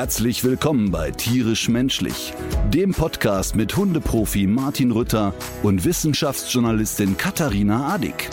[0.00, 2.32] Herzlich willkommen bei Tierisch Menschlich,
[2.70, 8.30] dem Podcast mit Hundeprofi Martin Rütter und Wissenschaftsjournalistin Katharina Adick.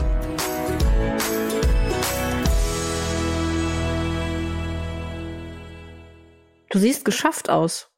[6.69, 7.89] Du siehst geschafft aus.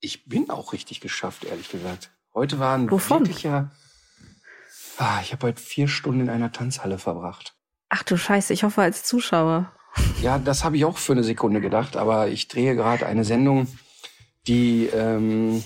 [0.00, 2.10] Ich bin auch richtig geschafft, ehrlich gesagt.
[2.34, 3.20] Heute war ein Wovon?
[3.20, 3.70] wirklicher.
[4.98, 7.54] Ah, ich habe heute vier Stunden in einer Tanzhalle verbracht.
[7.88, 9.72] Ach du Scheiße, ich hoffe als Zuschauer.
[10.22, 13.66] Ja, das habe ich auch für eine Sekunde gedacht, aber ich drehe gerade eine Sendung,
[14.46, 15.62] die, ähm,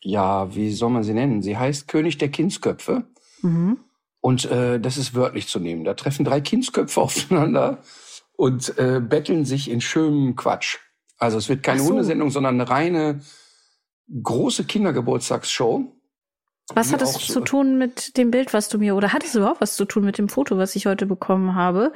[0.00, 1.42] ja, wie soll man sie nennen?
[1.42, 3.04] Sie heißt König der Kindsköpfe.
[3.42, 3.78] Mhm.
[4.20, 5.84] Und äh, das ist wörtlich zu nehmen.
[5.84, 7.82] Da treffen drei Kindsköpfe aufeinander
[8.36, 10.78] und äh, betteln sich in schönem Quatsch.
[11.18, 11.90] Also es wird keine so.
[11.90, 13.20] Hundesendung, sondern eine reine
[14.22, 15.95] große Kindergeburtstagsshow.
[16.74, 19.60] Was hat es zu tun mit dem Bild, was du mir, oder hat es überhaupt
[19.60, 21.92] was zu tun mit dem Foto, was ich heute bekommen habe?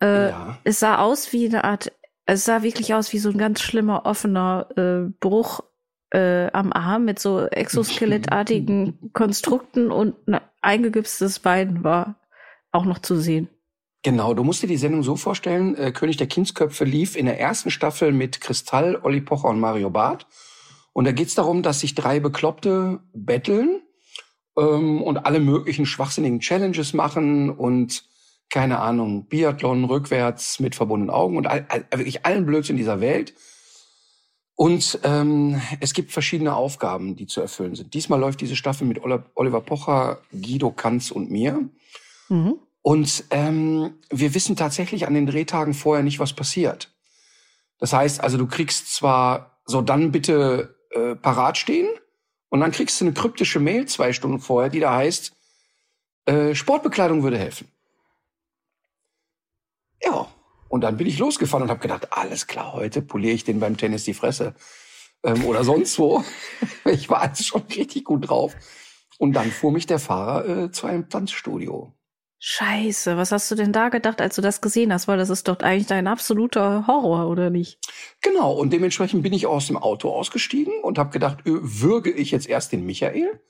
[0.00, 0.58] Äh, Ja.
[0.64, 1.92] Es sah aus wie eine Art,
[2.26, 5.60] es sah wirklich aus wie so ein ganz schlimmer offener äh, Bruch
[6.12, 12.16] äh, am Arm mit so exoskelettartigen Konstrukten und ein eingegipstes Bein war
[12.70, 13.48] auch noch zu sehen.
[14.04, 17.40] Genau, du musst dir die Sendung so vorstellen, äh, König der Kindsköpfe lief in der
[17.40, 20.26] ersten Staffel mit Kristall, Olli Pocher und Mario Barth.
[20.92, 23.80] Und da geht's darum, dass sich drei Bekloppte betteln
[24.56, 28.04] ähm, und alle möglichen schwachsinnigen Challenges machen und
[28.50, 33.32] keine Ahnung, Biathlon rückwärts mit verbundenen Augen und all, all, wirklich allen Blödsinn dieser Welt.
[34.54, 37.94] Und ähm, es gibt verschiedene Aufgaben, die zu erfüllen sind.
[37.94, 41.68] Diesmal läuft diese Staffel mit Oliver Pocher, Guido Kanz und mir.
[42.28, 42.56] Mhm.
[42.82, 46.92] Und ähm, wir wissen tatsächlich an den Drehtagen vorher nicht, was passiert.
[47.78, 51.88] Das heißt also, du kriegst zwar so dann bitte äh, parat stehen
[52.52, 55.32] und dann kriegst du eine kryptische Mail zwei Stunden vorher, die da heißt,
[56.26, 57.66] äh, Sportbekleidung würde helfen.
[60.02, 60.28] Ja,
[60.68, 63.78] und dann bin ich losgefahren und habe gedacht, alles klar, heute poliere ich den beim
[63.78, 64.54] Tennis die Fresse
[65.22, 66.22] ähm, oder sonst wo.
[66.84, 68.54] ich war also schon richtig gut drauf.
[69.16, 71.94] Und dann fuhr mich der Fahrer äh, zu einem Tanzstudio.
[72.44, 75.06] Scheiße, was hast du denn da gedacht, als du das gesehen hast?
[75.06, 77.78] Weil das ist doch eigentlich dein absoluter Horror, oder nicht?
[78.20, 82.32] Genau, und dementsprechend bin ich aus dem Auto ausgestiegen und habe gedacht, äh, würge ich
[82.32, 83.40] jetzt erst den Michael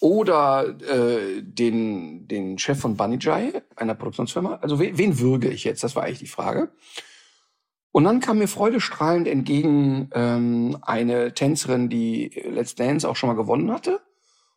[0.00, 4.56] oder äh, den, den Chef von Banijay, einer Produktionsfirma.
[4.56, 5.84] Also wen, wen würge ich jetzt?
[5.84, 6.72] Das war eigentlich die Frage.
[7.92, 13.36] Und dann kam mir freudestrahlend entgegen ähm, eine Tänzerin, die Let's Dance auch schon mal
[13.36, 14.00] gewonnen hatte.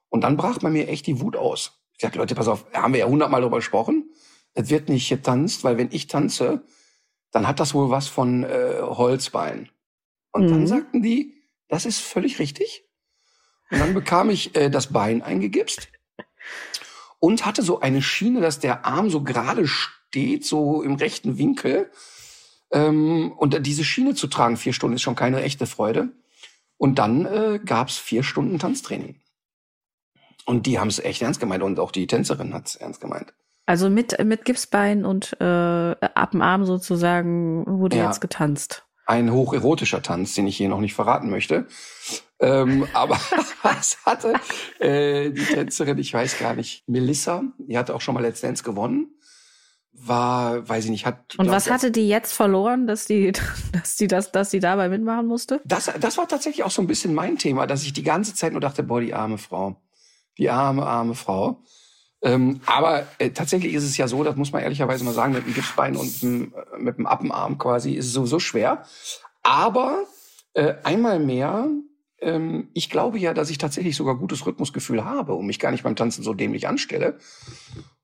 [0.09, 1.77] Und dann brach bei mir echt die Wut aus.
[1.97, 4.11] Ich sagte, Leute, pass auf, haben wir ja hundertmal drüber gesprochen.
[4.53, 6.63] Es wird nicht getanzt, weil wenn ich tanze,
[7.31, 9.69] dann hat das wohl was von äh, Holzbein.
[10.31, 10.67] Und dann Mhm.
[10.67, 11.33] sagten die,
[11.67, 12.85] das ist völlig richtig.
[13.71, 15.89] Und dann bekam ich äh, das Bein eingegipst
[17.19, 21.91] und hatte so eine Schiene, dass der Arm so gerade steht, so im rechten Winkel.
[22.71, 26.09] Ähm, und diese Schiene zu tragen, vier Stunden, ist schon keine echte Freude.
[26.77, 29.19] Und dann äh, gab's vier Stunden Tanztraining.
[30.47, 33.33] Und die haben es echt ernst gemeint und auch die Tänzerin hat es ernst gemeint.
[33.65, 38.05] Also mit, mit Gipsbein und äh, ab dem Arm sozusagen wurde Ja.
[38.05, 38.85] jetzt getanzt.
[39.05, 41.67] ein hocherotischer Tanz, den ich hier noch nicht verraten möchte.
[42.39, 43.19] Ähm, aber
[43.61, 44.35] was hatte
[44.79, 48.63] äh, die Tänzerin, ich weiß gar nicht, Melissa, die hatte auch schon mal Let's Dance
[48.63, 49.11] gewonnen,
[49.91, 51.35] war, weiß ich nicht, hat.
[51.37, 53.33] Und was ich, hatte die jetzt verloren, dass die,
[53.73, 55.59] dass die das, dass die dabei mitmachen musste?
[55.65, 58.53] Das, das war tatsächlich auch so ein bisschen mein Thema, dass ich die ganze Zeit
[58.53, 59.81] nur dachte, boah, die arme Frau.
[60.37, 61.63] Die arme, arme Frau.
[62.21, 65.45] Ähm, aber äh, tatsächlich ist es ja so, das muss man ehrlicherweise mal sagen, mit
[65.45, 68.83] dem Gipsbein und dem, äh, mit dem Appenarm quasi ist es sowieso schwer.
[69.43, 70.03] Aber
[70.53, 71.67] äh, einmal mehr,
[72.19, 75.83] ähm, ich glaube ja, dass ich tatsächlich sogar gutes Rhythmusgefühl habe und mich gar nicht
[75.83, 77.19] beim Tanzen so dämlich anstelle.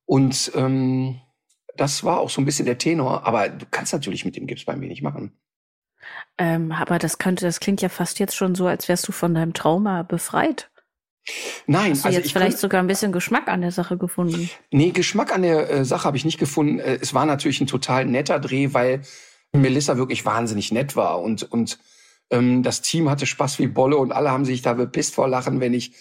[0.06, 1.20] Und ähm,
[1.76, 3.26] das war auch so ein bisschen der Tenor.
[3.26, 5.34] Aber du kannst natürlich mit dem Gipsbein wenig machen.
[6.38, 9.34] Ähm, aber das könnte, das klingt ja fast jetzt schon so, als wärst du von
[9.34, 10.70] deinem Trauma befreit.
[11.68, 14.50] Nein, Hast du also jetzt ich vielleicht sogar ein bisschen Geschmack an der Sache gefunden?
[14.72, 16.80] Nee, Geschmack an der äh, Sache habe ich nicht gefunden.
[16.80, 19.02] Äh, es war natürlich ein total netter Dreh, weil
[19.54, 21.80] Melissa wirklich wahnsinnig nett war und und
[22.30, 25.60] ähm, das Team hatte Spaß wie Bolle und alle haben sich da bepisst vor Lachen,
[25.60, 25.94] wenn ich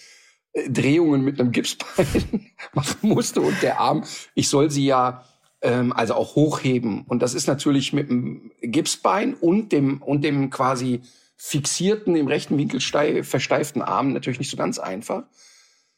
[0.52, 4.04] äh, Drehungen mit einem Gipsbein machen musste und der Arm,
[4.34, 5.24] ich soll sie ja
[5.60, 10.50] ähm, also auch hochheben und das ist natürlich mit dem Gipsbein und dem und dem
[10.50, 11.02] quasi
[11.44, 15.24] fixierten im rechten Winkel stei- versteiften Arm natürlich nicht so ganz einfach.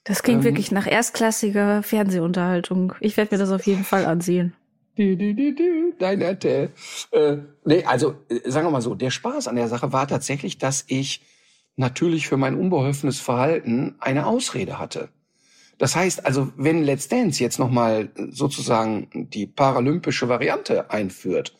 [0.02, 2.94] Das klingt Ähm, wirklich nach erstklassiger Fernsehunterhaltung.
[3.00, 4.54] Ich werde mir das auf jeden Fall ansehen.
[4.96, 6.70] Du, du, du, du, Dein RTL.
[7.10, 7.36] Äh,
[7.66, 10.84] nee, also äh, sagen wir mal so, der Spaß an der Sache war tatsächlich, dass
[10.86, 11.20] ich
[11.76, 15.10] natürlich für mein unbeholfenes Verhalten eine Ausrede hatte.
[15.76, 21.54] Das heißt also, wenn Let's Dance jetzt nochmal sozusagen die paralympische Variante einführt,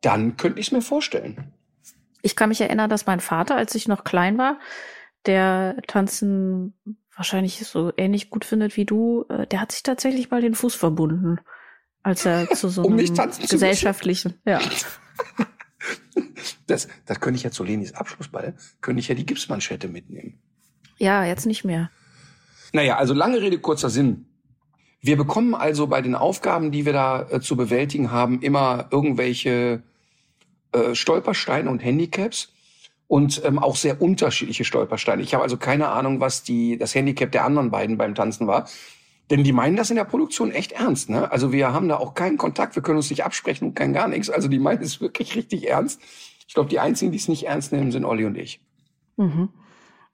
[0.00, 1.52] dann könnte ich es mir vorstellen.
[2.22, 4.58] Ich kann mich erinnern, dass mein Vater, als ich noch klein war,
[5.26, 6.74] der Tanzen
[7.14, 10.74] wahrscheinlich so ähnlich gut findet wie du, äh, der hat sich tatsächlich mal den Fuß
[10.74, 11.38] verbunden,
[12.02, 13.14] als er zu so Um einem
[13.48, 14.60] gesellschaftlichen, ja.
[16.66, 20.40] Das, das könnte ich ja zu Lenis Abschlussball, könnte ich ja die Gipsmanschette mitnehmen.
[20.96, 21.90] Ja, jetzt nicht mehr.
[22.72, 24.26] Naja, also lange Rede, kurzer Sinn.
[25.00, 29.82] Wir bekommen also bei den Aufgaben, die wir da äh, zu bewältigen haben, immer irgendwelche
[30.72, 32.52] äh, Stolpersteine und Handicaps
[33.08, 35.22] und ähm, auch sehr unterschiedliche Stolpersteine.
[35.22, 38.68] Ich habe also keine Ahnung, was die, das Handicap der anderen beiden beim Tanzen war.
[39.30, 41.08] Denn die meinen das in der Produktion echt ernst.
[41.08, 41.30] Ne?
[41.30, 44.08] Also wir haben da auch keinen Kontakt, wir können uns nicht absprechen und kein gar
[44.08, 44.30] nichts.
[44.30, 46.00] Also die meinen es wirklich richtig ernst.
[46.48, 48.60] Ich glaube, die einzigen, die es nicht ernst nehmen, sind Olli und ich.
[49.16, 49.48] Mhm.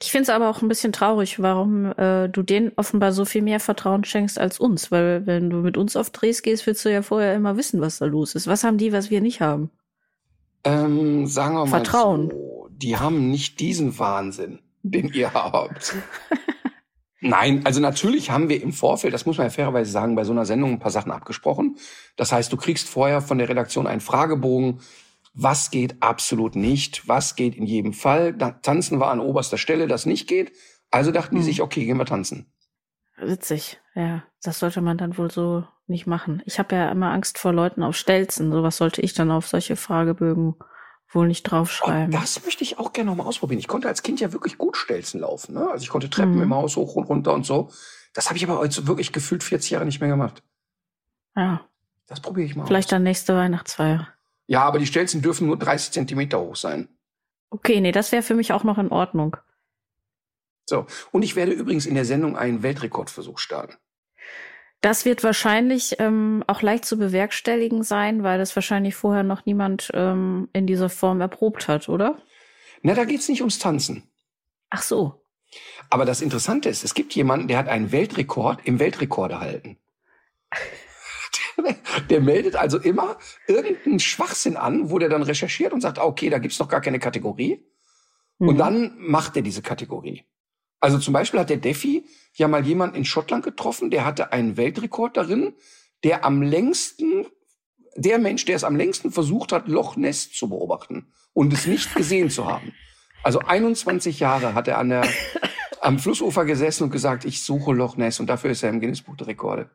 [0.00, 3.42] Ich finde es aber auch ein bisschen traurig, warum äh, du denen offenbar so viel
[3.42, 4.92] mehr Vertrauen schenkst als uns.
[4.92, 7.98] Weil wenn du mit uns auf Drehs gehst, willst du ja vorher immer wissen, was
[7.98, 8.46] da los ist.
[8.46, 9.70] Was haben die, was wir nicht haben?
[10.64, 12.30] Ähm, sagen wir mal Vertrauen.
[12.30, 15.94] so, die haben nicht diesen Wahnsinn, den ihr habt.
[17.20, 20.30] Nein, also natürlich haben wir im Vorfeld, das muss man ja fairerweise sagen, bei so
[20.32, 21.76] einer Sendung ein paar Sachen abgesprochen.
[22.16, 24.80] Das heißt, du kriegst vorher von der Redaktion einen Fragebogen.
[25.34, 27.08] Was geht absolut nicht?
[27.08, 28.34] Was geht in jedem Fall?
[28.34, 30.52] Da, tanzen war an oberster Stelle, das nicht geht.
[30.90, 31.46] Also dachten die Hm.
[31.46, 32.52] sich, okay, gehen wir tanzen.
[33.16, 34.22] Witzig, ja.
[34.42, 36.42] Das sollte man dann wohl so nicht machen.
[36.44, 38.52] Ich habe ja immer Angst vor Leuten auf Stelzen.
[38.52, 40.54] Sowas sollte ich dann auf solche Fragebögen
[41.10, 42.10] wohl nicht Oh, draufschreiben.
[42.10, 43.58] das möchte ich auch gerne mal ausprobieren.
[43.58, 45.54] Ich konnte als Kind ja wirklich gut Stelzen laufen.
[45.54, 45.70] Ne?
[45.70, 46.42] Also ich konnte Treppen Mhm.
[46.42, 47.70] im Haus hoch und runter und so.
[48.12, 50.42] Das habe ich aber heute wirklich gefühlt 40 Jahre nicht mehr gemacht.
[51.36, 51.60] ja,
[52.06, 52.90] Das probiere ich mal vielleicht aus.
[52.90, 54.08] dann nächste Weihnachtsfeier.
[54.46, 56.88] Ja, aber die Stelzen dürfen nur 30 Zentimeter hoch sein.
[57.50, 59.36] Okay, nee, das wäre für mich auch noch in Ordnung.
[60.66, 60.86] So.
[61.12, 63.76] Und ich werde übrigens in der Sendung einen Weltrekordversuch starten.
[64.80, 69.90] Das wird wahrscheinlich ähm, auch leicht zu bewerkstelligen sein, weil das wahrscheinlich vorher noch niemand
[69.92, 72.18] ähm, in dieser Form erprobt hat, oder?
[72.82, 74.04] Na, da geht's nicht ums Tanzen.
[74.70, 75.20] Ach so.
[75.90, 79.78] Aber das Interessante ist, es gibt jemanden, der hat einen Weltrekord im Weltrekorde halten.
[81.56, 81.76] Der,
[82.10, 83.16] der meldet also immer
[83.48, 86.80] irgendeinen Schwachsinn an, wo der dann recherchiert und sagt, ah, okay, da gibt's noch gar
[86.80, 87.64] keine Kategorie.
[88.38, 88.58] Und Mhm.
[88.58, 90.24] dann macht er diese Kategorie.
[90.78, 92.04] Also zum Beispiel hat der Defi
[92.38, 95.54] ja mal jemanden in Schottland getroffen, der hatte einen Weltrekord darin,
[96.04, 97.26] der am längsten,
[97.96, 101.94] der Mensch, der es am längsten versucht hat, Loch Ness zu beobachten und es nicht
[101.94, 102.72] gesehen zu haben.
[103.22, 105.08] Also 21 Jahre hat er an der,
[105.80, 109.16] am Flussufer gesessen und gesagt, ich suche Loch Ness und dafür ist er im Guinness-Buch
[109.16, 109.70] der Rekorde.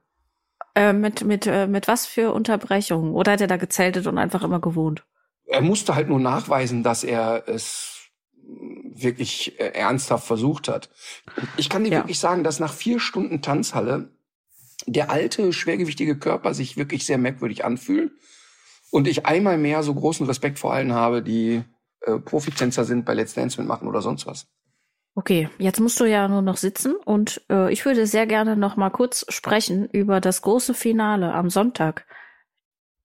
[0.75, 3.13] Äh, mit, mit, äh, mit was für Unterbrechungen?
[3.13, 5.05] Oder hat er da gezeltet und einfach immer gewohnt?
[5.45, 7.92] Er musste halt nur nachweisen, dass er es
[8.59, 10.89] wirklich äh, ernsthaft versucht hat.
[11.57, 11.99] Ich kann dir Ja.
[11.99, 14.11] wirklich sagen, dass nach vier Stunden Tanzhalle
[14.85, 18.11] der alte, schwergewichtige Körper sich wirklich sehr merkwürdig anfühlt
[18.91, 21.63] und ich einmal mehr so großen Respekt vor allen habe, die
[22.01, 24.47] äh, Profitänzer sind, bei Let's Dance mitmachen oder sonst was.
[25.15, 28.77] Okay, jetzt musst du ja nur noch sitzen und äh, ich würde sehr gerne noch
[28.77, 32.05] mal kurz sprechen über das große Finale am Sonntag.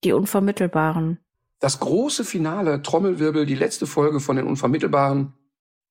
[0.05, 1.19] Die Unvermittelbaren.
[1.61, 5.35] Das große Finale, Trommelwirbel, die letzte Folge von den Unvermittelbaren,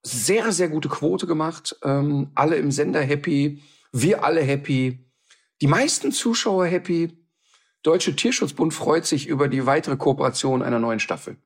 [0.08, 1.76] sehr, sehr gute Quote gemacht.
[1.84, 3.62] Ähm, alle im Sender happy,
[3.92, 5.08] wir alle happy,
[5.62, 7.18] die meisten Zuschauer happy.
[7.84, 11.38] Deutsche Tierschutzbund freut sich über die weitere Kooperation einer neuen Staffel.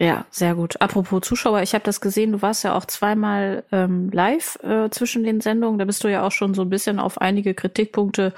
[0.00, 0.80] Ja, sehr gut.
[0.80, 5.24] Apropos Zuschauer, ich habe das gesehen, du warst ja auch zweimal ähm, live äh, zwischen
[5.24, 5.78] den Sendungen.
[5.78, 8.32] Da bist du ja auch schon so ein bisschen auf einige Kritikpunkte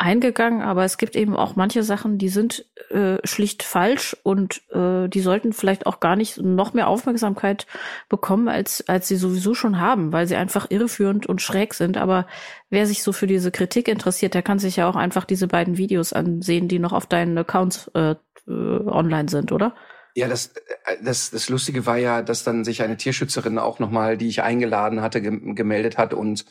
[0.00, 5.08] eingegangen, aber es gibt eben auch manche Sachen, die sind äh, schlicht falsch und äh,
[5.08, 7.66] die sollten vielleicht auch gar nicht noch mehr Aufmerksamkeit
[8.08, 11.98] bekommen, als, als sie sowieso schon haben, weil sie einfach irreführend und schräg sind.
[11.98, 12.26] Aber
[12.70, 15.76] wer sich so für diese Kritik interessiert, der kann sich ja auch einfach diese beiden
[15.76, 18.14] Videos ansehen, die noch auf deinen Accounts äh,
[18.48, 19.74] äh, online sind, oder?
[20.14, 20.48] Ja, das,
[20.86, 24.42] äh, das, das Lustige war ja, dass dann sich eine Tierschützerin auch nochmal, die ich
[24.42, 26.46] eingeladen hatte, gem- gemeldet hat und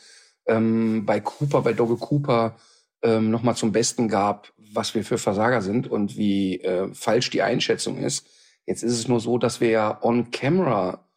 [0.46, 2.56] ähm, bei Cooper, bei Dogge Cooper
[3.02, 7.42] ähm, nochmal zum Besten gab, was wir für Versager sind und wie äh, falsch die
[7.42, 8.26] Einschätzung ist.
[8.66, 11.08] Jetzt ist es nur so, dass wir ja on camera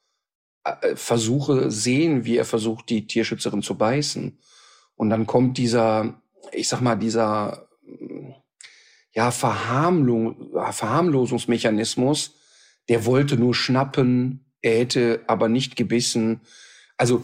[0.63, 4.37] äh, Versuche sehen, wie er versucht, die Tierschützerin zu beißen.
[4.95, 6.21] Und dann kommt dieser,
[6.51, 8.31] ich sag mal, dieser mm,
[9.11, 12.35] ja, Verharmlung, Verharmlosungsmechanismus,
[12.89, 16.41] der wollte nur schnappen, er hätte aber nicht gebissen.
[16.97, 17.23] Also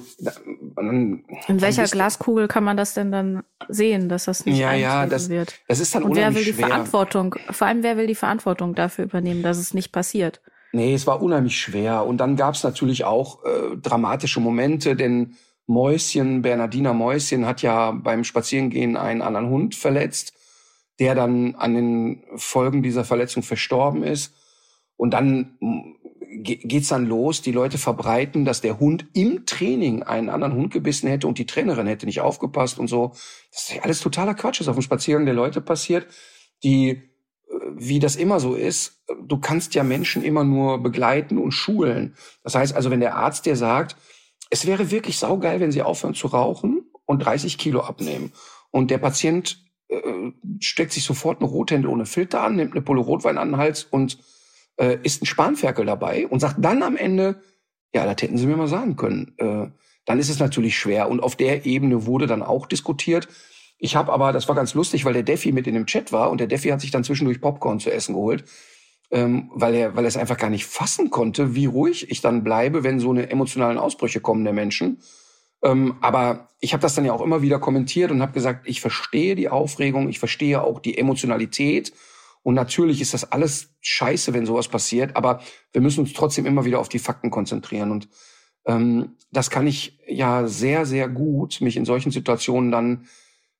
[0.79, 5.29] in welcher Glaskugel kann man das denn dann sehen, dass das nicht ja, ja, das,
[5.29, 5.59] wird?
[5.67, 6.67] Das ist dann Und wer will die schwer.
[6.67, 7.35] Verantwortung?
[7.51, 10.41] Vor allem wer will die Verantwortung dafür übernehmen, dass es nicht passiert?
[10.71, 12.05] Nee, es war unheimlich schwer.
[12.05, 15.35] Und dann gab es natürlich auch äh, dramatische Momente, denn
[15.67, 20.33] Mäuschen, Bernardiner Mäuschen, hat ja beim Spazierengehen einen anderen Hund verletzt,
[20.99, 24.33] der dann an den Folgen dieser Verletzung verstorben ist.
[24.97, 25.97] Und dann
[26.43, 31.08] geht's dann los, die Leute verbreiten, dass der Hund im Training einen anderen Hund gebissen
[31.08, 33.13] hätte und die Trainerin hätte nicht aufgepasst und so.
[33.51, 36.08] Das ist alles totaler Quatsch, ist auf dem Spaziergang der Leute passiert,
[36.63, 37.01] die, äh,
[37.75, 42.15] wie das immer so ist, du kannst ja Menschen immer nur begleiten und schulen.
[42.43, 43.96] Das heißt also, wenn der Arzt dir sagt,
[44.50, 48.31] es wäre wirklich saugeil, wenn sie aufhören zu rauchen und 30 Kilo abnehmen
[48.72, 53.01] und der Patient äh, steckt sich sofort eine Rothände ohne Filter an, nimmt eine Pulle
[53.01, 54.19] Rotwein an den Hals und
[54.79, 57.41] äh, ist ein Spanferkel dabei und sagt dann am Ende,
[57.93, 59.33] ja, das hätten Sie mir mal sagen können.
[59.38, 59.67] Äh,
[60.05, 61.09] dann ist es natürlich schwer.
[61.09, 63.27] Und auf der Ebene wurde dann auch diskutiert.
[63.77, 66.31] Ich habe aber, das war ganz lustig, weil der Defi mit in dem Chat war
[66.31, 68.43] und der Defi hat sich dann zwischendurch Popcorn zu essen geholt,
[69.12, 72.43] ähm, weil er, weil er es einfach gar nicht fassen konnte, wie ruhig ich dann
[72.43, 75.01] bleibe, wenn so eine emotionalen Ausbrüche kommen der Menschen.
[75.63, 78.81] Ähm, aber ich habe das dann ja auch immer wieder kommentiert und habe gesagt, ich
[78.81, 81.93] verstehe die Aufregung, ich verstehe auch die Emotionalität
[82.50, 85.39] und natürlich ist das alles scheiße, wenn sowas passiert, aber
[85.72, 87.91] wir müssen uns trotzdem immer wieder auf die Fakten konzentrieren.
[87.91, 88.10] Und
[88.65, 93.06] ähm, das kann ich ja sehr, sehr gut, mich in solchen Situationen dann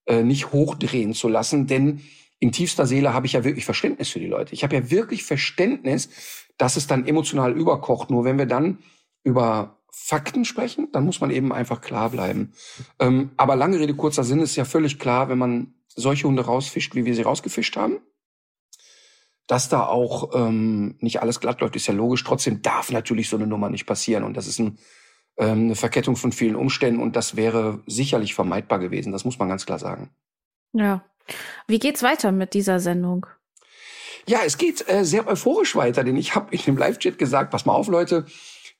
[0.08, 2.02] äh, nicht hochdrehen zu lassen, denn
[2.40, 4.56] in tiefster Seele habe ich ja wirklich Verständnis für die Leute.
[4.56, 6.10] Ich habe ja wirklich Verständnis,
[6.58, 8.10] dass es dann emotional überkocht.
[8.10, 8.80] Nur wenn wir dann
[9.24, 12.54] über Fakten sprechen, dann muss man eben einfach klar bleiben.
[12.98, 16.96] Ähm, aber lange Rede, kurzer Sinn ist ja völlig klar, wenn man solche Hunde rausfischt,
[16.96, 18.00] wie wir sie rausgefischt haben,
[19.50, 22.24] dass da auch ähm, nicht alles glatt läuft, ist ja logisch.
[22.24, 24.24] Trotzdem darf natürlich so eine Nummer nicht passieren.
[24.24, 24.78] Und das ist ein,
[25.38, 29.12] ähm, eine Verkettung von vielen Umständen und das wäre sicherlich vermeidbar gewesen.
[29.12, 30.12] Das muss man ganz klar sagen.
[30.74, 31.04] Ja.
[31.68, 33.26] Wie geht's weiter mit dieser Sendung?
[34.28, 37.66] Ja, es geht äh, sehr euphorisch weiter, denn ich habe in dem Live-Chat gesagt, pass
[37.66, 38.28] mal auf, Leute,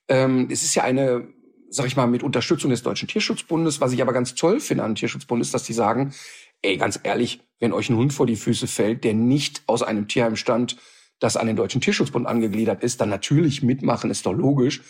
[0.06, 1.26] ähm, es ist ja eine,
[1.68, 4.94] sag ich mal, mit Unterstützung des Deutschen Tierschutzbundes, was ich aber ganz toll finde an
[4.94, 6.14] Tierschutzbund ist, dass die sagen,
[6.62, 10.08] ey, ganz ehrlich, wenn euch ein Hund vor die Füße fällt, der nicht aus einem
[10.08, 10.76] Tierheim stammt,
[11.20, 14.82] das an den Deutschen Tierschutzbund angegliedert ist, dann natürlich mitmachen, ist doch logisch.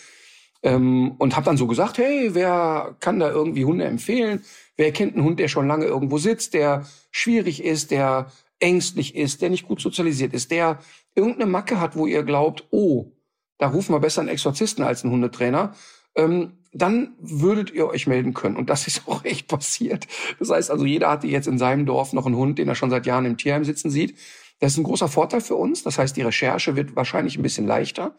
[0.63, 4.43] Ähm, und habe dann so gesagt, hey, wer kann da irgendwie Hunde empfehlen?
[4.77, 9.41] Wer kennt einen Hund, der schon lange irgendwo sitzt, der schwierig ist, der ängstlich ist,
[9.41, 10.79] der nicht gut sozialisiert ist, der
[11.15, 13.11] irgendeine Macke hat, wo ihr glaubt, oh,
[13.57, 15.73] da rufen wir besser einen Exorzisten als einen Hundetrainer.
[16.15, 18.55] Ähm, dann würdet ihr euch melden können.
[18.55, 20.07] Und das ist auch echt passiert.
[20.39, 22.89] Das heißt also, jeder hatte jetzt in seinem Dorf noch einen Hund, den er schon
[22.89, 24.17] seit Jahren im Tierheim sitzen sieht.
[24.59, 25.83] Das ist ein großer Vorteil für uns.
[25.83, 28.15] Das heißt, die Recherche wird wahrscheinlich ein bisschen leichter.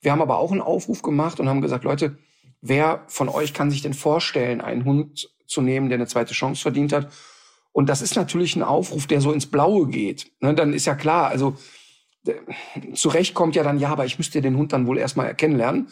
[0.00, 2.18] Wir haben aber auch einen Aufruf gemacht und haben gesagt, Leute,
[2.60, 6.62] wer von euch kann sich denn vorstellen, einen Hund zu nehmen, der eine zweite Chance
[6.62, 7.12] verdient hat?
[7.72, 10.32] Und das ist natürlich ein Aufruf, der so ins Blaue geht.
[10.40, 11.56] Ne, dann ist ja klar, also
[12.94, 15.88] zurecht kommt ja dann, ja, aber ich müsste den Hund dann wohl erstmal kennenlernen.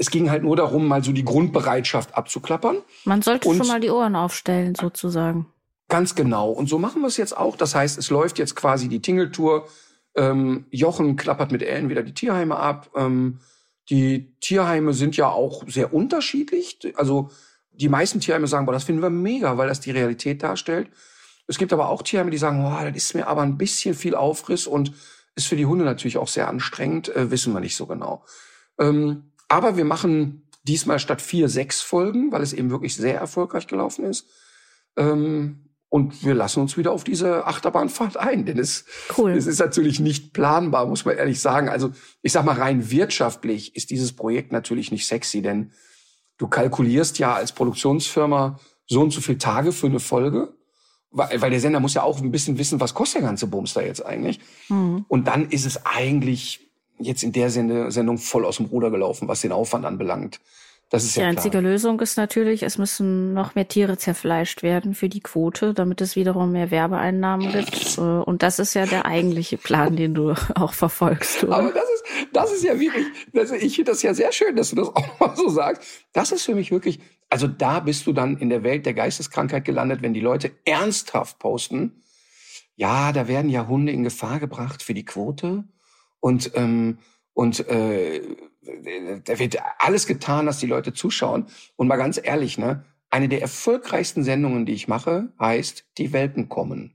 [0.00, 2.78] Es ging halt nur darum, mal so die Grundbereitschaft abzuklappern.
[3.04, 5.46] Man sollte und schon mal die Ohren aufstellen, sozusagen.
[5.90, 6.50] Ganz genau.
[6.50, 7.54] Und so machen wir es jetzt auch.
[7.54, 9.68] Das heißt, es läuft jetzt quasi die Tingeltour.
[10.14, 12.88] Ähm, Jochen klappert mit Ellen wieder die Tierheime ab.
[12.96, 13.40] Ähm,
[13.90, 16.78] die Tierheime sind ja auch sehr unterschiedlich.
[16.96, 17.28] Also
[17.72, 20.88] die meisten Tierheime sagen, boah, das finden wir mega, weil das die Realität darstellt.
[21.46, 24.14] Es gibt aber auch Tierheime, die sagen, boah, das ist mir aber ein bisschen viel
[24.14, 24.92] Aufriss und
[25.34, 28.24] ist für die Hunde natürlich auch sehr anstrengend, äh, wissen wir nicht so genau.
[28.78, 33.66] Ähm, aber wir machen diesmal statt vier, sechs Folgen, weil es eben wirklich sehr erfolgreich
[33.66, 34.26] gelaufen ist.
[34.96, 38.84] Ähm, und wir lassen uns wieder auf diese Achterbahnfahrt ein, denn es,
[39.18, 39.32] cool.
[39.32, 41.68] es ist natürlich nicht planbar, muss man ehrlich sagen.
[41.68, 41.90] Also
[42.22, 45.72] ich sag mal rein wirtschaftlich ist dieses Projekt natürlich nicht sexy, denn
[46.38, 50.54] du kalkulierst ja als Produktionsfirma so und so viele Tage für eine Folge,
[51.10, 53.74] weil, weil der Sender muss ja auch ein bisschen wissen, was kostet der ganze Bums
[53.74, 54.38] da jetzt eigentlich.
[54.68, 55.06] Mhm.
[55.08, 56.69] Und dann ist es eigentlich
[57.00, 60.40] jetzt in der Sendung voll aus dem Ruder gelaufen, was den Aufwand anbelangt.
[60.90, 64.94] Das ist die ja einzige Lösung ist natürlich, es müssen noch mehr Tiere zerfleischt werden
[64.94, 67.96] für die Quote, damit es wiederum mehr Werbeeinnahmen gibt.
[67.96, 71.44] Äh, und das ist ja der eigentliche Plan, den du auch verfolgst.
[71.44, 71.56] Oder?
[71.56, 74.70] Aber das ist, das ist ja wirklich, also ich finde das ja sehr schön, dass
[74.70, 75.82] du das auch mal so sagst.
[76.12, 79.64] Das ist für mich wirklich, also da bist du dann in der Welt der Geisteskrankheit
[79.64, 82.02] gelandet, wenn die Leute ernsthaft posten,
[82.74, 85.64] ja, da werden ja Hunde in Gefahr gebracht für die Quote
[86.20, 86.98] und ähm,
[87.32, 88.20] und äh,
[89.24, 91.46] da wird alles getan, dass die Leute zuschauen.
[91.76, 96.48] Und mal ganz ehrlich, ne, eine der erfolgreichsten Sendungen, die ich mache, heißt Die Welpen
[96.48, 96.94] kommen.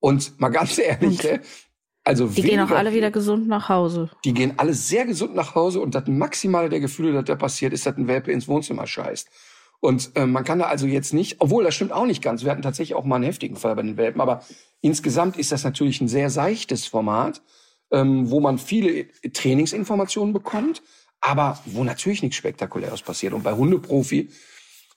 [0.00, 1.40] Und mal ganz ehrlich, ne,
[2.04, 4.10] Also Die gehen auch weniger- alle wieder gesund nach Hause.
[4.24, 7.72] Die gehen alle sehr gesund nach Hause und das Maximale der Gefühle, das da passiert,
[7.72, 9.28] ist, dass ein Welpe ins Wohnzimmer scheißt.
[9.78, 12.42] Und äh, man kann da also jetzt nicht, obwohl das stimmt auch nicht ganz.
[12.42, 14.42] Wir hatten tatsächlich auch mal einen heftigen Fall bei den Welpen, aber
[14.80, 17.40] insgesamt ist das natürlich ein sehr seichtes Format,
[17.92, 20.82] ähm, wo man viele Trainingsinformationen bekommt,
[21.20, 23.32] aber wo natürlich nichts Spektakuläres passiert.
[23.32, 24.30] Und bei Hundeprofi,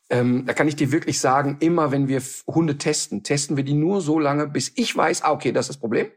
[0.09, 3.73] ähm, da kann ich dir wirklich sagen, immer wenn wir Hunde testen, testen wir die
[3.73, 6.07] nur so lange, bis ich weiß, ah, okay, das ist das Problem.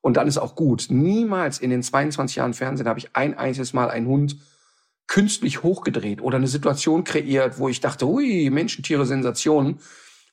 [0.00, 0.86] Und dann ist auch gut.
[0.88, 4.36] Niemals in den 22 Jahren Fernsehen habe ich ein einziges Mal einen Hund
[5.06, 9.80] künstlich hochgedreht oder eine Situation kreiert, wo ich dachte, hui, Menschen, Tiere, Sensationen.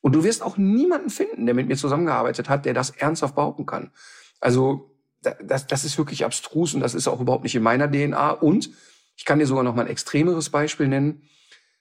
[0.02, 3.66] Und du wirst auch niemanden finden, der mit mir zusammengearbeitet hat, der das ernsthaft behaupten
[3.66, 3.92] kann.
[4.40, 4.90] Also
[5.22, 8.32] das, das ist wirklich abstrus und das ist auch überhaupt nicht in meiner DNA.
[8.32, 8.70] Und
[9.16, 11.24] ich kann dir sogar noch mal ein extremeres Beispiel nennen.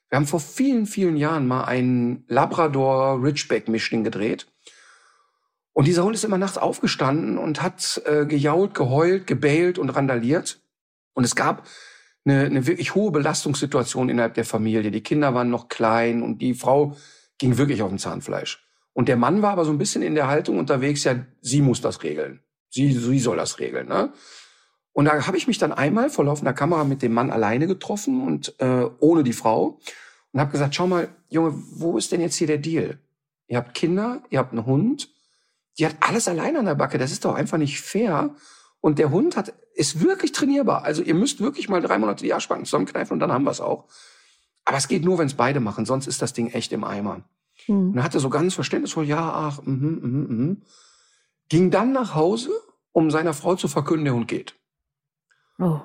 [0.09, 4.47] Wir haben vor vielen, vielen Jahren mal einen Labrador Ridgeback Mischling gedreht.
[5.71, 10.61] Und dieser Hund ist immer nachts aufgestanden und hat äh, gejault, geheult, gebellt und randaliert.
[11.13, 11.67] Und es gab
[12.25, 14.91] eine, eine wirklich hohe Belastungssituation innerhalb der Familie.
[14.91, 16.97] Die Kinder waren noch klein und die Frau
[17.37, 18.65] ging wirklich auf dem Zahnfleisch.
[18.93, 21.79] Und der Mann war aber so ein bisschen in der Haltung unterwegs, ja, sie muss
[21.79, 22.41] das regeln.
[22.69, 23.87] Sie, sie soll das regeln.
[23.87, 24.11] Ne?
[24.93, 28.21] Und da habe ich mich dann einmal vor laufender Kamera mit dem Mann alleine getroffen
[28.25, 29.79] und äh, ohne die Frau
[30.31, 32.99] und habe gesagt, schau mal, Junge, wo ist denn jetzt hier der Deal?
[33.47, 35.09] Ihr habt Kinder, ihr habt einen Hund,
[35.77, 36.97] die hat alles allein an der Backe.
[36.97, 38.35] Das ist doch einfach nicht fair.
[38.81, 40.83] Und der Hund hat, ist wirklich trainierbar.
[40.83, 43.61] Also ihr müsst wirklich mal drei Monate die Arschbacken zusammenkneifen und dann haben wir es
[43.61, 43.85] auch.
[44.65, 47.23] Aber es geht nur, wenn es beide machen, sonst ist das Ding echt im Eimer.
[47.67, 47.97] Und Hm.
[47.97, 50.61] er hatte so ganz verständnisvoll, ja, ach, mhm, mhm, mhm.
[51.49, 52.51] Ging dann nach Hause,
[52.91, 54.55] um seiner Frau zu verkünden, der Hund geht.
[55.59, 55.81] Oh.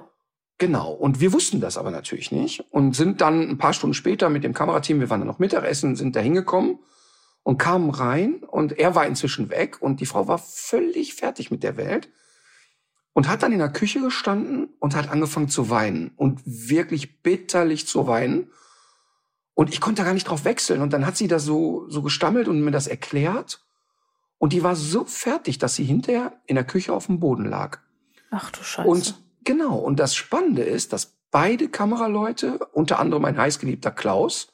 [0.59, 0.93] Genau.
[0.93, 4.45] Und wir wussten das aber natürlich nicht und sind dann ein paar Stunden später mit
[4.45, 6.79] dem Kamerateam, wir waren dann noch Mittagessen, sind da hingekommen
[7.43, 11.65] und kamen rein und er war inzwischen weg und die Frau war völlig fertig mit
[11.65, 12.09] der Welt
[13.15, 17.87] und hat dann in der Küche gestanden und hat angefangen zu weinen und wirklich bitterlich
[17.87, 18.51] zu weinen.
[19.55, 20.83] Und ich konnte da gar nicht drauf wechseln.
[20.83, 23.65] Und dann hat sie da so, so gestammelt und mir das erklärt.
[24.45, 27.79] Und die war so fertig, dass sie hinterher in der Küche auf dem Boden lag.
[28.31, 28.87] Ach du Scheiße.
[28.87, 34.49] Und genau, und das Spannende ist, dass beide Kameraleute, unter anderem mein heißgeliebter Klaus,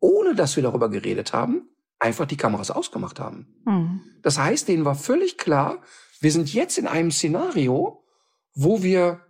[0.00, 1.68] ohne dass wir darüber geredet haben,
[1.98, 3.46] einfach die Kameras ausgemacht haben.
[3.66, 4.00] hm.
[4.22, 5.82] Das heißt, denen war völlig klar,
[6.20, 8.02] wir sind jetzt in einem Szenario,
[8.54, 9.20] wo wir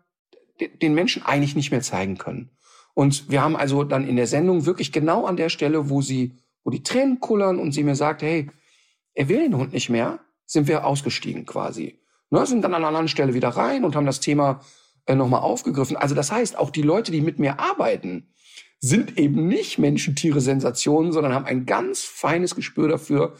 [0.60, 2.50] de- den Menschen eigentlich nicht mehr zeigen können.
[2.94, 6.38] Und wir haben also dann in der Sendung wirklich genau an der Stelle, wo sie,
[6.62, 8.48] wo die Tränen kullern und sie mir sagt, hey,
[9.16, 11.98] er will den Hund nicht mehr, sind wir ausgestiegen quasi.
[12.30, 14.60] Ne, sind dann an einer anderen Stelle wieder rein und haben das Thema
[15.06, 15.96] äh, nochmal aufgegriffen.
[15.96, 18.28] Also das heißt, auch die Leute, die mit mir arbeiten,
[18.78, 23.34] sind eben nicht Menschen, Tiere, Sensationen, sondern haben ein ganz feines Gespür dafür,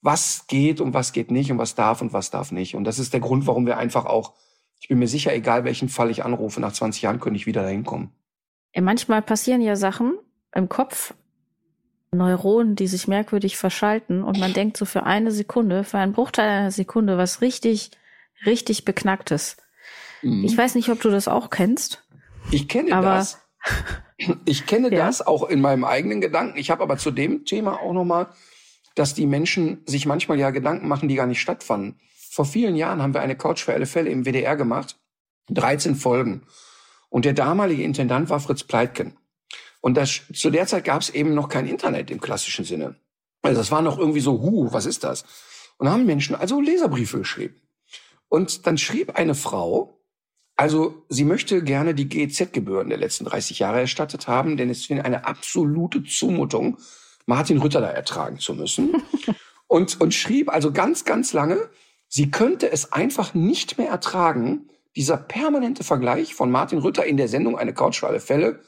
[0.00, 2.74] was geht und was geht nicht und was darf und was darf nicht.
[2.74, 4.32] Und das ist der Grund, warum wir einfach auch,
[4.80, 7.62] ich bin mir sicher, egal welchen Fall ich anrufe, nach 20 Jahren könnte ich wieder
[7.62, 8.12] dahin kommen.
[8.74, 10.18] Ja, manchmal passieren ja Sachen
[10.54, 11.14] im Kopf,
[12.14, 16.46] Neuronen, die sich merkwürdig verschalten und man denkt so für eine Sekunde, für einen Bruchteil
[16.48, 17.90] einer Sekunde was richtig,
[18.44, 19.56] richtig beknacktes.
[20.20, 20.44] Mhm.
[20.44, 22.04] Ich weiß nicht, ob du das auch kennst.
[22.50, 23.38] Ich kenne Aber- das.
[24.44, 25.06] Ich kenne Ja.
[25.06, 26.56] das auch in meinem eigenen Gedanken.
[26.56, 28.28] Ich habe aber zu dem Thema auch noch mal,
[28.94, 31.98] dass die Menschen sich manchmal ja Gedanken machen, die gar nicht stattfanden.
[32.30, 34.96] Vor vielen Jahren haben wir eine Couch für alle Fälle im WDR gemacht.
[35.48, 36.42] 13 Folgen.
[37.08, 39.16] Und der damalige Intendant war Fritz Pleitgen.
[39.82, 42.94] Und das, zu der Zeit gab es eben noch kein Internet im klassischen Sinne.
[43.42, 45.24] Also das war noch irgendwie so, hu, was ist das?
[45.76, 47.60] Und da haben Menschen also Leserbriefe geschrieben.
[48.28, 50.00] Und dann schrieb eine Frau,
[50.54, 55.04] also sie möchte gerne die GEZ-Gebühren der letzten 30 Jahre erstattet haben, denn es wäre
[55.04, 56.78] eine absolute Zumutung,
[57.26, 59.02] Martin Rütter da ertragen zu müssen.
[59.66, 61.68] und, und schrieb also ganz, ganz lange,
[62.06, 67.26] sie könnte es einfach nicht mehr ertragen, dieser permanente Vergleich von Martin Rütter in der
[67.26, 68.60] Sendung Eine Couch für alle Fälle,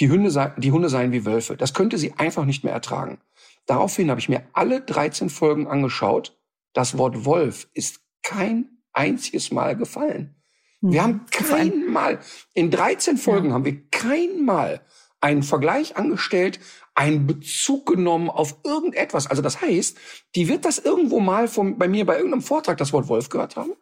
[0.00, 1.56] die Hunde, sei, die Hunde seien wie Wölfe.
[1.56, 3.20] Das könnte sie einfach nicht mehr ertragen.
[3.66, 6.36] Daraufhin habe ich mir alle 13 Folgen angeschaut.
[6.72, 10.34] Das Wort Wolf ist kein einziges Mal gefallen.
[10.80, 12.18] Wir haben Vor allem- kein Mal,
[12.54, 14.80] in 13 Folgen haben wir kein Mal
[15.20, 16.58] einen Vergleich angestellt,
[16.94, 19.26] einen Bezug genommen auf irgendetwas.
[19.26, 19.98] Also das heißt,
[20.34, 23.56] die wird das irgendwo mal vom, bei mir bei irgendeinem Vortrag das Wort Wolf gehört
[23.56, 23.72] haben,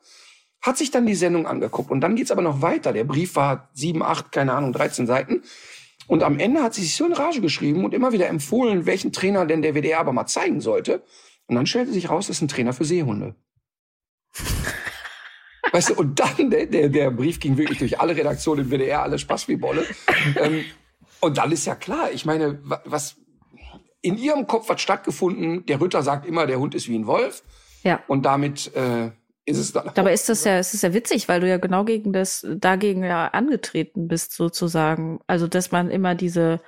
[0.60, 2.92] hat sich dann die Sendung angeguckt und dann geht's aber noch weiter.
[2.92, 5.42] Der Brief war sieben, acht, keine Ahnung, 13 Seiten.
[6.08, 9.12] Und am Ende hat sie sich so in Rage geschrieben und immer wieder empfohlen, welchen
[9.12, 11.04] Trainer denn der WDR aber mal zeigen sollte.
[11.46, 13.36] Und dann stellte sich raus, das ist ein Trainer für Seehunde.
[15.72, 19.02] Weißt du, und dann, der, der, der Brief ging wirklich durch alle Redaktionen im WDR,
[19.02, 19.84] alle Spaß wie Bolle.
[20.40, 20.64] ähm,
[21.20, 23.16] und dann ist ja klar, ich meine, wa- was
[24.00, 27.42] in ihrem Kopf hat stattgefunden, der Ritter sagt immer, der Hund ist wie ein Wolf.
[27.82, 28.02] Ja.
[28.08, 29.10] Und damit äh,
[29.48, 29.90] ist es dann.
[29.94, 33.02] Dabei ist das ja, es ist ja witzig, weil du ja genau gegen das, dagegen
[33.02, 35.20] ja angetreten bist, sozusagen.
[35.26, 36.60] Also, dass man immer diese,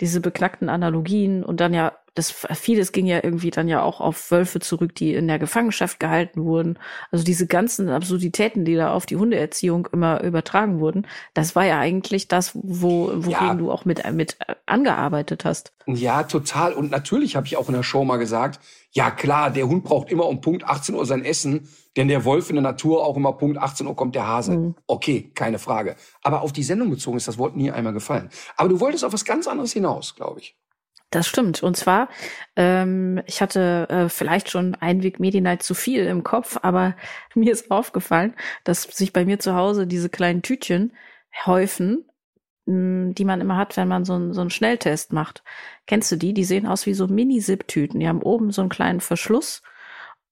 [0.00, 4.30] diese beknackten Analogien und dann ja das vieles ging ja irgendwie dann ja auch auf
[4.30, 6.78] Wölfe zurück, die in der Gefangenschaft gehalten wurden.
[7.10, 11.78] Also diese ganzen Absurditäten, die da auf die Hundeerziehung immer übertragen wurden, das war ja
[11.78, 13.54] eigentlich das, wo worin ja.
[13.54, 15.72] du auch mit mit angearbeitet hast.
[15.86, 16.72] Ja, total.
[16.72, 18.60] Und natürlich habe ich auch in der Show mal gesagt,
[18.92, 22.48] ja klar, der Hund braucht immer um Punkt 18 Uhr sein Essen, denn der Wolf
[22.48, 24.56] in der Natur auch immer Punkt 18 Uhr kommt der Hase.
[24.56, 24.74] Mhm.
[24.86, 25.96] Okay, keine Frage.
[26.22, 28.30] Aber auf die Sendung bezogen ist das Wort nie einmal gefallen.
[28.56, 30.56] Aber du wolltest auf was ganz anderes hinaus, glaube ich.
[31.14, 31.62] Das stimmt.
[31.62, 32.08] Und zwar,
[32.56, 36.96] ähm, ich hatte äh, vielleicht schon Einweg Medi-Night zu viel im Kopf, aber
[37.36, 40.92] mir ist aufgefallen, dass sich bei mir zu Hause diese kleinen Tütchen
[41.46, 42.04] häufen,
[42.66, 45.44] mh, hm, die man immer hat, wenn man so, ein, so einen Schnelltest macht.
[45.86, 46.34] Kennst du die?
[46.34, 48.00] Die sehen aus wie so Mini-Zip-Tüten.
[48.00, 49.62] Die haben oben so einen kleinen Verschluss.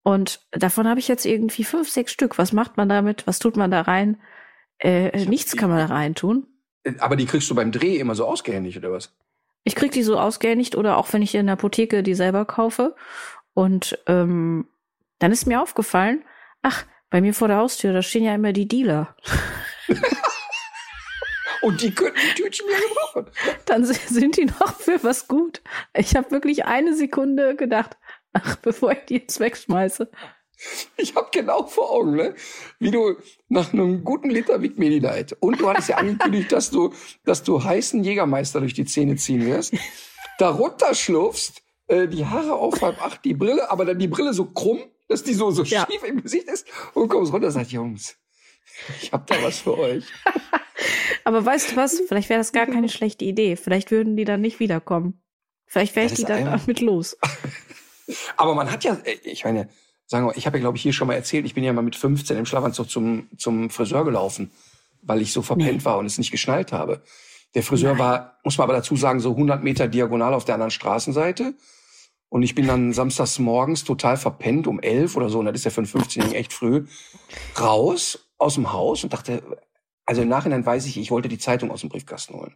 [0.03, 2.39] Und davon habe ich jetzt irgendwie fünf, sechs Stück.
[2.39, 3.25] Was macht man damit?
[3.29, 4.21] Was tut man da rein?
[4.79, 6.49] Äh, nichts kann man da rein tun.
[6.99, 9.15] Aber die kriegst du beim Dreh immer so ausgehändigt, oder was?
[9.65, 12.95] Ich krieg die so ausgehändigt oder auch wenn ich in der Apotheke die selber kaufe.
[13.55, 14.69] Und ähm,
[15.19, 16.25] dann ist mir aufgefallen,
[16.63, 19.15] ach, bei mir vor der Haustür, da stehen ja immer die Dealer.
[21.63, 23.31] Und die könnten die Tütchen ja gebrauchen.
[23.67, 25.63] Dann sind die noch für was gut.
[25.97, 27.97] Ich habe wirklich eine Sekunde gedacht,
[28.33, 30.11] ach, bevor ich die jetzt wegschmeiße.
[30.97, 32.35] Ich habe genau vor Augen, ne?
[32.79, 33.17] wie du
[33.49, 36.93] nach einem guten Liter Vic Medi Light und du hattest ja angekündigt, dass du,
[37.25, 39.75] dass du heißen Jägermeister durch die Zähne ziehen wirst,
[40.39, 44.47] darunter schlurfst, äh, die Haare auf halb acht, die Brille, aber dann die Brille so
[44.47, 45.87] krumm, dass die so, so ja.
[45.91, 48.17] schief im Gesicht ist und kommst runter und sagst, Jungs,
[49.01, 50.05] ich hab da was für euch.
[51.25, 52.01] aber weißt du was?
[52.09, 53.57] Vielleicht wäre das gar keine schlechte Idee.
[53.57, 55.23] Vielleicht würden die dann nicht wiederkommen.
[55.67, 57.17] Vielleicht wäre ich die dann damit los.
[58.37, 59.69] aber man hat ja, äh, ich meine,
[60.13, 61.81] sagen wir, ich habe ja, glaube ich, hier schon mal erzählt, ich bin ja mal
[61.81, 64.51] mit 15 im Schlafanzug zum, zum Friseur gelaufen,
[65.01, 65.85] weil ich so verpennt nee.
[65.87, 67.03] war und es nicht geschnallt habe.
[67.55, 67.99] Der Friseur Nein.
[67.99, 71.55] war, muss man aber dazu sagen, so 100 Meter diagonal auf der anderen Straßenseite.
[72.29, 75.65] Und ich bin dann samstags morgens total verpennt um elf oder so, und das ist
[75.65, 76.87] ja für einen 15-Jährigen echt früh,
[77.59, 79.43] raus aus dem Haus und dachte,
[80.05, 82.55] also im Nachhinein weiß ich, ich wollte die Zeitung aus dem Briefkasten holen.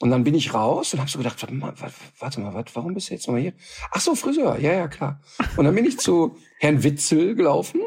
[0.00, 1.72] Und dann bin ich raus und habe so gedacht, warte mal,
[2.18, 3.52] warte mal, warte, warum bist du jetzt nochmal hier?
[3.90, 5.20] Ach so, Friseur, ja, ja, klar.
[5.56, 7.80] Und dann bin ich zu Herrn Witzel gelaufen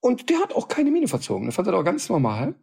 [0.00, 1.44] und der hat auch keine Miene verzogen.
[1.44, 2.54] Der fand das auch ganz normal.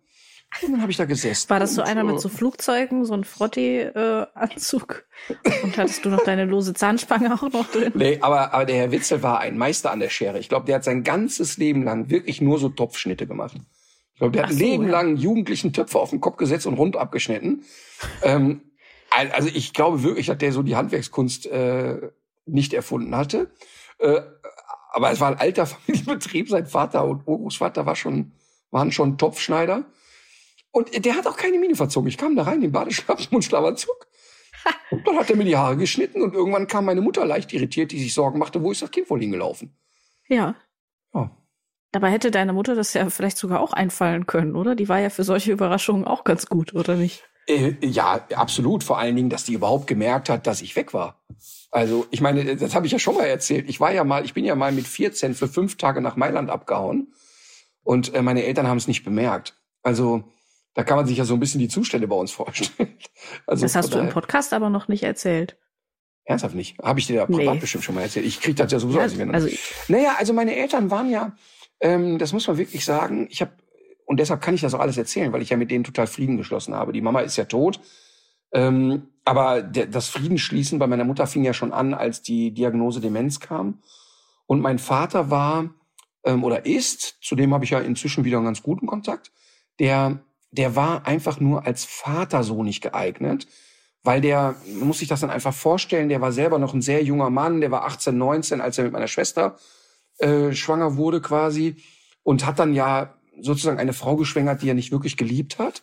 [0.62, 1.50] Und dann habe ich da gesessen.
[1.50, 5.06] War das so einer mit so Flugzeugen, so ein Frotti-Anzug?
[5.44, 7.94] Äh, und hattest du noch deine lose Zahnspange auch noch drin?
[7.96, 10.40] Nee, aber, aber der Herr Witzel war ein Meister an der Schere.
[10.40, 13.56] Ich glaube, der hat sein ganzes Leben lang wirklich nur so Topfschnitte gemacht.
[14.22, 14.92] Glaube, der hat so, ein Leben ja.
[14.92, 17.64] lang jugendlichen Töpfe auf den Kopf gesetzt und rund abgeschnitten.
[18.22, 18.62] ähm,
[19.10, 22.12] also ich glaube wirklich, dass der so die Handwerkskunst äh,
[22.46, 23.50] nicht erfunden hatte.
[23.98, 24.22] Äh,
[24.92, 26.50] aber es war ein alter Familienbetrieb.
[26.50, 28.34] Sein Vater und Urgroßvater war schon,
[28.70, 29.86] waren schon Topfschneider.
[30.70, 32.08] Und der hat auch keine Miene verzogen.
[32.08, 34.08] Ich kam da rein, den Badeschlappen und Schlafanzug.
[34.92, 37.92] Und dann hat er mir die Haare geschnitten und irgendwann kam meine Mutter leicht irritiert,
[37.92, 39.76] die sich Sorgen machte, wo ist das Kind wohl hingelaufen?
[40.28, 40.54] Ja.
[41.16, 41.36] Ja.
[41.92, 44.76] Dabei hätte deine Mutter das ja vielleicht sogar auch einfallen können, oder?
[44.76, 47.24] Die war ja für solche Überraschungen auch ganz gut, oder nicht?
[47.48, 48.84] Äh, ja, absolut.
[48.84, 51.22] Vor allen Dingen, dass die überhaupt gemerkt hat, dass ich weg war.
[51.70, 53.70] Also ich meine, das habe ich ja schon mal erzählt.
[53.70, 56.50] Ich war ja mal, ich bin ja mal mit 14 für fünf Tage nach Mailand
[56.50, 57.14] abgehauen
[57.84, 59.56] und äh, meine Eltern haben es nicht bemerkt.
[59.82, 60.24] Also
[60.74, 62.98] da kann man sich ja so ein bisschen die Zustände bei uns vorstellen.
[63.46, 65.56] Also, das hast du im Podcast aber noch nicht erzählt.
[66.26, 66.80] Ernsthaft nicht?
[66.80, 67.60] Habe ich dir ja privat nee.
[67.60, 68.26] bestimmt schon mal erzählt.
[68.26, 69.00] Ich krieg das ja sowieso.
[69.00, 69.50] Ja, also,
[69.88, 71.36] naja, also meine Eltern waren ja,
[71.82, 73.52] ähm, das muss man wirklich sagen, ich habe
[74.06, 76.36] und deshalb kann ich das auch alles erzählen, weil ich ja mit denen total Frieden
[76.36, 76.92] geschlossen habe.
[76.92, 77.80] Die Mama ist ja tot.
[78.52, 83.00] Ähm, aber der, das Friedensschließen bei meiner Mutter fing ja schon an, als die Diagnose
[83.00, 83.80] Demenz kam.
[84.48, 85.70] Und mein Vater war
[86.26, 89.32] ähm, oder ist, zu dem habe ich ja inzwischen wieder einen ganz guten Kontakt,
[89.80, 90.20] der,
[90.52, 93.48] der war einfach nur als Vater so nicht geeignet,
[94.04, 97.04] weil der, man muss sich das dann einfach vorstellen, der war selber noch ein sehr
[97.04, 99.58] junger Mann, der war 18, 19, als er mit meiner Schwester
[100.20, 101.78] äh, schwanger wurde quasi
[102.24, 105.82] und hat dann ja sozusagen eine Frau geschwängert, die er nicht wirklich geliebt hat.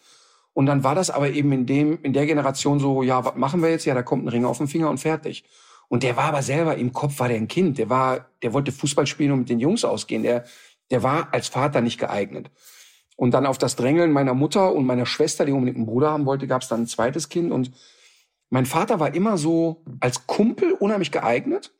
[0.52, 3.62] Und dann war das aber eben in dem, in der Generation so, ja, was machen
[3.62, 3.84] wir jetzt?
[3.84, 5.44] Ja, da kommt ein Ring auf den Finger und fertig.
[5.88, 7.78] Und der war aber selber im Kopf war der ein Kind.
[7.78, 10.22] Der war, der wollte Fußball spielen und mit den Jungs ausgehen.
[10.22, 10.44] Der,
[10.90, 12.50] der war als Vater nicht geeignet.
[13.16, 16.26] Und dann auf das Drängeln meiner Mutter und meiner Schwester, die unbedingt einen Bruder haben
[16.26, 17.52] wollte, gab es dann ein zweites Kind.
[17.52, 17.72] Und
[18.50, 21.72] mein Vater war immer so als Kumpel unheimlich geeignet.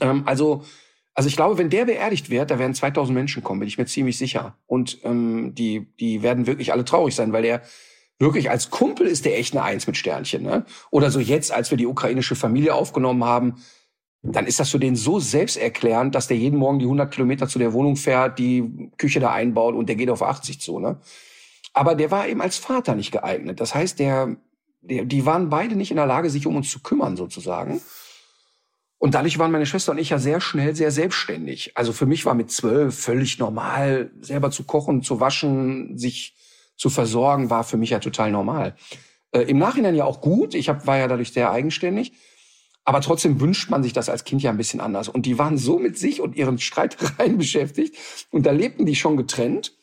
[0.00, 0.64] Ähm, also
[1.14, 3.86] also ich glaube, wenn der beerdigt wird, da werden 2000 Menschen kommen, bin ich mir
[3.86, 4.56] ziemlich sicher.
[4.66, 7.62] Und ähm, die, die werden wirklich alle traurig sein, weil der
[8.18, 10.42] wirklich als Kumpel ist der echt eine Eins mit Sternchen.
[10.42, 10.64] Ne?
[10.90, 13.56] Oder so jetzt, als wir die ukrainische Familie aufgenommen haben,
[14.22, 17.58] dann ist das für den so selbsterklärend, dass der jeden Morgen die 100 Kilometer zu
[17.58, 20.78] der Wohnung fährt, die Küche da einbaut und der geht auf 80 zu.
[20.78, 20.98] Ne?
[21.72, 23.60] Aber der war eben als Vater nicht geeignet.
[23.60, 24.36] Das heißt, der,
[24.80, 27.80] der, die waren beide nicht in der Lage, sich um uns zu kümmern sozusagen.
[29.02, 31.76] Und dadurch waren meine Schwester und ich ja sehr schnell sehr selbstständig.
[31.76, 36.36] Also für mich war mit zwölf völlig normal, selber zu kochen, zu waschen, sich
[36.76, 38.76] zu versorgen, war für mich ja total normal.
[39.32, 40.54] Äh, Im Nachhinein ja auch gut.
[40.54, 42.12] Ich hab, war ja dadurch sehr eigenständig.
[42.84, 45.08] Aber trotzdem wünscht man sich das als Kind ja ein bisschen anders.
[45.08, 47.96] Und die waren so mit sich und ihren Streitereien beschäftigt.
[48.30, 49.76] Und da lebten die schon getrennt.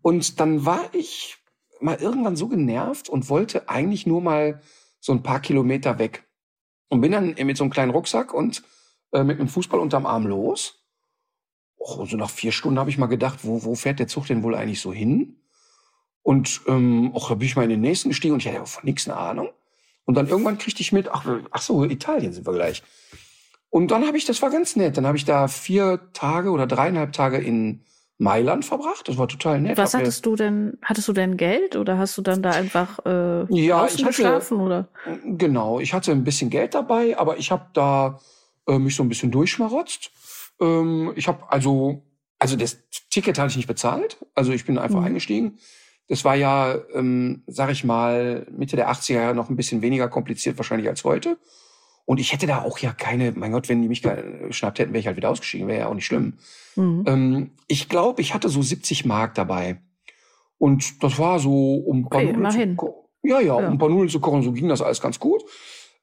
[0.00, 1.36] Und dann war ich
[1.82, 4.62] mal irgendwann so genervt und wollte eigentlich nur mal
[4.98, 6.25] so ein paar Kilometer weg.
[6.88, 8.62] Und bin dann mit so einem kleinen Rucksack und
[9.12, 10.82] äh, mit einem Fußball unterm Arm los.
[11.76, 14.42] Oh, so nach vier Stunden habe ich mal gedacht, wo, wo fährt der Zug denn
[14.42, 15.40] wohl eigentlich so hin?
[16.22, 18.84] Und ähm, auch da bin ich mal in den nächsten gestiegen und ich hatte von
[18.84, 19.50] nichts eine Ahnung.
[20.04, 22.82] Und dann irgendwann kriegte ich mit, ach, ach so, Italien sind wir gleich.
[23.70, 26.66] Und dann habe ich, das war ganz nett, dann habe ich da vier Tage oder
[26.66, 27.84] dreieinhalb Tage in
[28.18, 29.08] Mailand verbracht.
[29.08, 29.76] Das war total nett.
[29.76, 30.78] Was hattest du denn?
[30.82, 34.60] Hattest du denn Geld oder hast du dann da einfach äh, ja, draußen hatte, geschlafen
[34.60, 34.88] oder?
[35.24, 38.18] Genau, ich hatte ein bisschen Geld dabei, aber ich habe da
[38.66, 40.10] äh, mich so ein bisschen durchschmarotzt.
[40.60, 42.04] Ähm, ich habe also,
[42.38, 42.78] also das
[43.10, 45.06] Ticket hatte ich nicht bezahlt, also ich bin einfach Mhm.
[45.06, 45.58] eingestiegen.
[46.08, 50.08] Das war ja, ähm, sag ich mal, Mitte der 80er Jahre noch ein bisschen weniger
[50.08, 51.36] kompliziert wahrscheinlich als heute.
[52.06, 55.00] Und ich hätte da auch ja keine, mein Gott, wenn die mich geschnappt hätten, wäre
[55.00, 56.38] ich halt wieder ausgestiegen, wäre ja auch nicht schlimm.
[56.76, 57.04] Mhm.
[57.06, 59.80] Ähm, ich glaube, ich hatte so 70 Mark dabei.
[60.58, 62.76] Und das war so, um ein paar Okay, Nudeln zu immerhin.
[63.24, 63.66] ja, ja, Ja.
[63.66, 65.44] um ein paar Nudeln zu kochen, so ging das alles ganz gut.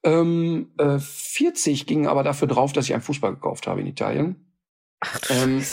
[0.04, 4.52] Ähm, äh, 40 gingen aber dafür drauf, dass ich einen Fußball gekauft habe in Italien.
[5.00, 5.64] Ach ähm.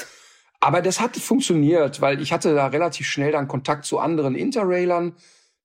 [0.62, 5.16] Aber das hat funktioniert, weil ich hatte da relativ schnell dann Kontakt zu anderen Interrailern,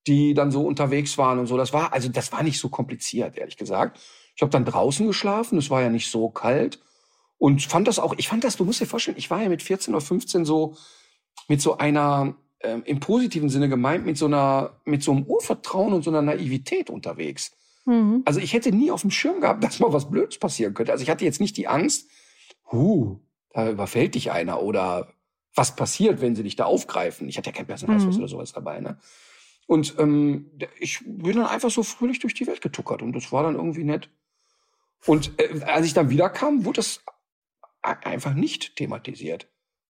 [0.07, 1.57] die dann so unterwegs waren und so.
[1.57, 4.01] Das war also das war nicht so kompliziert, ehrlich gesagt.
[4.37, 6.79] Ich habe dann draußen geschlafen, es war ja nicht so kalt
[7.39, 8.15] und fand das auch.
[8.19, 10.77] Ich fand das, du musst dir vorstellen, ich war ja mit 14 oder 15 so
[11.49, 15.93] mit so einer ähm, im positiven Sinne gemeint mit so einer mit so einem Urvertrauen
[15.93, 17.53] und so einer Naivität unterwegs.
[17.87, 18.23] Mhm.
[18.25, 20.93] Also ich hätte nie auf dem Schirm gehabt, dass mal was Blödes passieren könnte.
[20.93, 22.09] Also ich hatte jetzt nicht die Angst,
[22.71, 23.19] huh,
[23.53, 25.13] da überfällt dich einer oder
[25.55, 27.29] was passiert, wenn sie dich da aufgreifen.
[27.29, 28.21] Ich hatte ja kein Personalausweis Mhm.
[28.21, 28.99] oder sowas dabei, ne?
[29.67, 33.43] Und ähm, ich bin dann einfach so fröhlich durch die Welt getuckert und das war
[33.43, 34.11] dann irgendwie nett.
[35.07, 37.03] Und äh, als ich dann wiederkam, wurde das
[37.83, 39.49] einfach nicht thematisiert.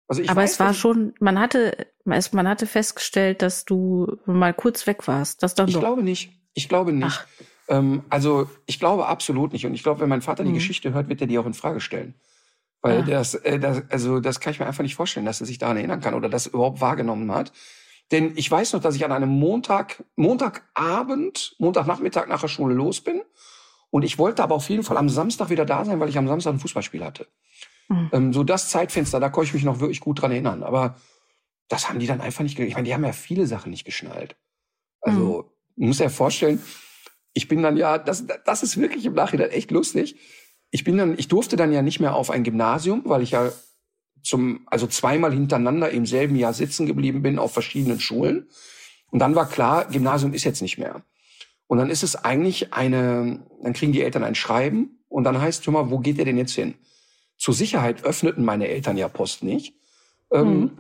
[0.08, 4.54] Also ich Aber weiß, es war schon, man hatte, man hatte festgestellt, dass du mal
[4.54, 5.42] kurz weg warst.
[5.42, 5.80] Das dann Ich doch.
[5.80, 6.32] glaube nicht.
[6.54, 7.26] Ich glaube nicht.
[7.68, 9.66] Ähm, also ich glaube absolut nicht.
[9.66, 10.54] Und ich glaube, wenn mein Vater die Mhm.
[10.54, 12.14] Geschichte hört, wird er die auch in Frage stellen.
[12.82, 13.02] Weil Ah.
[13.02, 15.76] das, äh, das, also das kann ich mir einfach nicht vorstellen, dass er sich daran
[15.76, 17.52] erinnern kann oder das überhaupt wahrgenommen hat.
[18.12, 23.00] Denn ich weiß noch, dass ich an einem Montag, Montagabend, Montagnachmittag nach der Schule los
[23.00, 23.22] bin.
[23.96, 26.28] Und ich wollte aber auf jeden Fall am Samstag wieder da sein, weil ich am
[26.28, 27.26] Samstag ein Fußballspiel hatte.
[27.88, 28.10] Mhm.
[28.12, 30.62] Ähm, so das Zeitfenster, da konnte ich mich noch wirklich gut dran erinnern.
[30.62, 30.96] Aber
[31.68, 34.36] das haben die dann einfach nicht, ich meine, die haben ja viele Sachen nicht geschnallt.
[35.00, 36.62] Also, man muss ja vorstellen,
[37.32, 40.16] ich bin dann ja, das, das ist wirklich im Nachhinein echt lustig.
[40.70, 43.50] Ich bin dann, ich durfte dann ja nicht mehr auf ein Gymnasium, weil ich ja
[44.22, 48.50] zum, also zweimal hintereinander im selben Jahr sitzen geblieben bin auf verschiedenen Schulen.
[49.10, 51.02] Und dann war klar, Gymnasium ist jetzt nicht mehr.
[51.66, 55.66] Und dann ist es eigentlich eine, dann kriegen die Eltern ein Schreiben und dann heißt,
[55.66, 56.74] hör mal, wo geht ihr denn jetzt hin?
[57.36, 59.74] Zur Sicherheit öffneten meine Eltern ja Post nicht.
[60.30, 60.78] Ähm, Mhm.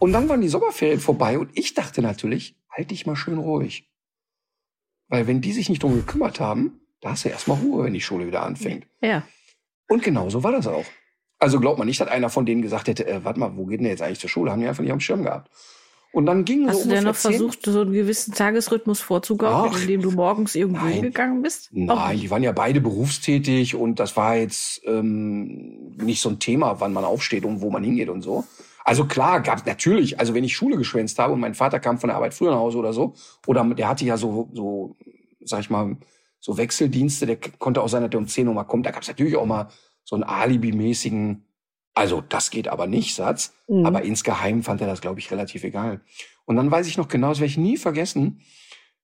[0.00, 3.90] Und dann waren die Sommerferien vorbei und ich dachte natürlich, halt dich mal schön ruhig.
[5.08, 8.00] Weil wenn die sich nicht drum gekümmert haben, da hast du erstmal Ruhe, wenn die
[8.00, 8.86] Schule wieder anfängt.
[9.00, 9.24] Ja.
[9.88, 10.84] Und genau so war das auch.
[11.40, 13.80] Also glaubt man nicht, dass einer von denen gesagt hätte, äh, warte mal, wo geht
[13.80, 14.50] denn jetzt eigentlich zur Schule?
[14.52, 15.50] Haben die einfach nicht dem Schirm gehabt.
[16.12, 19.80] Und dann ging Hast so du denn noch versucht, so einen gewissen Tagesrhythmus vorzugaukeln, Ach,
[19.82, 20.94] indem du morgens irgendwo nein.
[20.94, 21.68] hingegangen bist?
[21.72, 26.80] Nein, die waren ja beide berufstätig und das war jetzt ähm, nicht so ein Thema,
[26.80, 28.44] wann man aufsteht und wo man hingeht und so.
[28.84, 32.08] Also klar, gab natürlich, also wenn ich Schule geschwänzt habe und mein Vater kam von
[32.08, 33.12] der Arbeit früher nach Hause oder so,
[33.46, 34.96] oder der hatte ja so, so
[35.40, 35.98] sag ich mal,
[36.40, 38.86] so Wechseldienste, der konnte auch sein, dass der um 10 Uhr mal kommt.
[38.86, 39.68] Da gab es natürlich auch mal
[40.04, 41.44] so einen Alibi-mäßigen,
[41.94, 43.54] also das geht aber nicht, Satz.
[43.66, 43.86] Mhm.
[43.86, 46.00] Aber insgeheim fand er das, glaube ich, relativ egal.
[46.44, 48.42] Und dann weiß ich noch genau, das werde ich nie vergessen.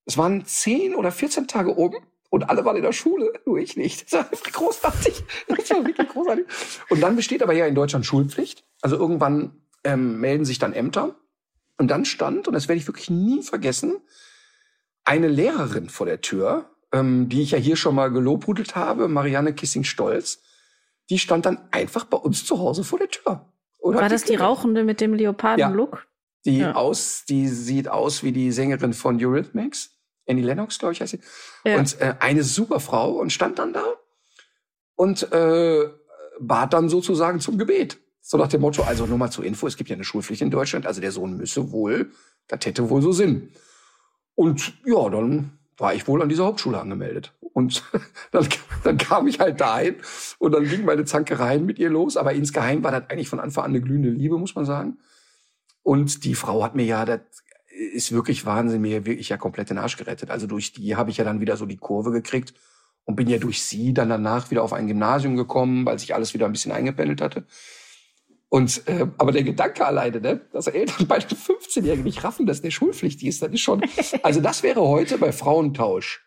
[0.07, 1.99] Es waren 10 oder 14 Tage oben
[2.31, 4.05] und alle waren in der Schule, nur ich nicht.
[4.05, 5.23] Das war wirklich großartig.
[5.49, 6.47] Das war wirklich großartig.
[6.91, 8.65] Und dann besteht aber ja in Deutschland Schulpflicht.
[8.81, 11.17] Also irgendwann ähm, melden sich dann Ämter.
[11.79, 14.01] Und dann stand, und das werde ich wirklich nie vergessen,
[15.05, 19.55] eine Lehrerin vor der Tür, ähm, die ich ja hier schon mal gelobhudelt habe, Marianne
[19.55, 20.41] Kissing-Stolz,
[21.11, 23.47] die stand dann einfach bei uns zu Hause vor der Tür.
[23.81, 24.37] War das die.
[24.37, 26.07] Rauchende mit dem Leoparden-Look?
[26.47, 26.75] Die Ja.
[26.75, 29.91] aus, die sieht aus wie die Sängerin von Eurythmics.
[30.27, 31.21] Annie Lennox, glaube ich, heißt sie.
[31.65, 31.79] Ja.
[31.79, 33.85] Und äh, eine super Frau und stand dann da
[34.95, 35.89] und äh,
[36.41, 37.99] bat dann sozusagen zum Gebet.
[38.21, 40.51] So nach dem Motto, also nur mal zur Info, es gibt ja eine Schulpflicht in
[40.51, 42.11] Deutschland, also der Sohn müsse wohl,
[42.49, 43.53] das hätte wohl so Sinn.
[44.35, 47.33] Und ja, dann war ich wohl an dieser Hauptschule angemeldet.
[47.55, 47.85] Und
[48.33, 48.47] dann,
[48.83, 49.97] dann kam ich halt dahin
[50.39, 52.19] und dann ging meine Zankereien mit ihr los.
[52.19, 54.99] Aber insgeheim war das eigentlich von Anfang an eine glühende Liebe, muss man sagen.
[55.83, 57.21] Und die Frau hat mir ja, das
[57.93, 60.31] ist wirklich Wahnsinn, mir wirklich ja komplett den Arsch gerettet.
[60.31, 62.55] Also durch die habe ich ja dann wieder so die Kurve gekriegt
[63.05, 66.35] und bin ja durch sie dann danach wieder auf ein Gymnasium gekommen, weil sich alles
[66.35, 67.47] wieder ein bisschen eingependelt hatte.
[68.49, 72.63] Und äh, aber der Gedanke alleine, ne, dass Eltern bei den 15-Jährigen nicht raffen, dass
[72.63, 73.83] der schulpflichtig ist, das ist schon.
[74.23, 76.24] Also das wäre heute bei Frauentausch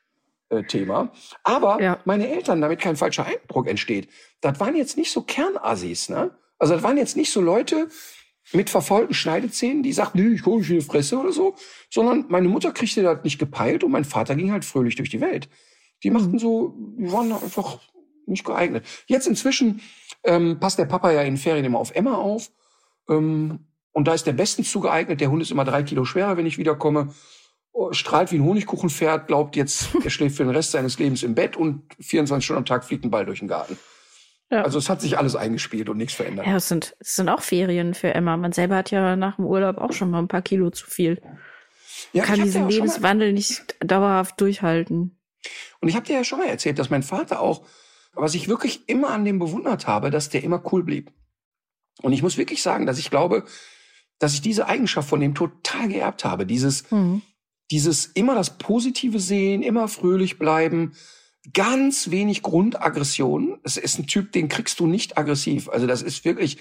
[0.49, 1.11] äh, Thema.
[1.43, 1.99] Aber ja.
[2.05, 4.09] meine Eltern, damit kein falscher Eindruck entsteht,
[4.41, 6.31] das waren jetzt nicht so Kernassis, ne?
[6.59, 7.89] Also das waren jetzt nicht so Leute
[8.53, 11.55] mit verfaulten Schneidezähnen, die sagten, nee, ich hole mich in die Fresse oder so,
[11.89, 15.21] sondern meine Mutter kriegte das nicht gepeilt und mein Vater ging halt fröhlich durch die
[15.21, 15.49] Welt.
[16.03, 16.39] Die machten mhm.
[16.39, 17.79] so, die waren einfach
[18.25, 18.85] nicht geeignet.
[19.07, 19.81] Jetzt inzwischen
[20.23, 22.51] ähm, passt der Papa ja in Ferien immer auf Emma auf.
[23.09, 25.21] Ähm, und da ist der bestens zugeeignet.
[25.21, 27.13] Der Hund ist immer drei Kilo schwerer, wenn ich wiederkomme.
[27.91, 31.55] Strahlt wie ein Honigkuchenpferd, glaubt jetzt, er schläft für den Rest seines Lebens im Bett
[31.55, 33.77] und 24 Stunden am Tag fliegt ein Ball durch den Garten.
[34.49, 34.63] Ja.
[34.63, 36.47] Also es hat sich alles eingespielt und nichts verändert.
[36.47, 38.37] Ja, es sind, es sind auch Ferien für Emma.
[38.37, 41.21] Man selber hat ja nach dem Urlaub auch schon mal ein paar Kilo zu viel.
[42.13, 45.19] Ja, kann diesen Lebenswandel nicht dauerhaft durchhalten.
[45.81, 47.63] Und ich habe dir ja schon mal erzählt, dass mein Vater auch
[48.17, 51.11] was ich wirklich immer an dem bewundert habe, dass der immer cool blieb.
[52.01, 53.45] Und ich muss wirklich sagen, dass ich glaube,
[54.19, 56.45] dass ich diese Eigenschaft von dem total geerbt habe.
[56.45, 57.21] Dieses, mhm.
[57.71, 60.93] Dieses immer das Positive sehen, immer fröhlich bleiben,
[61.53, 63.59] ganz wenig Grundaggression.
[63.63, 65.69] Es ist ein Typ, den kriegst du nicht aggressiv.
[65.69, 66.57] Also das ist wirklich,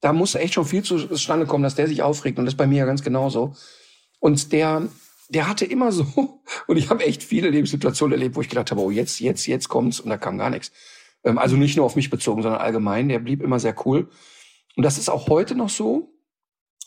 [0.00, 2.38] da muss echt schon viel zustande kommen, dass der sich aufregt.
[2.38, 3.54] Und das bei mir ja ganz genauso.
[4.20, 4.88] Und der,
[5.28, 6.06] der hatte immer so,
[6.66, 9.68] und ich habe echt viele Lebenssituationen erlebt, wo ich gedacht habe, oh, jetzt, jetzt, jetzt
[9.68, 10.72] kommt's, und da kam gar nichts.
[11.24, 13.08] Ähm, also nicht nur auf mich bezogen, sondern allgemein.
[13.08, 14.08] Der blieb immer sehr cool.
[14.76, 16.14] Und das ist auch heute noch so,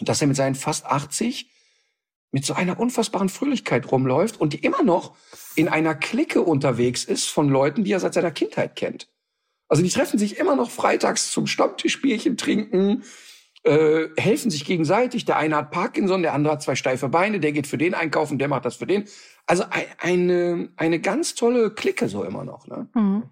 [0.01, 1.49] dass er mit seinen fast 80
[2.31, 5.15] mit so einer unfassbaren Fröhlichkeit rumläuft und die immer noch
[5.55, 9.07] in einer Clique unterwegs ist von Leuten, die er seit seiner Kindheit kennt.
[9.67, 13.03] Also die treffen sich immer noch freitags zum Stammtischbierchen trinken,
[13.63, 15.25] äh, helfen sich gegenseitig.
[15.25, 18.37] Der eine hat Parkinson, der andere hat zwei steife Beine, der geht für den einkaufen,
[18.37, 19.05] der macht das für den.
[19.47, 19.63] Also
[19.99, 22.67] eine, eine ganz tolle Clique so immer noch.
[22.67, 22.87] Ne?
[22.93, 23.23] Mhm.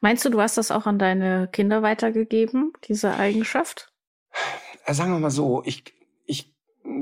[0.00, 3.92] Meinst du, du hast das auch an deine Kinder weitergegeben, diese Eigenschaft?
[4.84, 5.99] Äh, sagen wir mal so, ich, ich,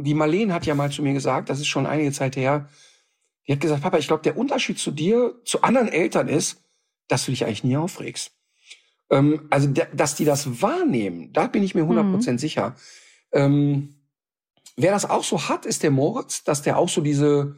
[0.03, 2.69] die Marlene hat ja mal zu mir gesagt, das ist schon einige Zeit her,
[3.47, 6.63] die hat gesagt, Papa, ich glaube, der Unterschied zu dir, zu anderen Eltern ist,
[7.09, 8.33] dass du dich eigentlich nie aufregst.
[9.11, 12.39] Ähm, also, dass die das wahrnehmen, da bin ich mir 100% mhm.
[12.39, 12.77] sicher.
[13.33, 13.95] Ähm,
[14.77, 17.57] wer das auch so hat, ist der Moritz, dass der auch so diese,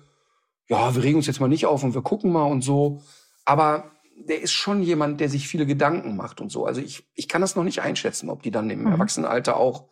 [0.69, 3.03] ja, wir regen uns jetzt mal nicht auf und wir gucken mal und so.
[3.45, 6.67] Aber der ist schon jemand, der sich viele Gedanken macht und so.
[6.67, 8.93] Also ich, ich kann das noch nicht einschätzen, ob die dann im mhm.
[8.93, 9.89] Erwachsenenalter auch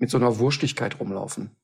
[0.00, 1.54] mit so einer Wurstigkeit rumlaufen.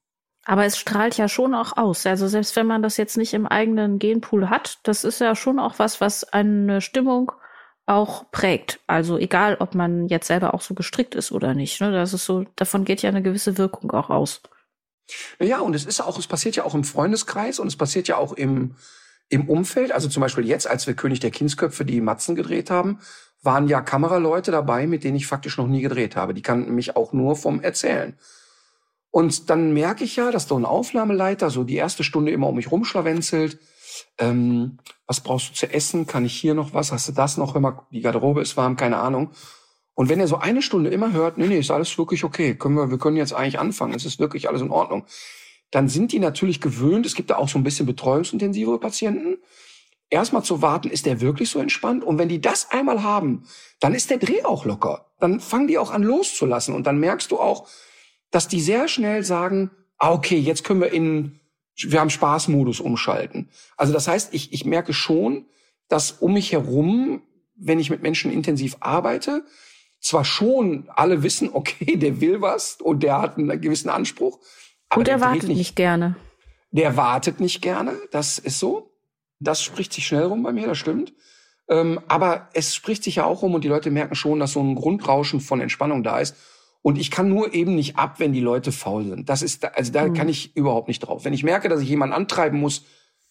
[0.44, 2.06] Aber es strahlt ja schon auch aus.
[2.06, 5.58] Also selbst wenn man das jetzt nicht im eigenen Genpool hat, das ist ja schon
[5.58, 7.32] auch was, was eine Stimmung
[7.86, 8.78] auch prägt.
[8.86, 11.80] Also egal, ob man jetzt selber auch so gestrickt ist oder nicht.
[11.80, 11.90] Ne?
[11.90, 14.42] Das ist so, davon geht ja eine gewisse Wirkung auch aus.
[15.40, 18.16] Ja, und es ist auch, es passiert ja auch im Freundeskreis und es passiert ja
[18.16, 18.76] auch im,
[19.28, 23.00] im Umfeld, also zum Beispiel jetzt, als wir König der Kindsköpfe die Matzen gedreht haben,
[23.42, 26.34] waren ja Kameraleute dabei, mit denen ich faktisch noch nie gedreht habe.
[26.34, 28.18] Die kannten mich auch nur vom Erzählen.
[29.10, 32.56] Und dann merke ich ja, dass so ein Aufnahmeleiter so die erste Stunde immer um
[32.56, 33.58] mich rumschlawenzelt.
[34.18, 36.06] Ähm, was brauchst du zu essen?
[36.06, 36.92] Kann ich hier noch was?
[36.92, 37.58] Hast du das noch?
[37.58, 39.30] Mal, die Garderobe ist warm, keine Ahnung.
[39.94, 42.74] Und wenn er so eine Stunde immer hört, nee, nee, ist alles wirklich okay, können
[42.74, 45.06] wir, wir können jetzt eigentlich anfangen, es ist wirklich alles in Ordnung
[45.70, 49.38] dann sind die natürlich gewöhnt, es gibt da auch so ein bisschen betreuungsintensive Patienten,
[50.10, 52.04] erstmal zu warten, ist der wirklich so entspannt?
[52.04, 53.44] Und wenn die das einmal haben,
[53.80, 55.06] dann ist der Dreh auch locker.
[55.20, 56.74] Dann fangen die auch an loszulassen.
[56.74, 57.68] Und dann merkst du auch,
[58.30, 61.40] dass die sehr schnell sagen, ah, okay, jetzt können wir in,
[61.76, 63.50] wir haben Spaßmodus umschalten.
[63.76, 65.46] Also das heißt, ich, ich merke schon,
[65.88, 67.22] dass um mich herum,
[67.54, 69.44] wenn ich mit Menschen intensiv arbeite,
[70.00, 74.38] zwar schon alle wissen, okay, der will was und der hat einen gewissen Anspruch,
[74.88, 76.16] aber Und er wartet nicht, nicht gerne.
[76.70, 78.92] Der wartet nicht gerne, das ist so.
[79.38, 81.12] Das spricht sich schnell rum bei mir, das stimmt.
[81.68, 84.60] Ähm, aber es spricht sich ja auch rum und die Leute merken schon, dass so
[84.60, 86.36] ein Grundrauschen von Entspannung da ist.
[86.82, 89.28] Und ich kann nur eben nicht ab, wenn die Leute faul sind.
[89.28, 90.14] Das ist, also da mhm.
[90.14, 91.24] kann ich überhaupt nicht drauf.
[91.24, 92.84] Wenn ich merke, dass ich jemanden antreiben muss,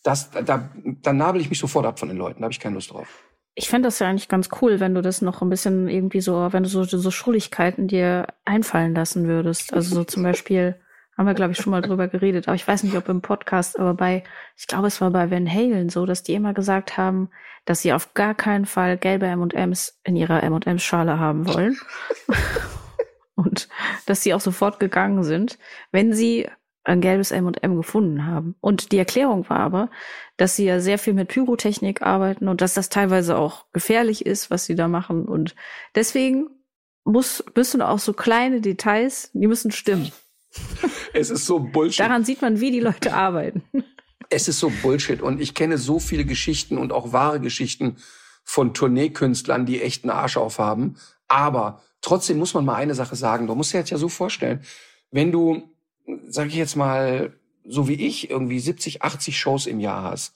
[0.04, 0.70] das, da,
[1.02, 2.42] dann nabel ich mich sofort ab von den Leuten.
[2.42, 3.08] Da habe ich keine Lust drauf.
[3.56, 6.50] Ich fände das ja eigentlich ganz cool, wenn du das noch ein bisschen irgendwie so,
[6.52, 9.74] wenn du so, so Schuldigkeiten dir einfallen lassen würdest.
[9.74, 10.76] Also so zum Beispiel
[11.18, 12.48] Haben wir, glaube ich, schon mal drüber geredet.
[12.48, 14.24] Aber ich weiß nicht, ob im Podcast, aber bei,
[14.58, 17.30] ich glaube, es war bei Van Halen so, dass die immer gesagt haben,
[17.64, 21.78] dass sie auf gar keinen Fall gelbe M&Ms in ihrer M&Ms-Schale haben wollen.
[23.36, 23.70] und
[24.06, 25.58] dass sie auch sofort gegangen sind,
[25.92, 26.48] wenn sie
[26.86, 28.56] ein gelbes M&M gefunden haben.
[28.62, 29.90] Und die Erklärung war aber,
[30.38, 34.52] dass sie ja sehr viel mit Pyrotechnik arbeiten und dass das teilweise auch gefährlich ist,
[34.52, 35.26] was sie da machen.
[35.26, 35.56] Und
[35.96, 36.48] deswegen
[37.04, 40.12] muss, müssen auch so kleine Details, die müssen stimmen.
[41.14, 42.02] Es ist so Bullshit.
[42.02, 43.64] Daran sieht man, wie die Leute arbeiten.
[44.30, 45.22] Es ist so Bullshit.
[45.22, 47.98] Und ich kenne so viele Geschichten und auch wahre Geschichten
[48.44, 50.98] von Tourneekünstlern, die echt einen Arsch aufhaben.
[51.28, 53.48] Aber trotzdem muss man mal eine Sache sagen.
[53.48, 54.62] Du musst dir jetzt ja so vorstellen,
[55.12, 55.64] wenn du,
[56.28, 57.34] sag ich jetzt mal,
[57.64, 60.36] so wie ich, irgendwie 70, 80 Shows im Jahr hast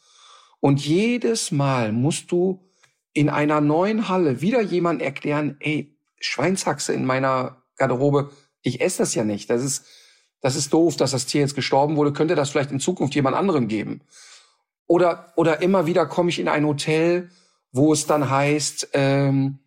[0.60, 2.66] und jedes Mal musst du
[3.14, 9.16] in einer neuen Halle wieder jemand erklären, ey, Schweinshaxe in meiner Garderobe, ich esse das
[9.16, 9.50] ja nicht.
[9.50, 9.86] Das ist,
[10.42, 13.36] das ist doof, dass das Tier jetzt gestorben wurde, könnte das vielleicht in Zukunft jemand
[13.36, 14.02] anderem geben.
[14.88, 17.30] Oder, oder immer wieder komme ich in ein Hotel,
[17.72, 19.60] wo es dann heißt, ähm,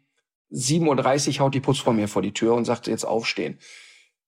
[0.51, 3.59] 7.30 Uhr haut die Putzfrau mir vor die Tür und sagt, jetzt aufstehen.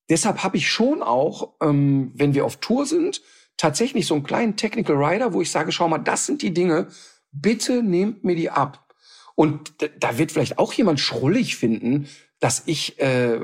[0.08, 3.22] Deshalb habe ich schon auch, ähm, wenn wir auf Tour sind,
[3.56, 6.88] tatsächlich so einen kleinen Technical Rider, wo ich sage, schau mal, das sind die Dinge,
[7.32, 8.94] bitte nehmt mir die ab.
[9.34, 13.40] Und da wird vielleicht auch jemand schrullig finden, dass ich äh,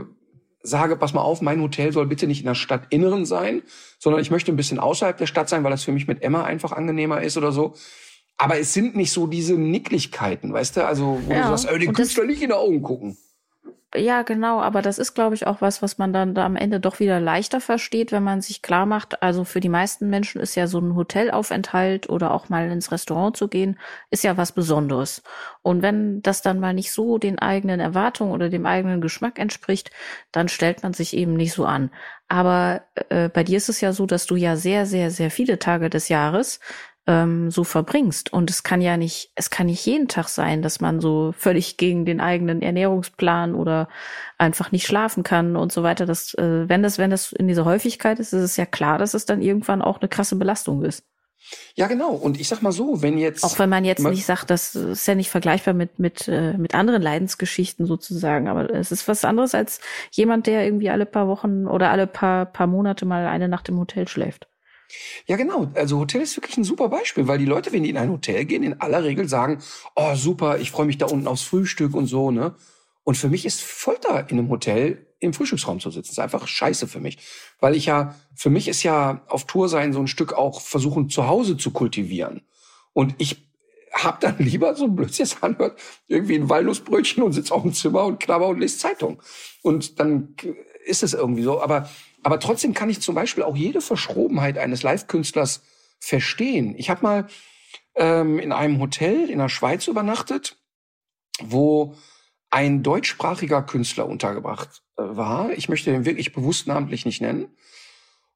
[0.62, 3.62] sage, pass mal auf, mein Hotel soll bitte nicht in der Stadtinneren sein,
[3.98, 6.44] sondern ich möchte ein bisschen außerhalb der Stadt sein, weil das für mich mit Emma
[6.44, 7.74] einfach angenehmer ist oder so.
[8.36, 10.86] Aber es sind nicht so diese Nicklichkeiten, weißt du?
[10.86, 13.18] Also, wo ja, du sagst, ey, den Künstler nicht in die Augen gucken.
[13.96, 16.78] Ja, genau, aber das ist, glaube ich, auch was, was man dann da am Ende
[16.78, 20.54] doch wieder leichter versteht, wenn man sich klar macht, also für die meisten Menschen ist
[20.54, 23.80] ja so ein Hotelaufenthalt oder auch mal ins Restaurant zu gehen,
[24.10, 25.24] ist ja was Besonderes.
[25.62, 29.90] Und wenn das dann mal nicht so den eigenen Erwartungen oder dem eigenen Geschmack entspricht,
[30.30, 31.90] dann stellt man sich eben nicht so an.
[32.28, 35.58] Aber äh, bei dir ist es ja so, dass du ja sehr, sehr, sehr viele
[35.58, 36.60] Tage des Jahres
[37.06, 38.32] ähm, so verbringst.
[38.32, 41.76] Und es kann ja nicht, es kann nicht jeden Tag sein, dass man so völlig
[41.76, 43.88] gegen den eigenen Ernährungsplan oder
[44.38, 46.06] einfach nicht schlafen kann und so weiter.
[46.06, 49.14] Das, äh, wenn das, wenn das in dieser Häufigkeit ist, ist es ja klar, dass
[49.14, 51.04] es dann irgendwann auch eine krasse Belastung ist.
[51.74, 52.10] Ja, genau.
[52.10, 53.44] Und ich sag mal so, wenn jetzt.
[53.44, 56.56] Auch wenn man jetzt man, nicht sagt, das ist ja nicht vergleichbar mit, mit, äh,
[56.56, 59.80] mit anderen Leidensgeschichten sozusagen, aber es ist was anderes als
[60.12, 63.78] jemand, der irgendwie alle paar Wochen oder alle paar, paar Monate mal eine Nacht im
[63.78, 64.49] Hotel schläft.
[65.26, 65.70] Ja, genau.
[65.74, 68.44] Also Hotel ist wirklich ein super Beispiel, weil die Leute, wenn die in ein Hotel
[68.44, 69.62] gehen, in aller Regel sagen,
[69.96, 72.54] oh super, ich freue mich da unten aufs Frühstück und so, ne?
[73.04, 76.08] Und für mich ist Folter in einem Hotel im Frühstücksraum zu sitzen.
[76.08, 77.18] Das ist einfach scheiße für mich.
[77.60, 81.08] Weil ich ja, für mich ist ja auf Tour sein so ein Stück auch versuchen,
[81.08, 82.42] zu Hause zu kultivieren.
[82.92, 83.46] Und ich
[83.92, 85.78] hab dann lieber, so blöd es anhört,
[86.08, 89.22] irgendwie ein Walnussbrötchen und sitze auf dem Zimmer und knabber und lese Zeitung.
[89.62, 90.34] Und dann
[90.84, 91.60] ist es irgendwie so.
[91.60, 91.88] Aber
[92.22, 95.62] aber trotzdem kann ich zum Beispiel auch jede Verschrobenheit eines Live-Künstlers
[95.98, 96.74] verstehen.
[96.76, 97.26] Ich habe mal
[97.94, 100.56] ähm, in einem Hotel in der Schweiz übernachtet,
[101.40, 101.94] wo
[102.50, 105.52] ein deutschsprachiger Künstler untergebracht äh, war.
[105.52, 107.48] Ich möchte den wirklich bewusst namentlich nicht nennen.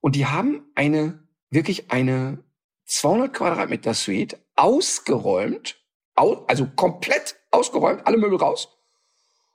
[0.01, 2.45] Und die haben eine, wirklich eine
[2.87, 5.77] 200 Quadratmeter Suite ausgeräumt,
[6.15, 8.69] au, also komplett ausgeräumt, alle Möbel raus.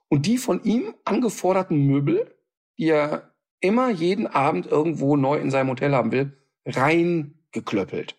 [0.08, 2.36] Und die von ihm angeforderten Möbel,
[2.76, 3.29] die er
[3.60, 6.36] immer jeden Abend irgendwo neu in seinem Hotel haben will,
[6.66, 8.16] reingeklöppelt.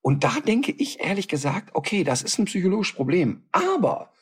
[0.00, 3.42] Und da denke ich ehrlich gesagt, okay, das ist ein psychologisches Problem.
[3.52, 4.12] Aber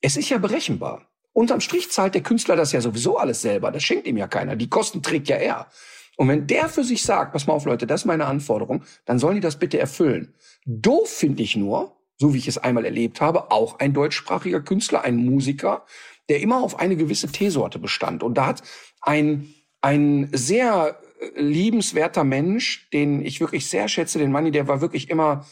[0.00, 1.06] es ist ja berechenbar.
[1.32, 3.70] Unterm Strich zahlt der Künstler das ja sowieso alles selber.
[3.70, 4.56] Das schenkt ihm ja keiner.
[4.56, 5.68] Die Kosten trägt ja er.
[6.16, 9.20] Und wenn der für sich sagt, pass mal auf Leute, das ist meine Anforderung, dann
[9.20, 10.34] sollen die das bitte erfüllen.
[10.64, 15.04] Doof finde ich nur, so wie ich es einmal erlebt habe, auch ein deutschsprachiger Künstler,
[15.04, 15.84] ein Musiker,
[16.28, 18.24] der immer auf eine gewisse Teesorte bestand.
[18.24, 18.62] Und da hat
[19.00, 24.80] ein ein sehr äh, liebenswerter Mensch, den ich wirklich sehr schätze, den Manni, der war
[24.80, 25.46] wirklich immer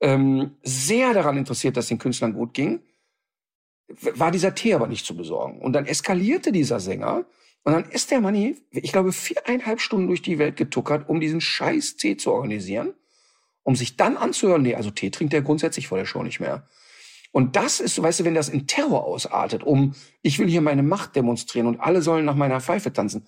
[0.00, 2.80] ähm, sehr daran interessiert, dass den Künstlern gut ging,
[4.14, 5.60] war dieser Tee aber nicht zu besorgen.
[5.60, 7.24] Und dann eskalierte dieser Sänger
[7.64, 11.40] und dann ist der Manni, ich glaube, viereinhalb Stunden durch die Welt getuckert, um diesen
[11.40, 12.94] scheiß Tee zu organisieren,
[13.62, 16.66] um sich dann anzuhören, nee, also Tee trinkt der grundsätzlich vor der Show nicht mehr.
[17.30, 20.82] Und das ist, weißt du, wenn das in Terror ausartet, um, ich will hier meine
[20.82, 23.26] Macht demonstrieren und alle sollen nach meiner Pfeife tanzen,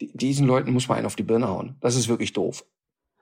[0.00, 1.76] diesen Leuten muss man einen auf die Birne hauen.
[1.80, 2.64] Das ist wirklich doof.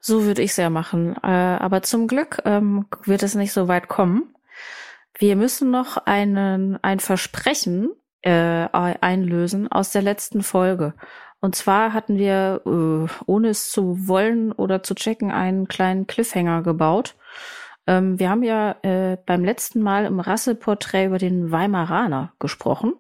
[0.01, 1.17] So würde ich es ja machen.
[1.23, 4.35] Äh, aber zum Glück ähm, wird es nicht so weit kommen.
[5.19, 7.91] Wir müssen noch einen, ein Versprechen
[8.23, 10.95] äh, einlösen aus der letzten Folge.
[11.41, 16.63] Und zwar hatten wir, äh, ohne es zu wollen oder zu checken, einen kleinen Cliffhanger
[16.63, 17.17] gebaut.
[17.89, 22.93] Ähm, wir haben ja äh, beim letzten Mal im Rasseporträt über den Weimaraner gesprochen.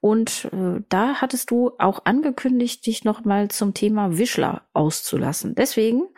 [0.00, 5.54] Und äh, da hattest du auch angekündigt, dich nochmal zum Thema Wischler auszulassen.
[5.54, 6.08] Deswegen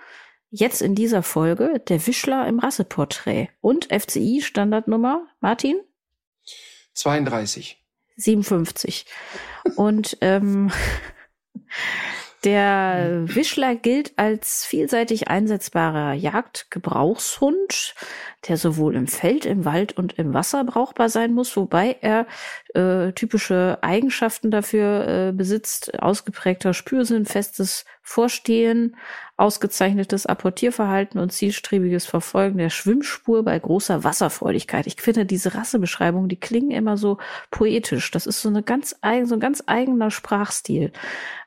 [0.49, 5.79] jetzt in dieser Folge der Wischler im Rasseporträt und FCI Standardnummer, Martin?
[6.95, 7.77] 32.
[8.17, 9.05] 57.
[9.77, 10.73] Und ähm,
[12.45, 17.95] Der Wischler gilt als vielseitig einsetzbarer Jagdgebrauchshund,
[18.47, 22.27] der sowohl im Feld, im Wald und im Wasser brauchbar sein muss, wobei er
[22.75, 28.97] äh, typische Eigenschaften dafür äh, besitzt, ausgeprägter Spürsinn, festes Vorstehen,
[29.37, 34.87] ausgezeichnetes Apportierverhalten und zielstrebiges Verfolgen der Schwimmspur bei großer Wasserfreudigkeit.
[34.87, 37.19] Ich finde diese Rassebeschreibungen, die klingen immer so
[37.51, 38.11] poetisch.
[38.11, 40.91] Das ist so eine ganz so ein ganz eigener Sprachstil.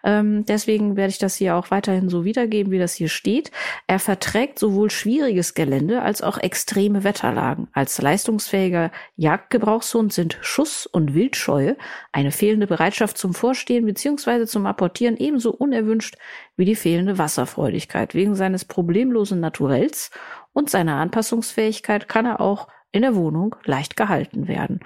[0.04, 3.52] Ähm, deswegen werde ich das hier auch weiterhin so wiedergeben, wie das hier steht.
[3.88, 7.68] Er verträgt sowohl schwieriges Gelände als auch extreme Wetterlagen.
[7.74, 11.76] Als leistungsfähiger Jagdgebrauchshund sind Schuss und Wildscheue,
[12.12, 14.46] eine fehlende Bereitschaft zum Vorstehen bzw.
[14.46, 16.16] zum Apportieren ebenso unerwünscht
[16.62, 18.14] wie die fehlende Wasserfreudigkeit.
[18.14, 20.12] Wegen seines problemlosen Naturells
[20.54, 24.80] und seiner Anpassungsfähigkeit kann er auch in der Wohnung leicht gehalten werden.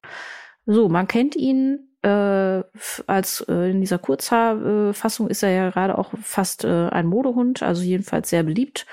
[0.65, 2.63] So, man kennt ihn äh,
[3.07, 7.83] als äh, in dieser Kurzhaarfassung ist er ja gerade auch fast äh, ein Modehund, also
[7.83, 8.85] jedenfalls sehr beliebt.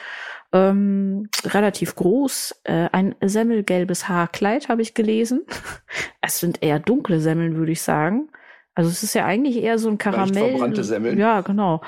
[0.53, 5.43] Ähm, relativ groß, äh, ein semmelgelbes Haarkleid habe ich gelesen.
[6.20, 8.28] Es sind eher dunkle Semmeln, würde ich sagen.
[8.74, 10.51] Also es ist ja eigentlich eher so ein Karamell.
[10.51, 11.18] verbrannte Semmeln.
[11.18, 11.83] Ja, genau.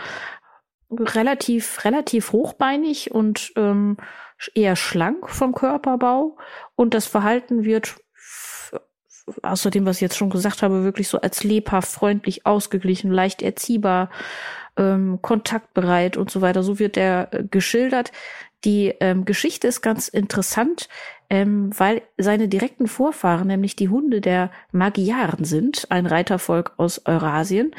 [0.91, 3.97] Relativ, relativ hochbeinig und ähm,
[4.55, 6.37] eher schlank vom Körperbau.
[6.77, 7.97] Und das Verhalten wird
[9.43, 14.11] außerdem, was ich jetzt schon gesagt habe, wirklich so als lebhaft, freundlich, ausgeglichen, leicht erziehbar,
[14.77, 16.63] ähm, kontaktbereit und so weiter.
[16.63, 18.13] So wird er äh, geschildert.
[18.65, 20.89] Die ähm, Geschichte ist ganz interessant,
[21.31, 27.73] ähm, weil seine direkten Vorfahren, nämlich die Hunde der Magyaren sind, ein Reitervolk aus Eurasien.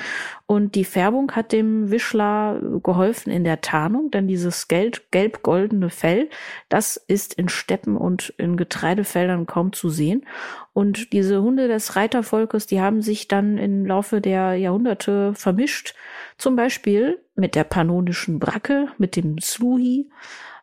[0.46, 6.30] Und die Färbung hat dem Wischler geholfen in der Tarnung, denn dieses gelb-goldene Fell,
[6.70, 10.26] das ist in Steppen und in Getreidefeldern kaum zu sehen.
[10.74, 15.96] Und diese Hunde des Reitervolkes, die haben sich dann im Laufe der Jahrhunderte vermischt,
[16.38, 20.10] zum Beispiel mit der pannonischen Bracke, mit dem Sluhi,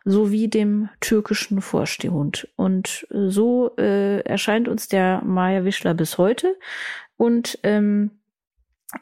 [0.04, 2.48] sowie dem türkischen Vorstehhund.
[2.56, 6.56] Und äh, so äh, erscheint uns der Maya Wischler bis heute.
[7.16, 8.10] Und ähm,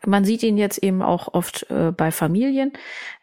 [0.07, 2.73] man sieht ihn jetzt eben auch oft äh, bei Familien.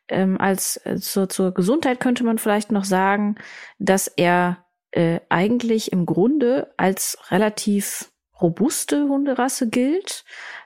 [0.09, 3.35] Ähm, als äh, zur, zur Gesundheit könnte man vielleicht noch sagen,
[3.77, 8.11] dass er äh, eigentlich im Grunde als relativ
[8.41, 10.23] robuste Hunderasse gilt.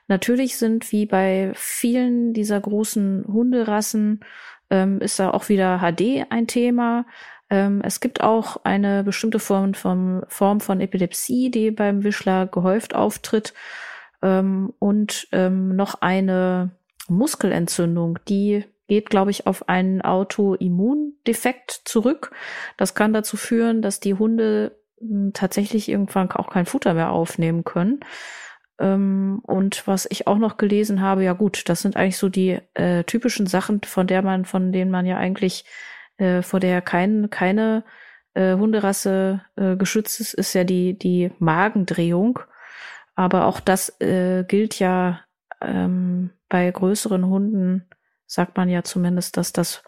[0.08, 4.20] Natürlich sind wie bei vielen dieser großen Hunderassen
[4.72, 7.04] ähm, ist da auch wieder HD ein Thema.
[7.50, 12.94] Ähm, es gibt auch eine bestimmte Form von, Form von Epilepsie, die beim Wischler gehäuft
[12.94, 13.52] auftritt.
[14.22, 16.70] Ähm, und ähm, noch eine
[17.08, 22.32] Muskelentzündung, die geht, glaube ich, auf einen Autoimmundefekt zurück.
[22.78, 27.64] Das kann dazu führen, dass die Hunde hm, tatsächlich irgendwann auch kein Futter mehr aufnehmen
[27.64, 28.00] können.
[28.78, 32.58] Ähm, und was ich auch noch gelesen habe, ja gut, das sind eigentlich so die
[32.74, 35.64] äh, typischen Sachen, von der man, von denen man ja eigentlich,
[36.16, 37.84] äh, vor der kein, keine
[38.34, 42.40] äh, Hunderasse äh, geschützt ist, ist ja die, die Magendrehung.
[43.14, 45.20] Aber auch das äh, gilt ja
[45.60, 47.88] ähm, bei größeren Hunden,
[48.26, 49.82] sagt man ja zumindest, dass das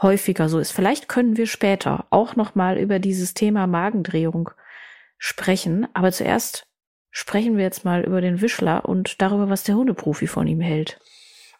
[0.00, 0.72] häufiger so ist.
[0.72, 4.50] Vielleicht können wir später auch noch mal über dieses Thema Magendrehung
[5.18, 5.86] sprechen.
[5.94, 6.66] Aber zuerst
[7.10, 11.00] sprechen wir jetzt mal über den Wischler und darüber, was der Hundeprofi von ihm hält.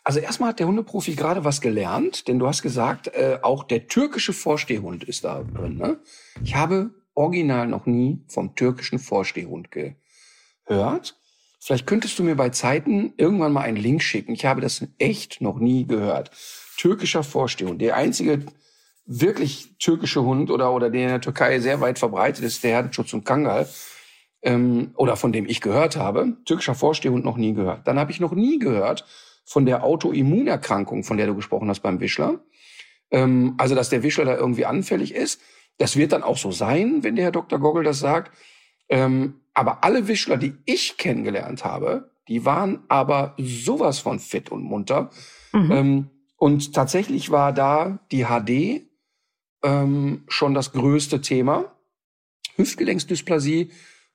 [0.02, 3.86] Also erstmal hat der Hundeprofi gerade was gelernt, denn du hast gesagt, äh, auch der
[3.86, 5.76] türkische Vorstehhund ist da drin.
[5.76, 5.98] Ne?
[6.42, 11.16] Ich habe original noch nie vom türkischen Vorstehhund gehört.
[11.58, 14.32] Vielleicht könntest du mir bei Zeiten irgendwann mal einen Link schicken.
[14.32, 16.30] Ich habe das echt noch nie gehört.
[16.78, 17.82] Türkischer Vorstehhund.
[17.82, 18.46] Der einzige
[19.04, 23.12] wirklich türkische Hund oder, oder der in der Türkei sehr weit verbreitet ist, der Herdenschutz
[23.12, 23.68] und Kangal
[24.42, 27.86] ähm, oder von dem ich gehört habe, türkischer Vorstehhund noch nie gehört.
[27.86, 29.04] Dann habe ich noch nie gehört
[29.44, 32.40] von der Autoimmunerkrankung, von der du gesprochen hast beim Wischler.
[33.10, 35.40] Ähm, also, dass der Wischler da irgendwie anfällig ist.
[35.78, 37.58] Das wird dann auch so sein, wenn der Herr Dr.
[37.58, 38.32] Gogol das sagt.
[38.88, 44.62] Ähm, aber alle Wischler, die ich kennengelernt habe, die waren aber sowas von fit und
[44.62, 45.10] munter.
[45.52, 45.72] Mhm.
[45.72, 48.86] Ähm, und tatsächlich war da die HD
[49.62, 51.76] ähm, schon das größte Thema.
[52.56, 53.70] Hüftgelenksdysplasie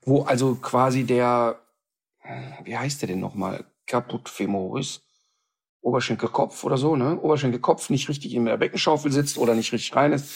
[0.05, 1.59] wo also quasi der,
[2.63, 5.01] wie heißt der denn nochmal, Caput femoris,
[5.81, 7.19] Oberschenkelkopf oder so, ne?
[7.19, 10.31] Oberschenkelkopf nicht richtig in der Beckenschaufel sitzt oder nicht richtig rein ist.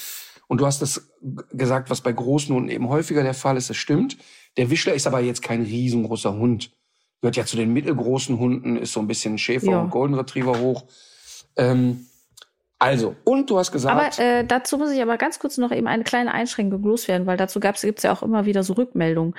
[0.48, 1.12] Und du hast das
[1.52, 3.70] gesagt, was bei großen Hunden eben häufiger der Fall ist.
[3.70, 4.18] Das stimmt.
[4.58, 6.72] Der Wischler ist aber jetzt kein riesengroßer Hund.
[7.22, 9.82] Gehört ja zu den mittelgroßen Hunden, ist so ein bisschen Schäfer Ja.
[9.82, 10.86] und Golden Retriever hoch.
[11.56, 12.08] Ähm,
[12.80, 15.88] also, und du hast gesagt, Aber äh, dazu muss ich aber ganz kurz noch eben
[15.88, 19.36] eine kleine Einschränkung loswerden, weil dazu gab's gibt's ja auch immer wieder so Rückmeldungen.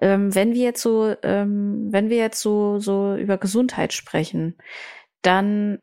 [0.00, 4.56] Ähm, wenn wir jetzt so, ähm, wenn wir jetzt so so über Gesundheit sprechen,
[5.22, 5.78] dann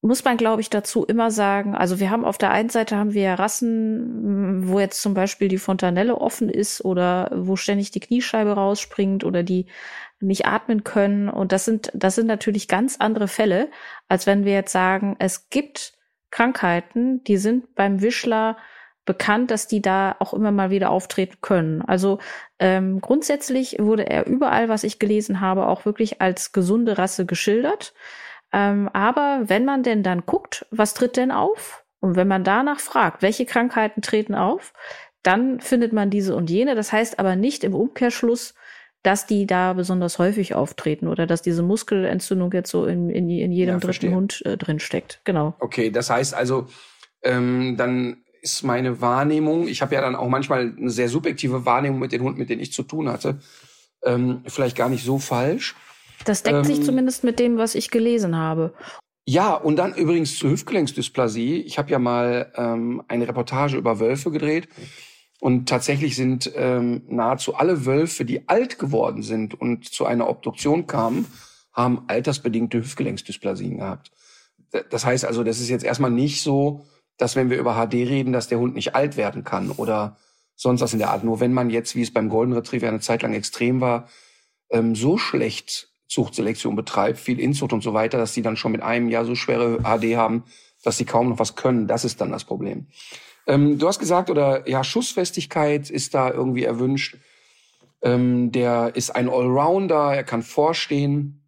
[0.00, 3.14] muss man, glaube ich, dazu immer sagen, also wir haben auf der einen Seite haben
[3.14, 8.52] wir Rassen, wo jetzt zum Beispiel die Fontanelle offen ist oder wo ständig die Kniescheibe
[8.52, 9.66] rausspringt oder die
[10.20, 11.30] nicht atmen können.
[11.30, 13.70] Und das sind, das sind natürlich ganz andere Fälle,
[14.08, 15.93] als wenn wir jetzt sagen, es gibt
[16.34, 18.56] Krankheiten, die sind beim Wischler
[19.04, 21.80] bekannt, dass die da auch immer mal wieder auftreten können.
[21.82, 22.18] Also
[22.58, 27.94] ähm, grundsätzlich wurde er überall, was ich gelesen habe, auch wirklich als gesunde Rasse geschildert.
[28.52, 31.84] Ähm, aber wenn man denn dann guckt, was tritt denn auf?
[32.00, 34.72] Und wenn man danach fragt, welche Krankheiten treten auf,
[35.22, 36.74] dann findet man diese und jene.
[36.74, 38.54] Das heißt aber nicht im Umkehrschluss,
[39.04, 43.52] dass die da besonders häufig auftreten oder dass diese Muskelentzündung jetzt so in, in, in
[43.52, 44.14] jedem Ja, dritten verstehe.
[44.14, 45.20] Hund äh, drin steckt.
[45.24, 45.54] Genau.
[45.60, 46.66] Okay, das heißt also,
[47.22, 51.98] ähm, dann ist meine Wahrnehmung, ich habe ja dann auch manchmal eine sehr subjektive Wahrnehmung
[52.00, 53.38] mit den Hunden, mit denen ich zu tun hatte,
[54.04, 55.76] ähm, vielleicht gar nicht so falsch.
[56.24, 58.72] Das deckt sich Ähm, zumindest mit dem, was ich gelesen habe.
[59.26, 61.60] Ja, und dann übrigens zur Hüftgelenksdysplasie.
[61.62, 64.68] Ich habe ja mal ähm, eine Reportage über Wölfe gedreht.
[65.44, 70.86] Und tatsächlich sind ähm, nahezu alle Wölfe, die alt geworden sind und zu einer Obduktion
[70.86, 71.26] kamen,
[71.70, 74.10] haben altersbedingte Hüftgelenksdysplasien gehabt.
[74.88, 76.86] Das heißt also, das ist jetzt erstmal nicht so,
[77.18, 80.16] dass wenn wir über HD reden, dass der Hund nicht alt werden kann oder
[80.56, 81.24] sonst was in der Art.
[81.24, 84.08] Nur wenn man jetzt, wie es beim Golden Retriever eine Zeit lang extrem war,
[84.70, 88.80] ähm, so schlecht Zuchtselektion betreibt, viel Inzucht und so weiter, dass die dann schon mit
[88.80, 90.44] einem Jahr so schwere HD haben,
[90.82, 91.86] dass sie kaum noch was können.
[91.86, 92.86] Das ist dann das Problem.
[93.46, 97.18] Ähm, du hast gesagt, oder ja, Schussfestigkeit ist da irgendwie erwünscht.
[98.02, 101.42] Ähm, der ist ein Allrounder, er kann vorstehen.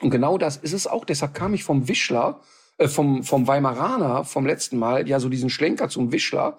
[0.00, 1.04] Und genau das ist es auch.
[1.04, 2.40] Deshalb kam ich vom Wischler,
[2.78, 6.58] äh, vom, vom Weimaraner vom letzten Mal, ja, so diesen Schlenker zum Wischler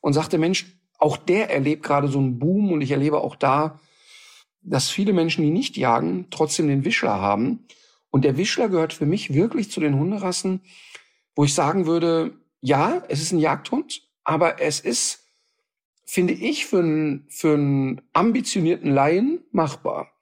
[0.00, 0.66] und sagte, Mensch,
[0.98, 3.80] auch der erlebt gerade so einen Boom und ich erlebe auch da,
[4.62, 7.66] dass viele Menschen, die nicht jagen, trotzdem den Wischler haben.
[8.10, 10.62] Und der Wischler gehört für mich wirklich zu den Hunderassen,
[11.36, 15.20] wo ich sagen würde, ja, es ist ein Jagdhund, aber es ist,
[16.04, 20.12] finde ich, für einen, für einen ambitionierten Laien machbar.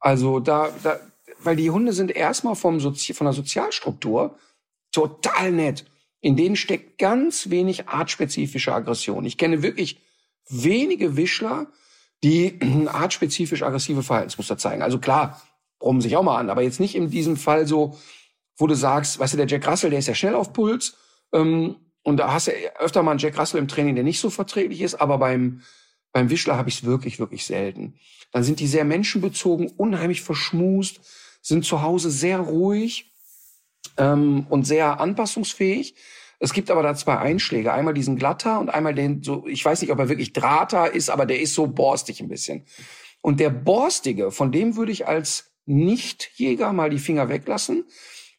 [0.00, 0.98] Also da, da,
[1.38, 4.36] weil die Hunde sind erstmal vom Sozi von der Sozialstruktur
[4.90, 5.84] total nett.
[6.20, 9.24] In denen steckt ganz wenig artspezifische Aggression.
[9.24, 10.00] Ich kenne wirklich
[10.48, 11.68] wenige Wischler,
[12.24, 14.82] die artspezifisch aggressive Verhaltensmuster zeigen.
[14.82, 15.40] Also klar,
[15.78, 17.96] brummen sich auch mal an, aber jetzt nicht in diesem Fall so,
[18.56, 20.96] wo du sagst, weißt du, der Jack Russell, der ist ja schnell auf Puls,
[21.32, 24.30] ähm, und da hast du öfter mal einen Jack Russell im Training, der nicht so
[24.30, 25.62] verträglich ist, aber beim,
[26.12, 27.98] beim Wischler habe ich es wirklich, wirklich selten.
[28.30, 31.00] Dann sind die sehr menschenbezogen, unheimlich verschmust,
[31.40, 33.10] sind zu Hause sehr ruhig
[33.96, 35.94] ähm, und sehr anpassungsfähig.
[36.38, 37.72] Es gibt aber da zwei Einschläge.
[37.72, 41.08] Einmal diesen Glatter und einmal den so, ich weiß nicht, ob er wirklich Drahter ist,
[41.08, 42.66] aber der ist so borstig ein bisschen.
[43.22, 47.84] Und der borstige, von dem würde ich als Nichtjäger mal die Finger weglassen,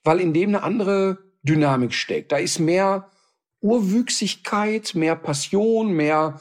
[0.04, 2.32] weil in dem eine andere Dynamik steckt.
[2.32, 3.10] Da ist mehr
[3.66, 6.40] Urwüchsigkeit, mehr Passion, mehr,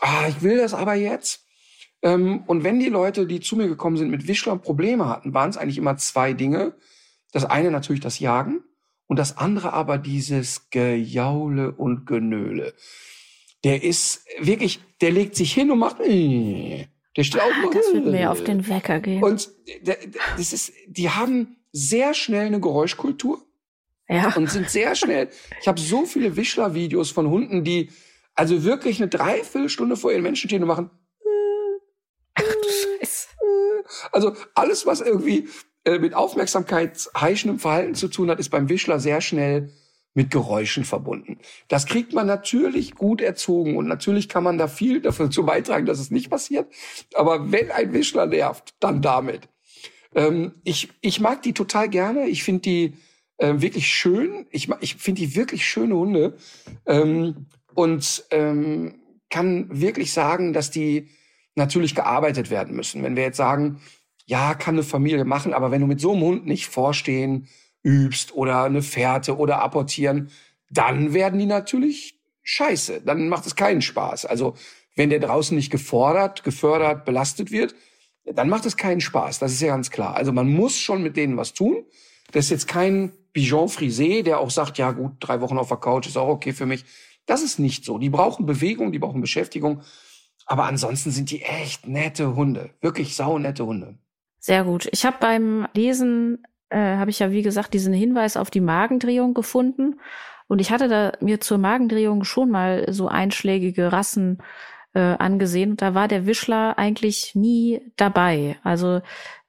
[0.00, 1.46] ah, ich will das aber jetzt.
[2.02, 5.48] Ähm, und wenn die Leute, die zu mir gekommen sind, mit Wischlern Probleme hatten, waren
[5.50, 6.74] es eigentlich immer zwei Dinge.
[7.32, 8.62] Das eine natürlich das Jagen
[9.06, 12.74] und das andere aber dieses Gejaule und Genöle.
[13.64, 16.86] Der ist wirklich, der legt sich hin und macht, äh,
[17.16, 17.50] der steht auf.
[17.50, 19.22] Ah, Das wird mir auf den Wecker gehen.
[19.22, 19.50] Und
[20.36, 23.42] das ist, die haben sehr schnell eine Geräuschkultur
[24.10, 24.34] ja.
[24.36, 25.28] und sind sehr schnell.
[25.60, 27.90] Ich habe so viele Wischler-Videos von Hunden, die
[28.34, 30.90] also wirklich eine Dreiviertelstunde vor ihren Menschen stehen und machen.
[32.34, 33.28] Ach du Scheiße.
[34.12, 35.48] Also alles, was irgendwie
[35.84, 39.72] äh, mit aufmerksamkeitsheischendem Verhalten zu tun hat, ist beim Wischler sehr schnell
[40.12, 41.38] mit Geräuschen verbunden.
[41.68, 45.86] Das kriegt man natürlich gut erzogen und natürlich kann man da viel dafür zu beitragen,
[45.86, 46.72] dass es nicht passiert.
[47.14, 49.48] Aber wenn ein Wischler nervt, dann damit.
[50.14, 52.26] Ähm, ich, ich mag die total gerne.
[52.26, 52.94] Ich finde die
[53.40, 54.46] äh, wirklich schön.
[54.50, 56.36] Ich, ich finde die wirklich schöne Hunde.
[56.86, 61.08] Ähm, und ähm, kann wirklich sagen, dass die
[61.54, 63.02] natürlich gearbeitet werden müssen.
[63.02, 63.80] Wenn wir jetzt sagen,
[64.26, 67.48] ja, kann eine Familie machen, aber wenn du mit so einem Hund nicht vorstehen
[67.82, 70.30] übst oder eine Fährte oder apportieren,
[70.68, 73.02] dann werden die natürlich scheiße.
[73.04, 74.26] Dann macht es keinen Spaß.
[74.26, 74.54] Also
[74.96, 77.74] wenn der draußen nicht gefordert, gefördert, belastet wird,
[78.24, 79.38] dann macht es keinen Spaß.
[79.38, 80.14] Das ist ja ganz klar.
[80.14, 81.84] Also man muss schon mit denen was tun.
[82.32, 85.76] Das ist jetzt kein Bijon Frisé, der auch sagt, ja gut, drei Wochen auf der
[85.76, 86.84] Couch ist auch okay für mich.
[87.26, 87.98] Das ist nicht so.
[87.98, 89.82] Die brauchen Bewegung, die brauchen Beschäftigung.
[90.46, 92.70] Aber ansonsten sind die echt nette Hunde.
[92.80, 93.98] Wirklich saunette Hunde.
[94.40, 94.88] Sehr gut.
[94.90, 99.34] Ich habe beim Lesen, äh, habe ich ja wie gesagt diesen Hinweis auf die Magendrehung
[99.34, 100.00] gefunden.
[100.48, 104.38] Und ich hatte da mir zur Magendrehung schon mal so einschlägige Rassen
[104.94, 105.72] äh, angesehen.
[105.72, 108.58] Und da war der Wischler eigentlich nie dabei.
[108.64, 109.02] Also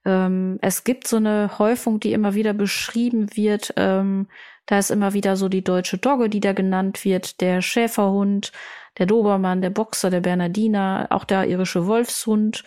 [0.04, 3.72] ähm, es gibt so eine Häufung, die immer wieder beschrieben wird.
[3.76, 4.28] Ähm,
[4.66, 8.52] da ist immer wieder so die deutsche Dogge, die da genannt wird, der Schäferhund,
[8.98, 12.64] der Dobermann, der Boxer, der Bernardiner, auch der irische Wolfshund,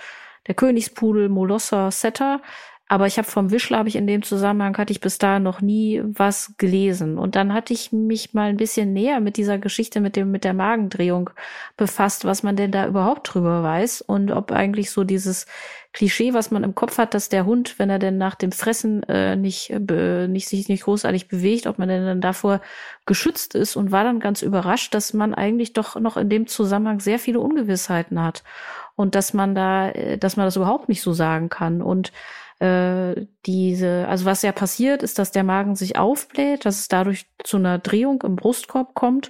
[0.47, 2.41] der Königspudel, Molosser, Setter.
[2.87, 5.59] Aber ich habe vom Wischler habe ich in dem Zusammenhang hatte ich bis dahin noch
[5.59, 7.17] nie was gelesen.
[7.17, 10.43] Und dann hatte ich mich mal ein bisschen näher mit dieser Geschichte mit dem mit
[10.43, 11.31] der Magendrehung
[11.77, 15.47] befasst, was man denn da überhaupt drüber weiß und ob eigentlich so dieses
[15.93, 19.01] Klischee, was man im Kopf hat, dass der Hund, wenn er denn nach dem Fressen
[19.03, 22.61] äh, nicht, äh, nicht sich nicht großartig bewegt, ob man denn dann davor
[23.05, 26.99] geschützt ist und war dann ganz überrascht, dass man eigentlich doch noch in dem Zusammenhang
[26.99, 28.43] sehr viele Ungewissheiten hat
[28.95, 32.11] und dass man da, äh, dass man das überhaupt nicht so sagen kann und
[32.59, 37.25] äh, diese, also was ja passiert, ist, dass der Magen sich aufbläht, dass es dadurch
[37.43, 39.29] zu einer Drehung im Brustkorb kommt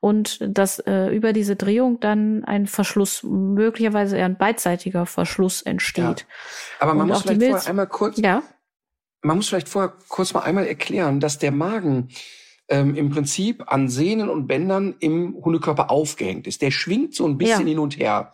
[0.00, 6.20] und dass äh, über diese Drehung dann ein Verschluss, möglicherweise eher ein beidseitiger Verschluss entsteht.
[6.20, 6.26] Ja.
[6.80, 8.42] Aber man und muss vielleicht vorher einmal kurz, ja?
[9.22, 12.08] man muss vielleicht vorher kurz mal einmal erklären, dass der Magen
[12.68, 16.62] ähm, im Prinzip an Sehnen und Bändern im Hundekörper aufgehängt ist.
[16.62, 17.68] Der schwingt so ein bisschen ja.
[17.68, 18.32] hin und her.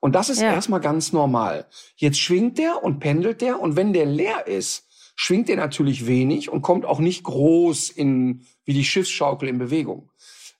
[0.00, 0.52] Und das ist ja.
[0.52, 1.66] erstmal ganz normal.
[1.94, 6.48] Jetzt schwingt der und pendelt der und wenn der leer ist, schwingt der natürlich wenig
[6.48, 10.10] und kommt auch nicht groß in, wie die Schiffsschaukel in Bewegung.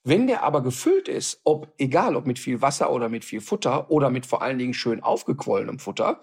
[0.05, 3.91] Wenn der aber gefüllt ist, ob, egal ob mit viel Wasser oder mit viel Futter
[3.91, 6.21] oder mit vor allen Dingen schön aufgequollenem Futter,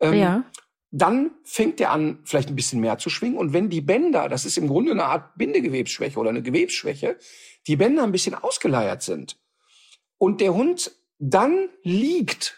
[0.00, 0.44] ähm, ja.
[0.90, 3.38] dann fängt der an, vielleicht ein bisschen mehr zu schwingen.
[3.38, 7.18] Und wenn die Bänder, das ist im Grunde eine Art Bindegewebsschwäche oder eine Gewebsschwäche,
[7.66, 9.38] die Bänder ein bisschen ausgeleiert sind
[10.18, 12.57] und der Hund dann liegt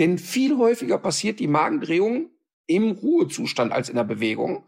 [0.00, 2.30] denn viel häufiger passiert die Magendrehung
[2.66, 4.64] im Ruhezustand als in der Bewegung.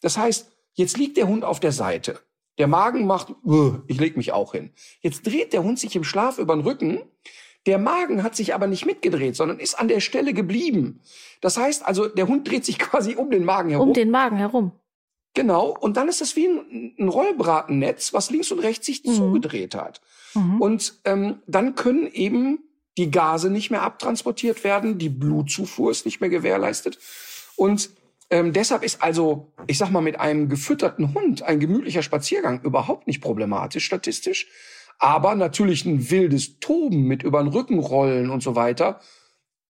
[0.00, 2.18] Das heißt, jetzt liegt der Hund auf der Seite.
[2.58, 3.34] Der Magen macht,
[3.86, 4.70] ich leg mich auch hin.
[5.00, 7.00] Jetzt dreht der Hund sich im Schlaf über den Rücken.
[7.66, 11.00] Der Magen hat sich aber nicht mitgedreht, sondern ist an der Stelle geblieben.
[11.40, 13.88] Das heißt also, der Hund dreht sich quasi um den Magen herum.
[13.88, 14.72] Um den Magen herum.
[15.34, 15.76] Genau.
[15.78, 19.12] Und dann ist es wie ein, ein Rollbratennetz, was links und rechts sich mhm.
[19.12, 20.00] zugedreht hat.
[20.34, 20.60] Mhm.
[20.60, 22.58] Und ähm, dann können eben
[22.98, 26.98] die Gase nicht mehr abtransportiert werden, die Blutzufuhr ist nicht mehr gewährleistet.
[27.56, 27.90] Und
[28.30, 33.06] ähm, deshalb ist also, ich sag mal, mit einem gefütterten Hund ein gemütlicher Spaziergang überhaupt
[33.06, 34.48] nicht problematisch statistisch.
[34.98, 39.00] Aber natürlich ein wildes Toben mit über den Rücken rollen und so weiter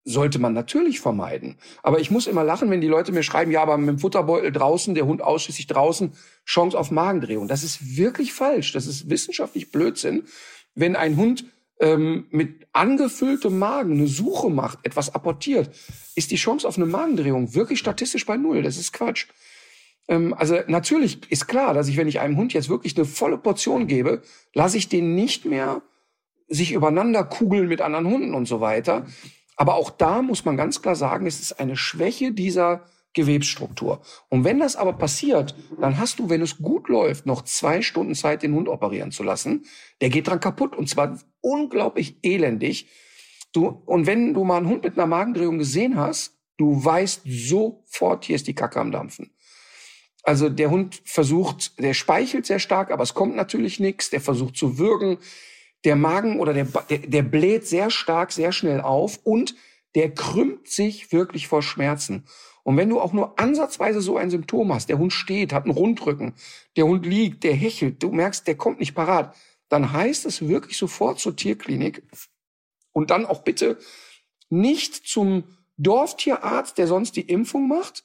[0.04, 1.58] sollte man natürlich vermeiden.
[1.82, 4.52] Aber ich muss immer lachen, wenn die Leute mir schreiben, ja, aber mit dem Futterbeutel
[4.52, 6.12] draußen, der Hund ausschließlich draußen,
[6.46, 7.48] Chance auf Magendrehung.
[7.48, 8.72] Das ist wirklich falsch.
[8.72, 10.26] Das ist wissenschaftlich Blödsinn.
[10.76, 11.46] Wenn ein Hund
[11.80, 15.70] ähm, mit angefülltem Magen eine Suche macht, etwas apportiert,
[16.14, 18.62] ist die Chance auf eine Magendrehung wirklich statistisch bei null.
[18.62, 19.26] Das ist Quatsch.
[20.08, 23.38] Ähm, also natürlich ist klar, dass ich, wenn ich einem Hund jetzt wirklich eine volle
[23.38, 24.22] Portion gebe,
[24.54, 25.82] lasse ich den nicht mehr
[26.48, 29.06] sich übereinander kugeln mit anderen Hunden und so weiter.
[29.56, 32.84] Aber auch da muss man ganz klar sagen, es ist eine Schwäche dieser
[33.16, 34.02] Gewebsstruktur.
[34.28, 38.14] Und wenn das aber passiert, dann hast du, wenn es gut läuft, noch zwei Stunden
[38.14, 39.64] Zeit, den Hund operieren zu lassen.
[40.02, 42.88] Der geht dran kaputt und zwar unglaublich elendig.
[43.52, 48.26] Du, und wenn du mal einen Hund mit einer Magendrehung gesehen hast, du weißt sofort,
[48.26, 49.30] hier ist die Kacke am Dampfen.
[50.22, 54.10] Also der Hund versucht, der speichelt sehr stark, aber es kommt natürlich nichts.
[54.10, 55.16] Der versucht zu würgen.
[55.84, 59.54] Der Magen oder der, der, der bläht sehr stark, sehr schnell auf und
[59.94, 62.26] der krümmt sich wirklich vor Schmerzen.
[62.66, 65.72] Und wenn du auch nur ansatzweise so ein Symptom hast, der Hund steht, hat einen
[65.72, 66.34] Rundrücken,
[66.74, 69.36] der Hund liegt, der hechelt, du merkst, der kommt nicht parat,
[69.68, 72.02] dann heißt es wirklich sofort zur Tierklinik
[72.90, 73.78] und dann auch bitte
[74.50, 75.44] nicht zum
[75.76, 78.02] Dorftierarzt, der sonst die Impfung macht,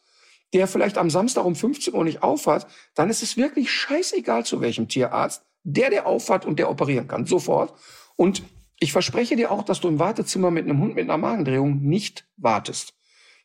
[0.54, 4.62] der vielleicht am Samstag um 15 Uhr nicht aufhat, dann ist es wirklich scheißegal zu
[4.62, 7.74] welchem Tierarzt, der der aufhat und der operieren kann, sofort.
[8.16, 8.44] Und
[8.80, 12.28] ich verspreche dir auch, dass du im Wartezimmer mit einem Hund mit einer Magendrehung nicht
[12.38, 12.94] wartest.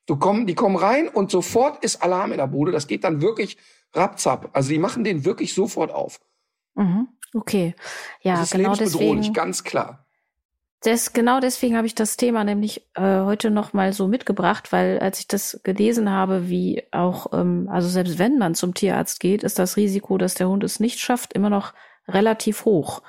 [0.07, 2.73] Du komm, die kommen rein und sofort ist Alarm in der Bude.
[2.73, 3.57] Das geht dann wirklich
[3.93, 4.51] rapzap.
[4.53, 6.21] Also die machen den wirklich sofort auf.
[6.75, 7.09] Mhm.
[7.35, 7.75] Okay.
[8.23, 9.33] Ja, das ist genau deswegen.
[9.33, 10.07] ganz klar.
[10.83, 14.99] Das, genau deswegen habe ich das Thema nämlich äh, heute noch mal so mitgebracht, weil
[15.01, 19.43] als ich das gelesen habe, wie auch, ähm, also selbst wenn man zum Tierarzt geht,
[19.43, 21.73] ist das Risiko, dass der Hund es nicht schafft, immer noch
[22.07, 23.03] relativ hoch.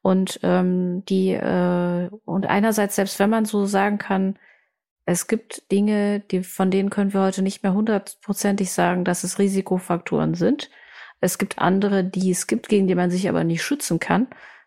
[0.00, 4.38] Und ähm, die äh, und einerseits selbst wenn man so sagen kann,
[5.10, 9.38] es gibt Dinge, die, von denen können wir heute nicht mehr hundertprozentig sagen, dass es
[9.38, 10.68] Risikofaktoren sind.
[11.18, 14.26] Es gibt andere, die es gibt, gegen die man sich aber nicht schützen kann.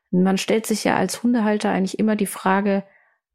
[0.10, 2.84] Man stellt sich ja als Hundehalter eigentlich immer die Frage,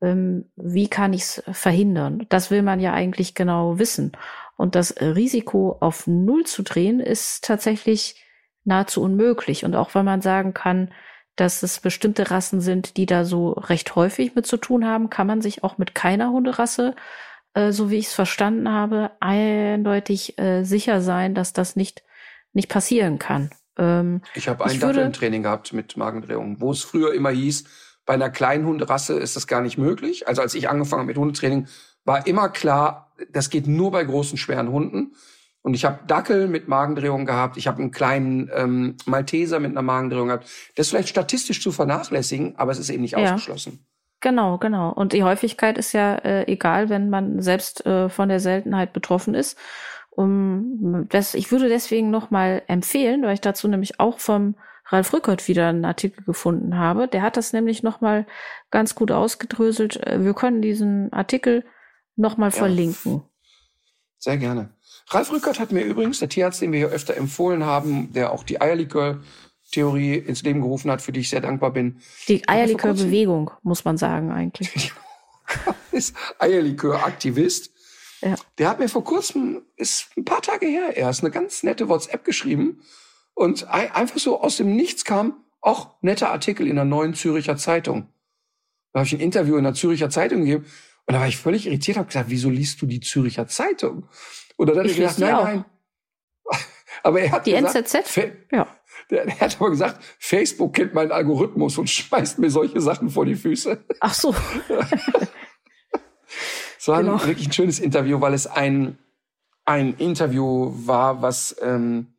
[0.03, 2.27] ähm, wie kann ich es verhindern?
[2.29, 4.11] Das will man ja eigentlich genau wissen.
[4.57, 8.21] Und das Risiko auf Null zu drehen ist tatsächlich
[8.65, 9.65] nahezu unmöglich.
[9.65, 10.93] Und auch wenn man sagen kann,
[11.37, 15.27] dass es bestimmte Rassen sind, die da so recht häufig mit zu tun haben, kann
[15.27, 16.95] man sich auch mit keiner Hunderasse,
[17.55, 22.03] äh, so wie ich es verstanden habe, eindeutig äh, sicher sein, dass das nicht,
[22.53, 23.51] nicht passieren kann.
[23.79, 27.65] Ähm, ich habe einen Dackel im Training gehabt mit Magendrehungen, wo es früher immer hieß,
[28.07, 30.29] bei einer kleinen Hunderasse ist das gar nicht möglich.
[30.29, 31.67] Also als ich angefangen habe mit Hundetraining,
[32.05, 35.17] war immer klar, das geht nur bei großen, schweren Hunden.
[35.67, 37.57] Und ich habe Dackel mit Magendrehung gehabt.
[37.57, 40.45] Ich habe einen kleinen ähm, Malteser mit einer Magendrehung gehabt.
[40.77, 43.35] Das ist vielleicht statistisch zu vernachlässigen, aber es ist eben nicht ja.
[43.35, 43.85] ausgeschlossen.
[44.21, 44.93] Genau, genau.
[44.93, 49.35] Und die Häufigkeit ist ja äh, egal, wenn man selbst äh, von der Seltenheit betroffen
[49.35, 49.59] ist.
[50.11, 54.55] Um, das, ich würde deswegen noch mal empfehlen, weil ich dazu nämlich auch vom
[54.85, 57.09] Ralf Rückert wieder einen Artikel gefunden habe.
[57.09, 58.25] Der hat das nämlich noch mal
[58.71, 59.97] ganz gut ausgedröselt.
[60.07, 61.65] Äh, wir können diesen Artikel
[62.15, 62.57] noch mal ja.
[62.57, 63.25] verlinken.
[64.21, 64.76] Sehr gerne.
[65.09, 68.43] Ralf Rückert hat mir übrigens, der Tierarzt, den wir hier öfter empfohlen haben, der auch
[68.43, 72.01] die Eierlikör-Theorie ins Leben gerufen hat, für die ich sehr dankbar bin.
[72.29, 74.93] Die Eierlikör-Bewegung, muss man sagen eigentlich.
[75.93, 77.73] ist Eierlikör-Aktivist.
[78.23, 78.35] Ja.
[78.59, 82.25] Der hat mir vor kurzem, ist ein paar Tage her erst, eine ganz nette WhatsApp
[82.25, 82.83] geschrieben
[83.35, 88.09] und einfach so aus dem Nichts kam, auch netter Artikel in der neuen Züricher Zeitung.
[88.93, 90.65] Da habe ich ein Interview in der Züricher Zeitung gegeben
[91.07, 94.09] und da war ich völlig irritiert, habe gesagt, wieso liest du die Züricher Zeitung?
[94.57, 95.45] Und dann hat ich er gesagt, nein, auch.
[95.45, 95.65] nein.
[97.03, 98.21] Aber er hat die gesagt, NZZ?
[98.51, 98.67] Ja.
[99.09, 103.37] Er hat aber gesagt, Facebook kennt meinen Algorithmus und schmeißt mir solche Sachen vor die
[103.37, 103.85] Füße.
[104.01, 104.35] Ach so.
[106.79, 107.25] Es war genau.
[107.27, 108.97] wirklich ein schönes Interview, weil es ein,
[109.65, 112.15] ein Interview war, was ähm,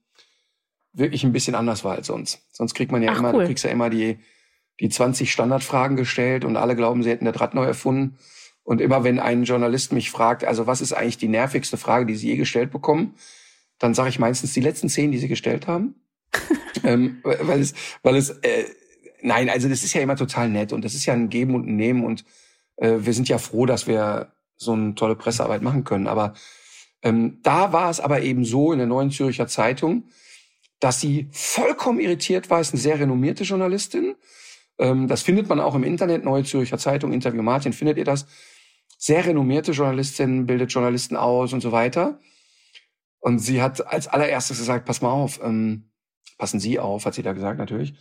[0.91, 2.41] wirklich ein bisschen anders war als sonst.
[2.51, 3.41] Sonst kriegt man ja Ach, immer, cool.
[3.43, 4.19] du kriegst ja immer die,
[4.81, 8.17] die 20 Standardfragen gestellt und alle glauben, sie hätten der Draht neu erfunden.
[8.67, 12.15] Und immer wenn ein Journalist mich fragt, also was ist eigentlich die nervigste Frage, die
[12.15, 13.15] Sie je gestellt bekommen,
[13.79, 15.95] dann sage ich meistens die letzten zehn, die Sie gestellt haben.
[16.83, 18.65] ähm, weil es, weil es, äh,
[19.21, 21.65] nein, also das ist ja immer total nett und das ist ja ein Geben und
[21.65, 22.25] ein Nehmen und
[22.75, 26.07] äh, wir sind ja froh, dass wir so eine tolle Pressearbeit machen können.
[26.07, 26.33] Aber
[27.03, 30.09] ähm, da war es aber eben so in der Neuen Zürcher Zeitung,
[30.81, 34.15] dass sie vollkommen irritiert war, ist eine sehr renommierte Journalistin.
[34.77, 38.27] Ähm, das findet man auch im Internet, Neue Zürcher Zeitung, Interview Martin, findet ihr das
[38.97, 42.19] sehr renommierte Journalistin, bildet Journalisten aus und so weiter.
[43.19, 45.91] Und sie hat als allererstes gesagt, pass mal auf, ähm,
[46.37, 47.93] passen Sie auf, hat sie da gesagt natürlich.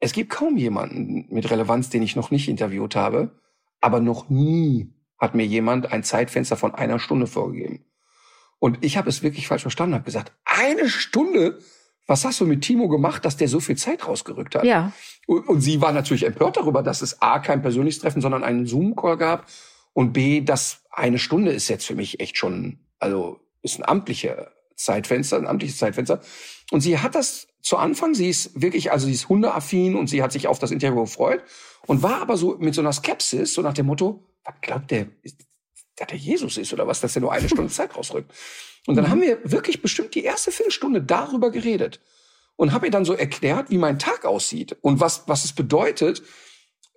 [0.00, 3.38] Es gibt kaum jemanden mit Relevanz, den ich noch nicht interviewt habe,
[3.80, 7.84] aber noch nie hat mir jemand ein Zeitfenster von einer Stunde vorgegeben.
[8.58, 11.58] Und ich habe es wirklich falsch verstanden, habe gesagt, eine Stunde?
[12.08, 14.64] Was hast du mit Timo gemacht, dass der so viel Zeit rausgerückt hat?
[14.64, 14.92] Ja.
[15.26, 18.66] Und, und sie war natürlich empört darüber, dass es A, kein persönliches Treffen, sondern einen
[18.66, 19.46] Zoom-Call gab
[19.92, 24.52] und B, das eine Stunde ist jetzt für mich echt schon, also ist ein amtlicher
[24.76, 26.20] Zeitfenster, ein amtliches Zeitfenster.
[26.70, 30.22] Und sie hat das zu Anfang, sie ist wirklich, also sie ist hundeaffin und sie
[30.22, 31.42] hat sich auf das Interview gefreut
[31.86, 35.06] und war aber so mit so einer Skepsis, so nach dem Motto, was glaubt der,
[35.96, 38.32] dass der Jesus ist oder was, dass er nur eine Stunde Zeit rausrückt.
[38.86, 39.10] Und dann mhm.
[39.10, 42.00] haben wir wirklich bestimmt die erste Viertelstunde darüber geredet
[42.56, 46.22] und habe ihr dann so erklärt, wie mein Tag aussieht und was, was es bedeutet.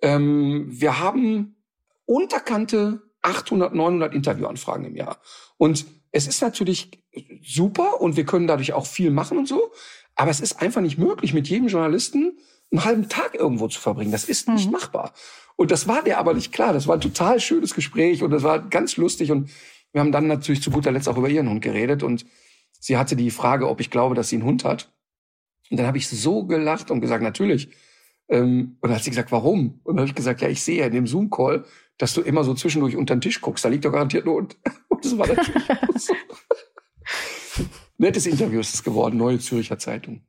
[0.02, 1.55] Ähm, wir haben
[2.06, 5.20] unterkannte 800, 900 Interviewanfragen im Jahr.
[5.58, 6.90] Und es ist natürlich
[7.42, 9.70] super und wir können dadurch auch viel machen und so.
[10.14, 12.38] Aber es ist einfach nicht möglich, mit jedem Journalisten
[12.70, 14.12] einen halben Tag irgendwo zu verbringen.
[14.12, 14.72] Das ist nicht mhm.
[14.72, 15.12] machbar.
[15.56, 16.72] Und das war der aber nicht klar.
[16.72, 19.30] Das war ein total schönes Gespräch und das war ganz lustig.
[19.30, 19.50] Und
[19.92, 22.02] wir haben dann natürlich zu guter Letzt auch über ihren Hund geredet.
[22.02, 22.26] Und
[22.80, 24.92] sie hatte die Frage, ob ich glaube, dass sie einen Hund hat.
[25.70, 27.68] Und dann habe ich so gelacht und gesagt, natürlich.
[28.28, 29.80] Ähm, und dann hat sie gesagt, warum?
[29.84, 31.64] Und dann habe ich gesagt, ja, ich sehe ja in dem Zoom-Call,
[31.98, 33.64] dass du immer so zwischendurch unter den Tisch guckst.
[33.64, 34.56] Da liegt doch garantiert nur und,
[34.88, 35.64] und das war natürlich
[35.96, 36.14] so.
[37.98, 40.20] Nettes Interview ist es geworden, Neue Zürcher Zeitung.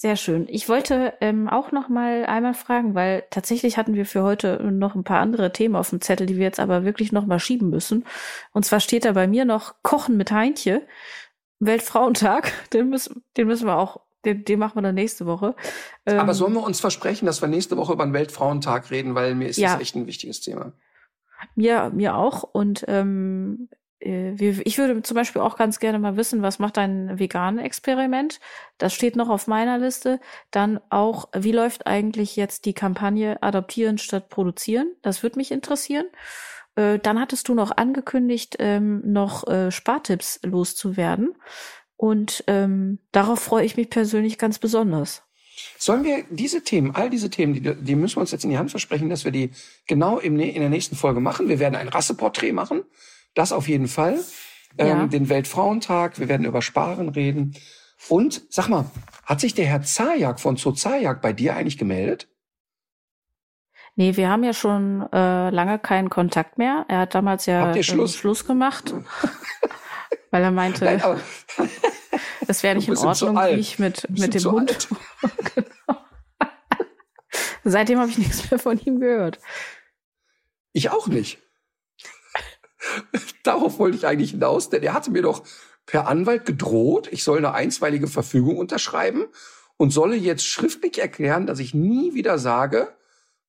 [0.00, 0.46] Sehr schön.
[0.48, 4.94] Ich wollte ähm, auch noch mal einmal fragen, weil tatsächlich hatten wir für heute noch
[4.94, 7.68] ein paar andere Themen auf dem Zettel, die wir jetzt aber wirklich noch mal schieben
[7.68, 8.06] müssen.
[8.52, 10.86] Und zwar steht da bei mir noch Kochen mit Heintje,
[11.58, 12.50] Weltfrauentag.
[12.72, 15.54] Den müssen, den müssen wir auch den, den machen wir dann nächste Woche.
[16.06, 19.34] Ähm, Aber sollen wir uns versprechen, dass wir nächste Woche über den Weltfrauentag reden, weil
[19.34, 19.72] mir ist ja.
[19.72, 20.72] das echt ein wichtiges Thema.
[21.54, 22.42] Mir, mir auch.
[22.42, 23.68] Und ähm,
[24.00, 28.40] äh, ich würde zum Beispiel auch ganz gerne mal wissen, was macht dein veganes Experiment?
[28.78, 30.20] Das steht noch auf meiner Liste.
[30.50, 34.92] Dann auch, wie läuft eigentlich jetzt die Kampagne Adoptieren statt Produzieren?
[35.02, 36.06] Das würde mich interessieren.
[36.76, 41.34] Äh, dann hattest du noch angekündigt, ähm, noch äh, Spartipps loszuwerden.
[42.00, 45.22] Und ähm, darauf freue ich mich persönlich ganz besonders.
[45.76, 48.56] Sollen wir diese Themen, all diese Themen, die, die müssen wir uns jetzt in die
[48.56, 49.50] Hand versprechen, dass wir die
[49.86, 51.50] genau im, in der nächsten Folge machen.
[51.50, 52.84] Wir werden ein Rasseporträt machen.
[53.34, 54.18] Das auf jeden Fall.
[54.78, 55.02] Ja.
[55.02, 56.18] Ähm, den Weltfrauentag.
[56.18, 57.54] Wir werden über Sparen reden.
[58.08, 58.90] Und sag mal,
[59.26, 62.28] hat sich der Herr Zajak von Zoo Zajak bei dir eigentlich gemeldet?
[63.94, 66.86] Nee, wir haben ja schon äh, lange keinen Kontakt mehr.
[66.88, 68.16] Er hat damals ja Schluss?
[68.16, 68.94] Schluss gemacht,
[70.30, 71.20] weil er meinte, Nein, aber
[72.46, 74.88] das wäre nicht in Ordnung, wie ich mit, mit dem Hund.
[75.54, 75.98] genau.
[77.64, 79.38] Seitdem habe ich nichts mehr von ihm gehört.
[80.72, 81.38] ich auch nicht.
[83.42, 85.44] Darauf wollte ich eigentlich hinaus, denn er hatte mir doch
[85.86, 89.26] per Anwalt gedroht, ich soll eine einstweilige Verfügung unterschreiben
[89.76, 92.94] und solle jetzt schriftlich erklären, dass ich nie wieder sage,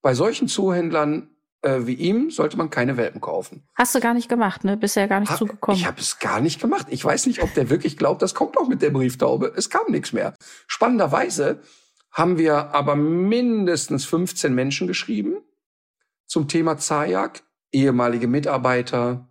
[0.01, 1.29] bei solchen Zuhändlern
[1.63, 3.63] äh, wie ihm sollte man keine Welpen kaufen.
[3.75, 4.77] Hast du gar nicht gemacht, ne?
[4.77, 5.77] Bist ja gar nicht Ha- zugekommen.
[5.79, 6.87] Ich habe es gar nicht gemacht.
[6.89, 9.53] Ich weiß nicht, ob der wirklich glaubt, das kommt doch mit der Brieftaube.
[9.55, 10.33] Es kam nichts mehr.
[10.67, 11.61] Spannenderweise
[12.11, 15.37] haben wir aber mindestens 15 Menschen geschrieben
[16.25, 19.29] zum Thema Zajak, ehemalige Mitarbeiter,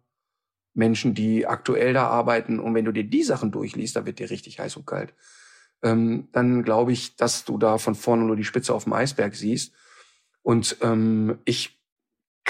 [0.72, 2.60] Menschen, die aktuell da arbeiten.
[2.60, 5.14] Und wenn du dir die Sachen durchliest, da wird dir richtig heiß und kalt.
[5.82, 9.34] Ähm, dann glaube ich, dass du da von vorne nur die Spitze auf dem Eisberg
[9.34, 9.74] siehst.
[10.42, 11.79] Und ähm, ich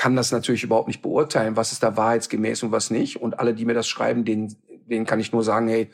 [0.01, 3.21] kann das natürlich überhaupt nicht beurteilen, was ist da wahrheitsgemäß und was nicht.
[3.21, 5.91] Und alle, die mir das schreiben, denen, denen kann ich nur sagen, hey,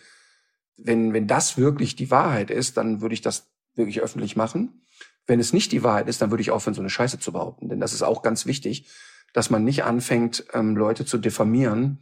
[0.77, 4.81] wenn, wenn das wirklich die Wahrheit ist, dann würde ich das wirklich öffentlich machen.
[5.27, 7.69] Wenn es nicht die Wahrheit ist, dann würde ich aufhören, so eine Scheiße zu behaupten.
[7.69, 8.89] Denn das ist auch ganz wichtig,
[9.33, 11.99] dass man nicht anfängt, ähm, Leute zu diffamieren,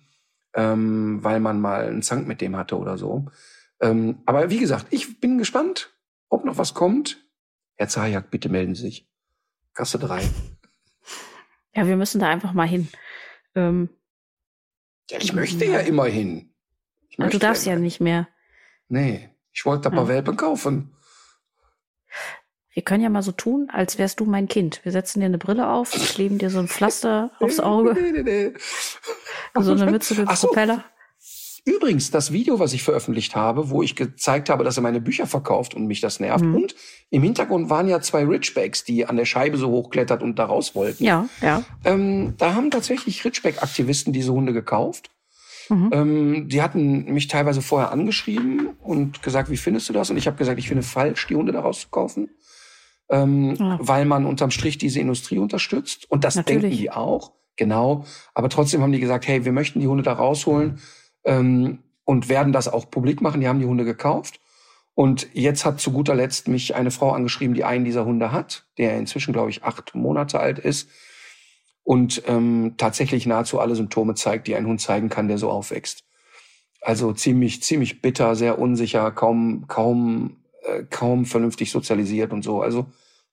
[0.53, 3.31] ähm, weil man mal einen Zank mit dem hatte oder so.
[3.81, 5.95] Ähm, aber wie gesagt, ich bin gespannt,
[6.29, 7.25] ob noch was kommt.
[7.77, 9.09] Herr Zajak, bitte melden Sie sich.
[9.73, 10.21] Kasse drei.
[11.75, 12.89] Ja, wir müssen da einfach mal hin.
[13.55, 13.89] Ähm,
[15.11, 16.55] Ja, ich möchte ja immerhin.
[17.09, 18.29] Ich aber du darfst ja nicht mehr.
[18.89, 20.09] Nee, ich wollte ein paar Ja.
[20.09, 20.91] Welpen kaufen.
[22.73, 24.81] Wir können ja mal so tun, als wärst du mein Kind.
[24.85, 28.23] Wir setzen dir eine Brille auf, kleben dir so ein Pflaster aufs Auge, Nee, nee,
[28.23, 28.53] nee.
[29.61, 30.27] so eine Mütze mit.
[30.29, 30.85] Propeller.
[31.67, 35.27] Übrigens, das Video, was ich veröffentlicht habe, wo ich gezeigt habe, dass er meine Bücher
[35.27, 36.45] verkauft und mich das nervt.
[36.45, 36.57] Mhm.
[36.57, 36.75] Und
[37.09, 40.75] im Hintergrund waren ja zwei Ridgebacks, die an der Scheibe so hochklettert und da raus
[40.75, 41.03] wollten.
[41.03, 41.63] Ja, ja.
[41.85, 45.11] Ähm, da haben tatsächlich Ridgeback-Aktivisten diese Hunde gekauft.
[45.71, 45.91] Mhm.
[45.93, 50.11] Ähm, die hatten mich teilweise vorher angeschrieben und gesagt, wie findest du das?
[50.11, 52.29] Und ich habe gesagt, ich finde falsch, die Hunde daraus zu kaufen,
[53.09, 53.79] ähm, Ja.
[53.81, 56.11] weil man unterm Strich diese Industrie unterstützt.
[56.11, 56.61] Und das Natürlich.
[56.63, 58.05] denken die auch, genau.
[58.35, 60.79] Aber trotzdem haben die gesagt, hey, wir möchten die Hunde da rausholen
[61.25, 63.41] ähm, und werden das auch publik machen.
[63.41, 64.41] Die haben die Hunde gekauft.
[64.95, 68.67] Und jetzt hat zu guter Letzt mich eine Frau angeschrieben, die einen dieser Hunde hat,
[68.79, 70.89] der inzwischen, glaube ich, acht Monate alt ist
[71.85, 76.05] und ähm, tatsächlich nahezu alle Symptome zeigt, die ein Hund zeigen kann, der so aufwächst.
[76.81, 82.63] Also ziemlich, ziemlich bitter, sehr unsicher, kaum, kaum, äh, kaum vernünftig sozialisiert und so.
[82.63, 82.87] Also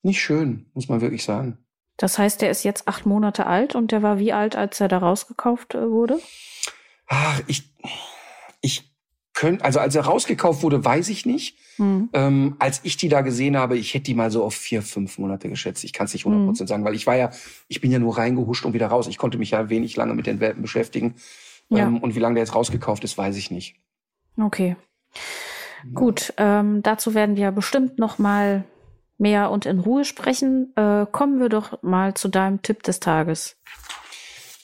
[0.03, 1.57] nicht schön, muss man wirklich sagen.
[1.97, 4.87] Das heißt, der ist jetzt acht Monate alt und der war wie alt, als er
[4.87, 6.19] da rausgekauft äh, wurde?
[7.07, 7.70] Ach, ich,
[8.61, 8.91] ich
[9.34, 11.57] könnte, also als er rausgekauft wurde, weiß ich nicht.
[11.77, 12.09] Hm.
[12.13, 15.17] Ähm, als ich die da gesehen habe, ich hätte die mal so auf vier, fünf
[15.17, 15.84] Monate geschätzt.
[15.84, 17.32] Ich kann es nicht 100 Prozent sagen, weil ich war ja,
[17.67, 19.07] ich bin ja nur reingehuscht und wieder raus.
[19.07, 21.15] Ich konnte mich ja wenig lange mit den Welpen beschäftigen.
[21.69, 21.88] Ja.
[21.88, 23.77] Ähm, und wie lange der jetzt rausgekauft ist, weiß ich nicht.
[24.38, 24.75] Okay.
[25.93, 28.65] Gut, ähm, dazu werden wir bestimmt noch mal
[29.17, 30.73] mehr und in Ruhe sprechen.
[30.75, 33.57] Äh, kommen wir doch mal zu deinem Tipp des Tages.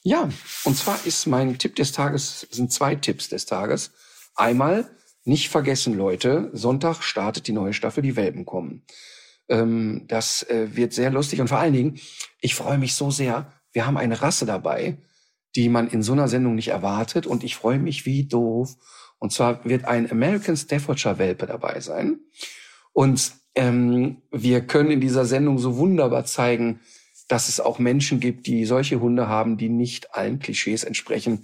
[0.07, 0.29] Ja,
[0.63, 3.91] und zwar ist mein Tipp des Tages, sind zwei Tipps des Tages.
[4.35, 4.89] Einmal,
[5.25, 8.85] nicht vergessen, Leute, Sonntag startet die neue Staffel, die Welpen kommen.
[9.49, 11.99] Ähm, das äh, wird sehr lustig und vor allen Dingen,
[12.39, 14.97] ich freue mich so sehr, wir haben eine Rasse dabei,
[15.57, 18.77] die man in so einer Sendung nicht erwartet und ich freue mich wie doof.
[19.19, 22.21] Und zwar wird ein American Staffordshire Welpe dabei sein.
[22.93, 26.79] Und ähm, wir können in dieser Sendung so wunderbar zeigen,
[27.27, 31.41] dass es auch Menschen gibt, die solche Hunde haben, die nicht allen Klischees entsprechen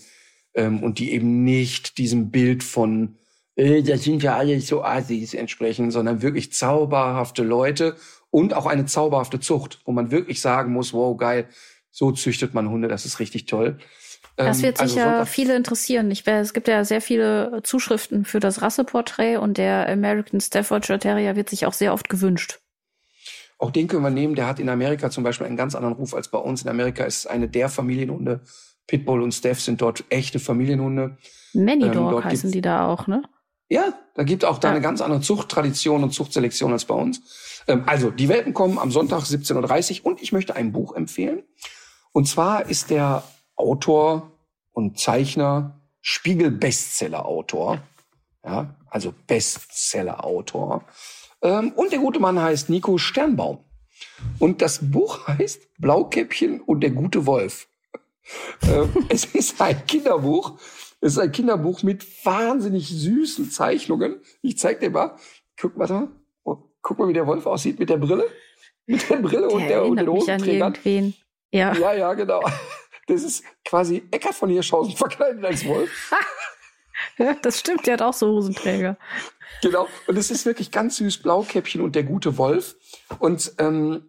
[0.53, 3.17] ähm, und die eben nicht diesem Bild von,
[3.55, 7.95] äh, das sind ja alle so Assis entsprechen, sondern wirklich zauberhafte Leute
[8.29, 11.47] und auch eine zauberhafte Zucht, wo man wirklich sagen muss, wow, geil,
[11.91, 13.77] so züchtet man Hunde, das ist richtig toll.
[14.36, 16.09] Das Ähm, wird also sicher viele interessieren.
[16.09, 20.97] Ich, wär- es gibt ja sehr viele Zuschriften für das Rasseporträt und der American Staffordshire
[20.97, 22.59] Terrier wird sich auch sehr oft gewünscht.
[23.58, 24.36] Auch den können wir nehmen.
[24.36, 26.64] Der hat in Amerika zum Beispiel einen ganz anderen Ruf als bei uns.
[26.64, 28.41] In Amerika ist es eine der Familienhunde.
[28.88, 31.18] Pitbull und Steph sind dort echte Familienhunde.
[31.54, 33.24] Many Ähm, Dog dort heißen die da auch, ne?
[33.70, 34.74] Ja, da gibt auch da Ja.
[34.74, 37.62] eine ganz andere Zuchttradition und Zuchtselektion als bei uns.
[37.68, 41.43] Ähm, also, die Welpen kommen am Sonntag 17.30 Uhr und ich möchte ein Buch empfehlen.
[42.12, 43.24] Und zwar ist der
[43.56, 44.32] Autor
[44.74, 47.80] und Zeichner Spiegel-Bestseller-Autor.
[48.45, 50.84] Ja, also Bestseller-Autor.
[51.43, 53.63] Ähm, und der gute Mann heißt Nico Sternbaum.
[54.39, 57.67] Und das Buch heißt Blaukäppchen und der gute Wolf.
[58.63, 60.57] ähm, es ist ein Kinderbuch.
[61.01, 64.21] Es ist ein Kinderbuch mit wahnsinnig süßen Zeichnungen.
[64.41, 65.17] Ich zeig dir mal.
[65.59, 66.09] Guck mal,
[66.43, 68.25] oh, guck mal, wie der Wolf aussieht mit der Brille.
[68.85, 71.13] Mit der Brille der und der und den Hosenträgern.
[71.51, 71.73] Ja.
[71.73, 72.41] ja, ja, genau.
[73.07, 76.11] Das ist quasi Eckart von Hirschhausen verkleidet als Wolf.
[77.17, 78.97] ja, das stimmt, der hat auch so Hosenträger.
[79.64, 79.88] Genau.
[80.07, 82.76] Und es ist wirklich ganz süß, Blaukäppchen und der gute Wolf.
[83.20, 84.03] Und ähm,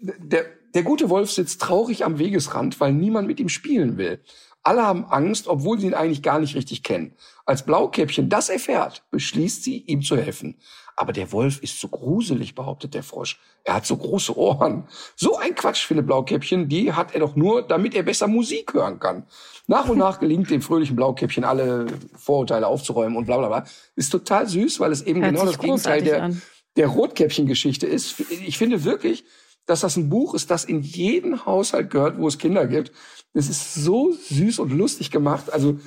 [0.00, 4.20] der, der gute Wolf sitzt traurig am Wegesrand, weil niemand mit ihm spielen will.
[4.62, 7.16] Alle haben Angst, obwohl sie ihn eigentlich gar nicht richtig kennen.
[7.46, 10.56] Als Blaukäppchen das erfährt, beschließt sie, ihm zu helfen.
[10.94, 13.40] Aber der Wolf ist so gruselig, behauptet der Frosch.
[13.64, 14.86] Er hat so große Ohren.
[15.16, 19.00] So ein Quatsch, Philipp Blaukäppchen, die hat er doch nur, damit er besser Musik hören
[19.00, 19.24] kann.
[19.66, 23.64] Nach und nach gelingt dem fröhlichen Blaukäppchen alle Vorurteile aufzuräumen und bla bla bla.
[23.96, 26.42] Ist total süß, weil es eben Hört genau das Gegenteil der, an.
[26.76, 28.20] der Rotkäppchen-Geschichte ist.
[28.30, 29.24] Ich finde wirklich,
[29.66, 32.92] dass das ein Buch ist, das in jeden Haushalt gehört, wo es Kinder gibt.
[33.32, 35.52] Es ist so süß und lustig gemacht.
[35.52, 35.78] Also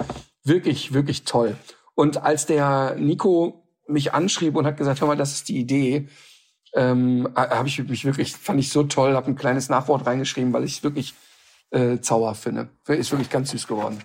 [0.44, 1.56] wirklich, wirklich toll.
[1.94, 6.08] Und als der Nico mich anschrieb und hat gesagt, hör mal, das ist die Idee,
[6.74, 10.66] ähm, habe ich mich wirklich, fand ich so toll, habe ein kleines Nachwort reingeschrieben, weil
[10.66, 11.14] ich es wirklich
[11.72, 12.70] äh, zauberhaft finde.
[12.88, 14.02] Ist wirklich ganz süß geworden.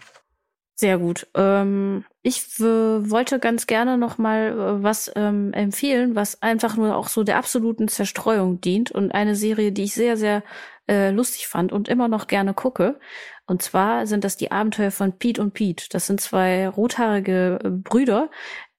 [0.81, 1.27] Sehr gut.
[1.35, 7.09] Ähm, ich wollte ganz gerne noch mal äh, was ähm, empfehlen, was einfach nur auch
[7.09, 10.43] so der absoluten Zerstreuung dient und eine Serie, die ich sehr, sehr
[10.89, 12.99] äh, lustig fand und immer noch gerne gucke.
[13.47, 15.85] Und zwar sind das die Abenteuer von Pete und Pete.
[15.91, 18.31] Das sind zwei rothaarige äh, Brüder,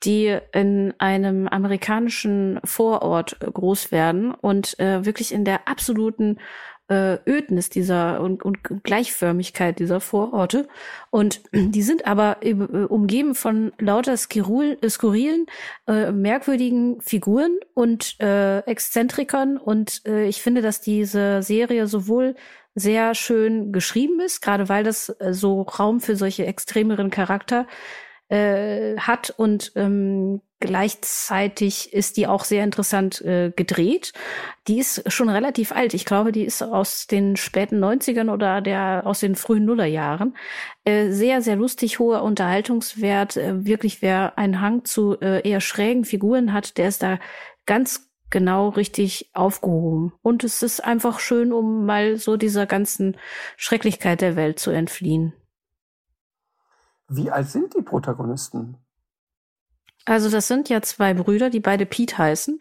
[0.04, 6.40] die in einem amerikanischen Vorort groß werden und äh, wirklich in der absoluten
[6.92, 10.68] äh, Ödnis dieser und, und Gleichförmigkeit dieser Vororte.
[11.10, 15.46] Und die sind aber äh, umgeben von lauter skurril, äh, skurrilen,
[15.88, 19.58] äh, merkwürdigen Figuren und äh, Exzentrikern.
[19.58, 22.36] Und äh, ich finde, dass diese Serie sowohl
[22.76, 27.68] sehr schön geschrieben ist, gerade weil das äh, so Raum für solche extremeren Charakter
[28.32, 34.14] äh, hat und ähm, gleichzeitig ist die auch sehr interessant äh, gedreht.
[34.68, 35.94] Die ist schon relativ alt.
[35.94, 40.38] Ich glaube, die ist aus den späten 90ern oder der aus den frühen Nullerjahren.
[40.86, 43.36] Äh, sehr, sehr lustig, hoher Unterhaltungswert.
[43.36, 47.20] Äh, wirklich, wer einen Hang zu äh, eher schrägen Figuren hat, der ist da
[47.66, 50.14] ganz genau richtig aufgehoben.
[50.22, 53.18] Und es ist einfach schön, um mal so dieser ganzen
[53.58, 55.34] Schrecklichkeit der Welt zu entfliehen.
[57.12, 58.78] Wie alt sind die Protagonisten?
[60.06, 62.58] Also das sind ja zwei Brüder, die beide Pete heißen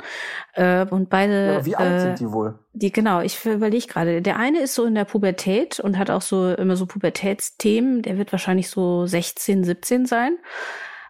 [0.54, 1.54] äh, und beide.
[1.54, 2.58] Ja, wie alt äh, sind die wohl?
[2.72, 4.20] Die genau, ich überlege gerade.
[4.20, 8.02] Der eine ist so in der Pubertät und hat auch so immer so Pubertätsthemen.
[8.02, 10.36] Der wird wahrscheinlich so 16, 17 sein.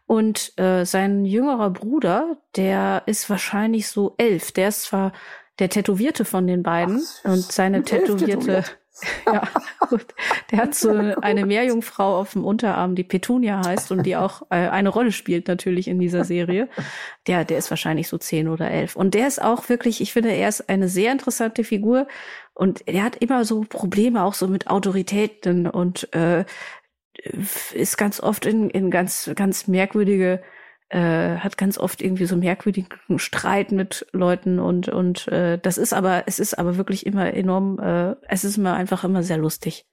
[0.06, 4.52] Und äh, sein jüngerer Bruder, der ist wahrscheinlich so elf.
[4.52, 5.12] Der ist zwar
[5.58, 8.64] der Tätowierte von den beiden Ach, und seine tätowierte
[9.26, 9.42] ja,
[9.88, 10.06] gut.
[10.50, 10.90] Der hat so
[11.22, 15.48] eine Meerjungfrau auf dem Unterarm, die Petunia heißt und die auch äh, eine Rolle spielt
[15.48, 16.68] natürlich in dieser Serie.
[17.26, 18.96] Der, der ist wahrscheinlich so zehn oder elf.
[18.96, 22.06] Und der ist auch wirklich, ich finde, er ist eine sehr interessante Figur
[22.54, 26.44] und er hat immer so Probleme auch so mit Autoritäten und äh,
[27.72, 30.42] ist ganz oft in, in ganz, ganz merkwürdige
[30.90, 35.92] äh, hat ganz oft irgendwie so merkwürdigen Streit mit Leuten und und äh, das ist
[35.92, 39.86] aber es ist aber wirklich immer enorm äh, es ist immer einfach immer sehr lustig.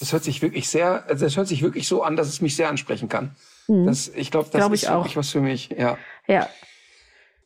[0.00, 2.56] Das hört sich wirklich sehr also das hört sich wirklich so an, dass es mich
[2.56, 3.36] sehr ansprechen kann.
[3.68, 3.86] Mhm.
[3.86, 5.02] Das, ich glaube, das glaub ist auch.
[5.02, 5.70] wirklich was für mich.
[5.78, 5.96] Ja.
[6.26, 6.48] Ja.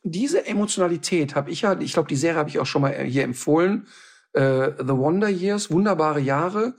[0.03, 3.25] Diese Emotionalität habe ich ja, ich glaube, die Serie habe ich auch schon mal hier
[3.25, 3.87] empfohlen.
[4.33, 6.75] Äh, The Wonder Years, wunderbare Jahre,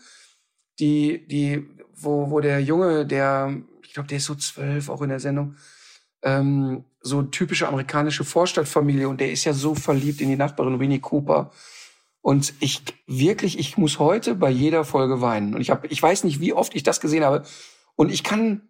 [0.79, 5.09] die die wo wo der Junge, der ich glaube, der ist so zwölf, auch in
[5.09, 5.55] der Sendung.
[6.23, 10.99] Ähm, so typische amerikanische Vorstadtfamilie und der ist ja so verliebt in die Nachbarin Winnie
[10.99, 11.51] Cooper.
[12.21, 15.55] Und ich wirklich, ich muss heute bei jeder Folge weinen.
[15.55, 17.43] Und ich habe, ich weiß nicht, wie oft ich das gesehen habe.
[17.95, 18.61] Und ich kann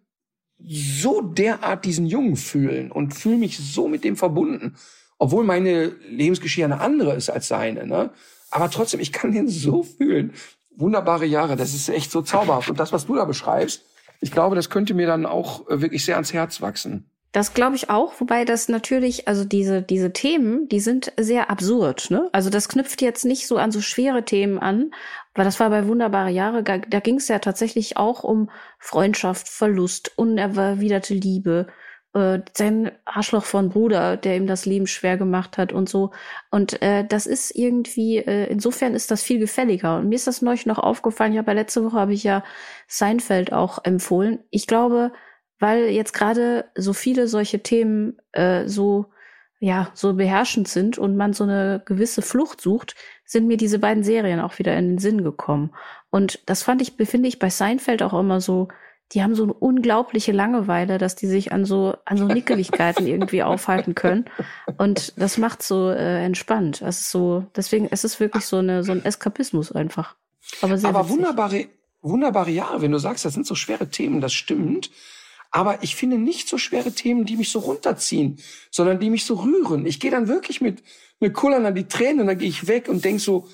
[0.58, 4.76] so derart diesen Jungen fühlen und fühle mich so mit dem verbunden,
[5.18, 7.86] obwohl meine Lebensgeschichte eine andere ist als seine.
[7.86, 8.10] Ne?
[8.50, 10.32] Aber trotzdem, ich kann den so fühlen.
[10.74, 12.70] Wunderbare Jahre, das ist echt so zauberhaft.
[12.70, 13.82] Und das, was du da beschreibst,
[14.20, 17.10] ich glaube, das könnte mir dann auch äh, wirklich sehr ans Herz wachsen.
[17.32, 22.10] Das glaube ich auch, wobei das natürlich, also diese, diese Themen, die sind sehr absurd,
[22.10, 22.30] ne?
[22.32, 24.92] Also das knüpft jetzt nicht so an so schwere Themen an,
[25.34, 29.46] weil das war bei Wunderbare Jahre, da, da ging es ja tatsächlich auch um Freundschaft,
[29.46, 31.66] Verlust, unerwiderte Liebe,
[32.14, 36.12] äh, sein Arschloch von Bruder, der ihm das Leben schwer gemacht hat und so.
[36.50, 39.98] Und äh, das ist irgendwie, äh, insofern ist das viel gefälliger.
[39.98, 42.44] Und mir ist das neulich noch aufgefallen, ja, bei letzte Woche habe ich ja
[42.86, 44.40] Seinfeld auch empfohlen.
[44.50, 45.12] Ich glaube,
[45.58, 49.06] weil jetzt gerade so viele solche Themen äh, so
[49.60, 52.94] ja, so beherrschend sind und man so eine gewisse Flucht sucht,
[53.24, 55.74] sind mir diese beiden Serien auch wieder in den Sinn gekommen.
[56.10, 58.68] Und das fand ich, befinde ich bei Seinfeld auch immer so,
[59.12, 63.42] die haben so eine unglaubliche Langeweile, dass die sich an so, an so Nickeligkeiten irgendwie
[63.42, 64.26] aufhalten können.
[64.76, 66.82] Und das macht so äh, entspannt.
[66.82, 70.14] Es ist so, deswegen, es ist wirklich so eine, so ein Eskapismus einfach.
[70.60, 71.68] Aber, sehr Aber wunderbare,
[72.02, 74.90] wunderbare Jahre, wenn du sagst, das sind so schwere Themen, das stimmt.
[75.50, 78.38] Aber ich finde nicht so schwere Themen, die mich so runterziehen,
[78.70, 79.86] sondern die mich so rühren.
[79.86, 80.82] Ich gehe dann wirklich mit,
[81.18, 83.48] mit Kullern an die Tränen und dann gehe ich weg und denk so,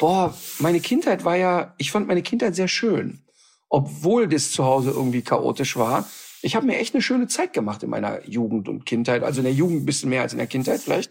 [0.00, 3.22] boah, meine Kindheit war ja, ich fand meine Kindheit sehr schön
[3.68, 6.08] obwohl das zu Hause irgendwie chaotisch war.
[6.42, 9.22] Ich habe mir echt eine schöne Zeit gemacht in meiner Jugend und Kindheit.
[9.22, 11.10] Also in der Jugend ein bisschen mehr als in der Kindheit vielleicht.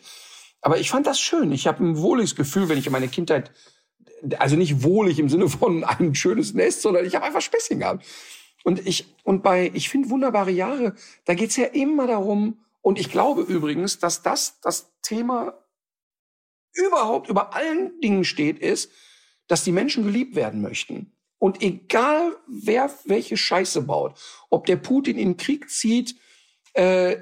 [0.62, 1.52] Aber ich fand das schön.
[1.52, 3.52] Ich habe ein wohliges Gefühl, wenn ich in meine Kindheit,
[4.40, 8.06] also nicht wohlig im Sinne von ein schönes Nest, sondern ich habe einfach Späßchen gehabt.
[8.64, 10.96] Und ich, und bei, ich finde wunderbare Jahre,
[11.26, 15.60] da geht's ja immer darum, und ich glaube übrigens, dass das das Thema
[16.72, 18.92] überhaupt über allen Dingen steht, ist,
[19.48, 21.15] dass die Menschen geliebt werden möchten.
[21.46, 24.18] Und egal, wer welche Scheiße baut,
[24.50, 26.16] ob der Putin in den Krieg zieht,
[26.74, 27.18] äh,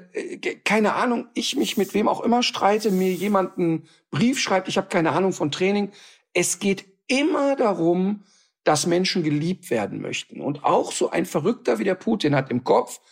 [0.64, 4.88] keine Ahnung, ich mich mit wem auch immer streite, mir jemanden Brief schreibt, ich habe
[4.88, 5.92] keine Ahnung von Training.
[6.32, 8.24] Es geht immer darum,
[8.62, 10.40] dass Menschen geliebt werden möchten.
[10.40, 13.02] Und auch so ein Verrückter wie der Putin hat im Kopf,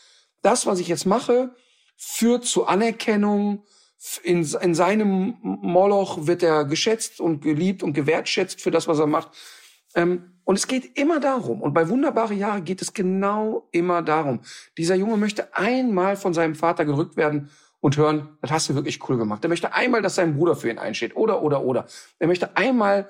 [0.40, 1.54] das, was ich jetzt mache,
[1.94, 3.66] führt zu Anerkennung.
[4.22, 9.06] In, in seinem Moloch wird er geschätzt und geliebt und gewertschätzt für das, was er
[9.06, 9.28] macht.
[9.94, 14.40] Ähm, und es geht immer darum, und bei Wunderbare Jahre geht es genau immer darum.
[14.76, 17.50] Dieser Junge möchte einmal von seinem Vater gerückt werden
[17.80, 19.44] und hören, das hast du wirklich cool gemacht.
[19.44, 21.16] Er möchte einmal, dass sein Bruder für ihn einsteht.
[21.16, 21.86] Oder, oder, oder.
[22.18, 23.08] Er möchte einmal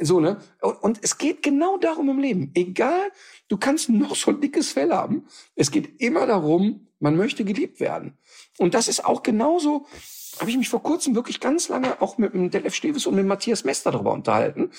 [0.00, 0.38] so, ne?
[0.80, 2.50] Und es geht genau darum im Leben.
[2.54, 3.10] Egal,
[3.48, 5.26] du kannst noch so ein dickes Fell haben.
[5.54, 8.16] Es geht immer darum, man möchte geliebt werden.
[8.58, 9.86] Und das ist auch genauso,
[10.40, 13.26] habe ich mich vor kurzem wirklich ganz lange auch mit dem Delef Steves und mit
[13.26, 14.70] Matthias Mester darüber unterhalten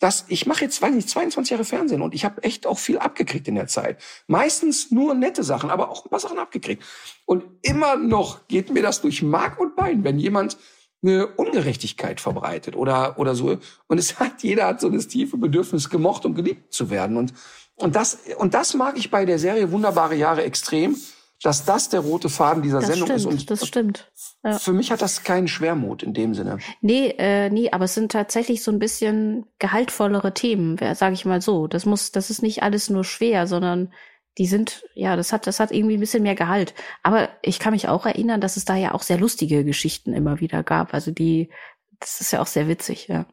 [0.00, 2.98] dass ich mache jetzt, weiß nicht, 22 Jahre Fernsehen und ich habe echt auch viel
[2.98, 4.02] abgekriegt in der Zeit.
[4.26, 6.82] Meistens nur nette Sachen, aber auch ein paar Sachen abgekriegt.
[7.26, 10.56] Und immer noch geht mir das durch Mark und Bein, wenn jemand
[11.02, 13.58] eine Ungerechtigkeit verbreitet oder oder so.
[13.86, 17.16] Und es hat jeder hat so das tiefe Bedürfnis, gemocht und geliebt zu werden.
[17.16, 17.32] Und
[17.76, 20.96] und das und das mag ich bei der Serie Wunderbare Jahre extrem
[21.42, 23.26] dass das der rote Faden dieser das Sendung stimmt, ist.
[23.26, 24.12] Und das stimmt.
[24.44, 24.58] Ja.
[24.58, 26.58] Für mich hat das keinen Schwermut in dem Sinne.
[26.82, 31.40] Nee, äh, nee, aber es sind tatsächlich so ein bisschen gehaltvollere Themen, sage ich mal
[31.40, 31.66] so.
[31.66, 33.92] Das muss, das ist nicht alles nur schwer, sondern
[34.38, 36.74] die sind, ja, das hat, das hat irgendwie ein bisschen mehr Gehalt.
[37.02, 40.40] Aber ich kann mich auch erinnern, dass es da ja auch sehr lustige Geschichten immer
[40.40, 40.94] wieder gab.
[40.94, 41.50] Also die,
[41.98, 43.26] das ist ja auch sehr witzig, ja.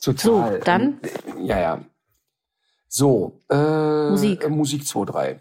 [0.00, 0.58] Total.
[0.58, 1.00] So, dann?
[1.40, 1.84] Ja, ja.
[2.88, 4.48] So, äh, Musik.
[4.48, 5.40] Musik 2, 3.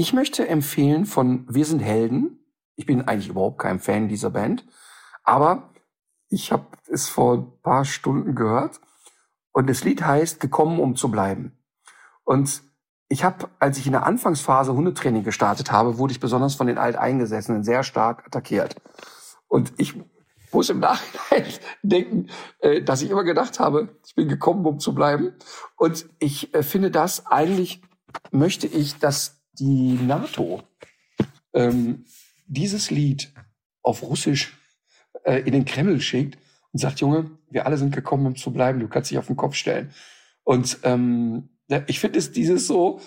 [0.00, 2.42] Ich möchte empfehlen von Wir sind Helden.
[2.74, 4.64] Ich bin eigentlich überhaupt kein Fan dieser Band,
[5.24, 5.74] aber
[6.30, 8.80] ich habe es vor ein paar Stunden gehört
[9.52, 11.52] und das Lied heißt Gekommen, um zu bleiben.
[12.24, 12.62] Und
[13.10, 16.78] ich habe, als ich in der Anfangsphase Hundetraining gestartet habe, wurde ich besonders von den
[16.78, 18.76] Alteingesessenen sehr stark attackiert.
[19.48, 20.02] Und ich
[20.50, 21.44] muss im Nachhinein
[21.82, 25.34] denken, äh, dass ich immer gedacht habe, ich bin gekommen, um zu bleiben.
[25.76, 27.82] Und ich äh, finde das eigentlich,
[28.30, 30.62] möchte ich, dass die NATO
[31.52, 32.04] ähm,
[32.46, 33.32] dieses Lied
[33.82, 34.56] auf Russisch
[35.24, 36.38] äh, in den Kreml schickt
[36.72, 39.36] und sagt, Junge, wir alle sind gekommen, um zu bleiben, du kannst dich auf den
[39.36, 39.90] Kopf stellen.
[40.44, 41.50] Und ähm,
[41.86, 43.00] ich finde es dieses so,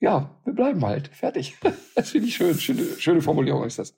[0.00, 1.56] ja, wir bleiben halt, fertig.
[1.94, 3.94] Das finde ich schön, schöne, schöne Formulierung ist das.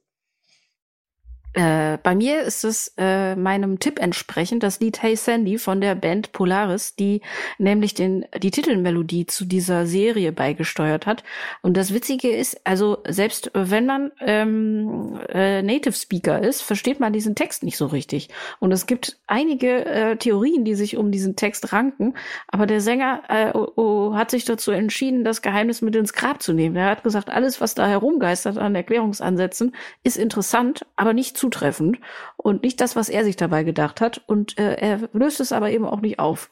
[1.54, 5.94] Äh, bei mir ist es äh, meinem Tipp entsprechend das Lied Hey Sandy von der
[5.94, 7.20] Band Polaris, die
[7.58, 11.24] nämlich den, die Titelmelodie zu dieser Serie beigesteuert hat.
[11.60, 17.12] Und das Witzige ist, also selbst wenn man ähm, äh, Native Speaker ist, versteht man
[17.12, 18.30] diesen Text nicht so richtig.
[18.58, 22.14] Und es gibt einige äh, Theorien, die sich um diesen Text ranken,
[22.48, 26.42] aber der Sänger äh, oh, oh, hat sich dazu entschieden, das Geheimnis mit ins Grab
[26.42, 26.76] zu nehmen.
[26.76, 31.98] Er hat gesagt, alles, was da herumgeistert an Erklärungsansätzen, ist interessant, aber nicht zutreffend
[32.36, 34.22] und nicht das, was er sich dabei gedacht hat.
[34.26, 36.50] Und äh, er löst es aber eben auch nicht auf.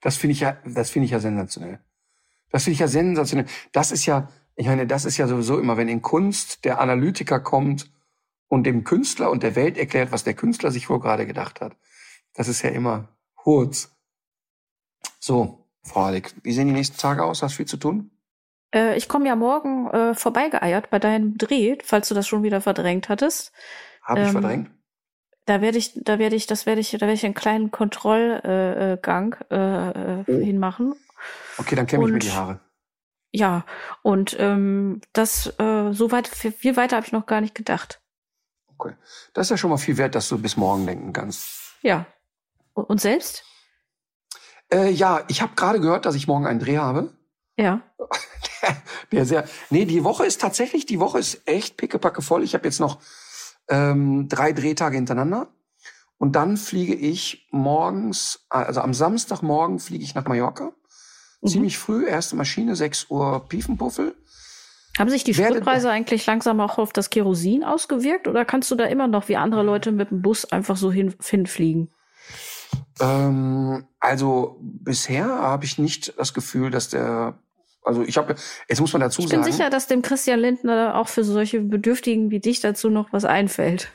[0.00, 1.80] Das finde ich ja, das finde ich ja sensationell.
[2.50, 3.46] Das finde ich ja sensationell.
[3.72, 7.40] Das ist ja, ich meine, das ist ja sowieso immer, wenn in Kunst der Analytiker
[7.40, 7.90] kommt
[8.46, 11.76] und dem Künstler und der Welt erklärt, was der Künstler sich wohl gerade gedacht hat.
[12.34, 13.08] Das ist ja immer
[13.44, 13.90] Hurz.
[15.18, 17.42] So, Frau Alik, wie sehen die nächsten Tage aus?
[17.42, 18.12] Hast du viel zu tun?
[18.74, 22.60] Äh, ich komme ja morgen äh, vorbeigeeiert bei deinem Dreh, falls du das schon wieder
[22.60, 23.52] verdrängt hattest.
[24.02, 24.70] Habe ich ähm, verdrängt?
[25.46, 29.36] Da werde ich, da werde ich, das werde ich, da werde ich einen kleinen Kontrollgang
[29.50, 30.40] äh, äh, oh.
[30.40, 30.94] hinmachen.
[31.58, 32.60] Okay, dann kämme ich mir die Haare.
[33.32, 33.64] ja,
[34.02, 38.00] und ähm, das äh, so weit, viel weiter habe ich noch gar nicht gedacht.
[38.76, 38.94] Okay.
[39.32, 41.76] Das ist ja schon mal viel wert, dass du bis morgen denken kannst.
[41.82, 42.06] Ja.
[42.74, 43.44] Und selbst?
[44.72, 47.14] Äh, ja, ich habe gerade gehört, dass ich morgen einen Dreh habe.
[47.58, 47.80] Ja.
[48.62, 48.76] der,
[49.12, 49.44] der sehr.
[49.70, 52.42] Nee, die Woche ist tatsächlich, die Woche ist echt pickepacke voll.
[52.42, 52.98] Ich habe jetzt noch
[53.68, 55.48] ähm, drei Drehtage hintereinander.
[56.18, 60.72] Und dann fliege ich morgens, also am Samstagmorgen fliege ich nach Mallorca.
[61.42, 61.48] Mhm.
[61.48, 64.14] Ziemlich früh, erste Maschine, 6 Uhr Piefenpuffel.
[64.98, 68.84] Haben sich die Spritpreise eigentlich langsam auch auf das Kerosin ausgewirkt oder kannst du da
[68.84, 71.90] immer noch wie andere Leute mit dem Bus einfach so hin, hinfliegen?
[72.98, 77.38] Ähm, also bisher habe ich nicht das Gefühl, dass der
[77.86, 78.34] also ich habe,
[78.68, 79.26] jetzt muss man dazu sagen.
[79.26, 82.90] Ich bin sagen, sicher, dass dem Christian Lindner auch für solche Bedürftigen wie dich dazu
[82.90, 83.90] noch was einfällt.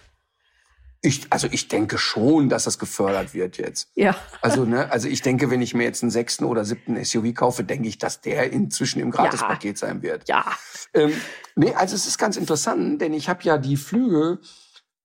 [1.04, 3.90] Ich, also ich denke schon, dass das gefördert wird jetzt.
[3.96, 4.16] Ja.
[4.42, 7.64] Also, ne, also ich denke, wenn ich mir jetzt einen sechsten oder siebten SUV kaufe,
[7.64, 9.88] denke ich, dass der inzwischen im Gratispaket ja.
[9.88, 10.30] sein wird.
[10.30, 10.46] Ja.
[10.94, 11.12] Ähm,
[11.56, 14.40] nee, also es ist ganz interessant, denn ich habe ja die Flüge,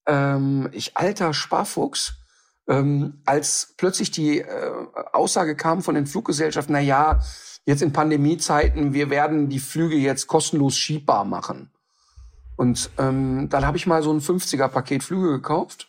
[0.07, 2.13] ähm, ich alter Sparfuchs,
[2.69, 4.71] ähm, als plötzlich die äh,
[5.13, 7.21] Aussage kam von den Fluggesellschaften, na ja,
[7.67, 11.71] jetzt in Pandemiezeiten, wir werden die Flüge jetzt kostenlos schiebbar machen.
[12.57, 15.89] Und ähm, dann habe ich mal so ein 50er-Paket Flüge gekauft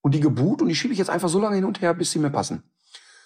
[0.00, 2.12] und die gebucht und die schiebe ich jetzt einfach so lange hin und her, bis
[2.12, 2.62] sie mir passen.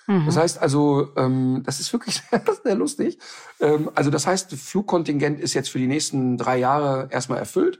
[0.07, 0.27] Mhm.
[0.27, 2.21] Das heißt also, ähm, das ist wirklich
[2.65, 3.19] sehr, lustig.
[3.61, 7.79] Ähm, also das heißt, Flugkontingent ist jetzt für die nächsten drei Jahre erstmal erfüllt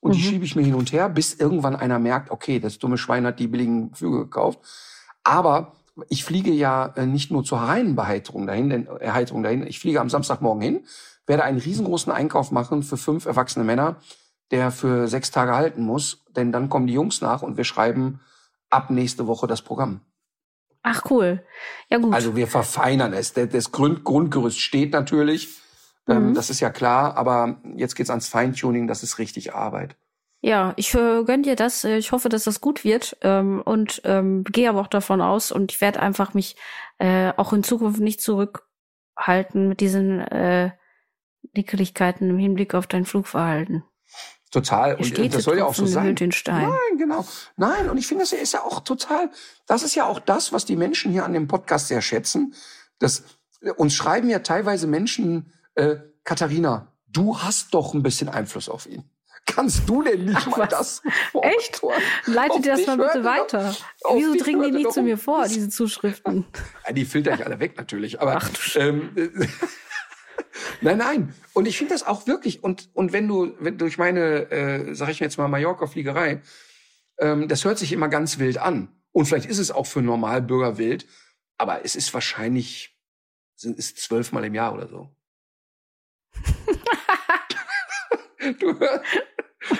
[0.00, 0.14] und mhm.
[0.16, 3.26] die schiebe ich mir hin und her, bis irgendwann einer merkt, okay, das dumme Schwein
[3.26, 4.60] hat die billigen Flüge gekauft.
[5.24, 5.72] Aber
[6.08, 9.66] ich fliege ja äh, nicht nur zur reinen Beheiterung dahin, denn Erheiterung dahin.
[9.66, 10.84] Ich fliege am Samstagmorgen hin,
[11.26, 13.96] werde einen riesengroßen Einkauf machen für fünf erwachsene Männer
[14.50, 18.20] der für sechs Tage halten muss, denn dann kommen die Jungs nach und wir schreiben
[18.70, 20.00] ab nächste Woche das Programm.
[20.82, 21.44] Ach cool.
[21.90, 22.14] Ja gut.
[22.14, 23.32] Also wir verfeinern es.
[23.32, 25.48] Das Grund Grundgerüst steht natürlich,
[26.08, 26.34] ähm, mhm.
[26.34, 29.96] das ist ja klar, aber jetzt geht's ans Feintuning, das ist richtig Arbeit.
[30.46, 31.82] Ja, ich äh, gönn dir das.
[31.82, 35.50] Äh, ich hoffe, dass das gut wird ähm, und ähm, gehe aber auch davon aus
[35.50, 36.54] und ich werde einfach mich
[36.98, 40.70] äh, auch in Zukunft nicht zurückhalten mit diesen äh,
[41.56, 43.82] Nickeligkeiten im Hinblick auf dein Flugverhalten.
[44.52, 44.94] Total.
[44.94, 46.14] Und, und das soll ja auch so sein.
[46.62, 47.26] Nein, genau.
[47.56, 49.32] Nein, und ich finde, das ist ja auch total,
[49.66, 52.54] das ist ja auch das, was die Menschen hier an dem Podcast sehr schätzen.
[53.00, 53.24] Das,
[53.78, 59.10] uns schreiben ja teilweise Menschen, äh, Katharina, du hast doch ein bisschen Einfluss auf ihn.
[59.46, 60.72] Kannst du denn nicht Ach, mal was?
[61.02, 61.02] das
[61.42, 61.80] Echt?
[62.26, 63.74] Leite dir das mal bitte weiter.
[64.14, 66.44] Wieso dringen die nicht zu mir vor, diese Zuschriften?
[66.86, 68.20] Ja, die filter ich alle weg natürlich.
[68.20, 69.10] Aber Ach, ähm,
[70.80, 71.34] Nein, nein.
[71.52, 75.08] Und ich finde das auch wirklich, und, und wenn du, wenn durch meine, äh, sag
[75.08, 76.42] ich jetzt mal, Mallorca-Fliegerei,
[77.18, 78.88] ähm, das hört sich immer ganz wild an.
[79.12, 81.06] Und vielleicht ist es auch für Normalbürger wild,
[81.56, 82.98] aber es ist wahrscheinlich,
[83.54, 85.10] sind es zwölfmal im Jahr oder so.
[88.60, 89.04] du hörst.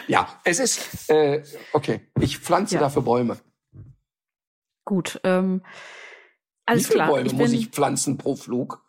[0.06, 1.42] Ja, es ist, äh,
[1.72, 2.80] okay, ich pflanze ja.
[2.80, 3.38] dafür Bäume.
[4.84, 5.62] Gut, ähm,
[6.64, 7.08] alles Wie viele klar.
[7.08, 8.82] Bäume ich muss ich pflanzen pro Flug?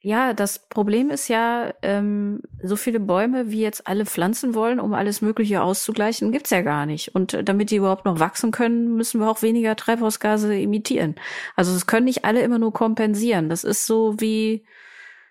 [0.00, 4.94] Ja, das Problem ist ja, ähm, so viele Bäume, wie jetzt alle pflanzen wollen, um
[4.94, 7.16] alles Mögliche auszugleichen, gibt's ja gar nicht.
[7.16, 11.16] Und äh, damit die überhaupt noch wachsen können, müssen wir auch weniger Treibhausgase emittieren.
[11.56, 13.48] Also es können nicht alle immer nur kompensieren.
[13.48, 14.64] Das ist so wie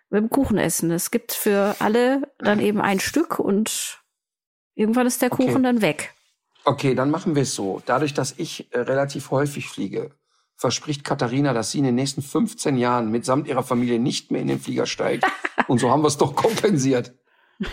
[0.10, 0.92] beim Kuchenessen.
[0.92, 4.04] Es gibt für alle dann eben ein Stück und
[4.78, 5.48] irgendwann ist der okay.
[5.48, 6.14] Kuchen dann weg.
[6.64, 7.82] Okay, dann machen wir es so.
[7.86, 10.12] Dadurch, dass ich äh, relativ häufig fliege,
[10.56, 14.48] verspricht Katharina, dass sie in den nächsten 15 Jahren mitsamt ihrer Familie nicht mehr in
[14.48, 15.26] den Flieger steigt.
[15.68, 17.14] Und so haben wir es doch kompensiert.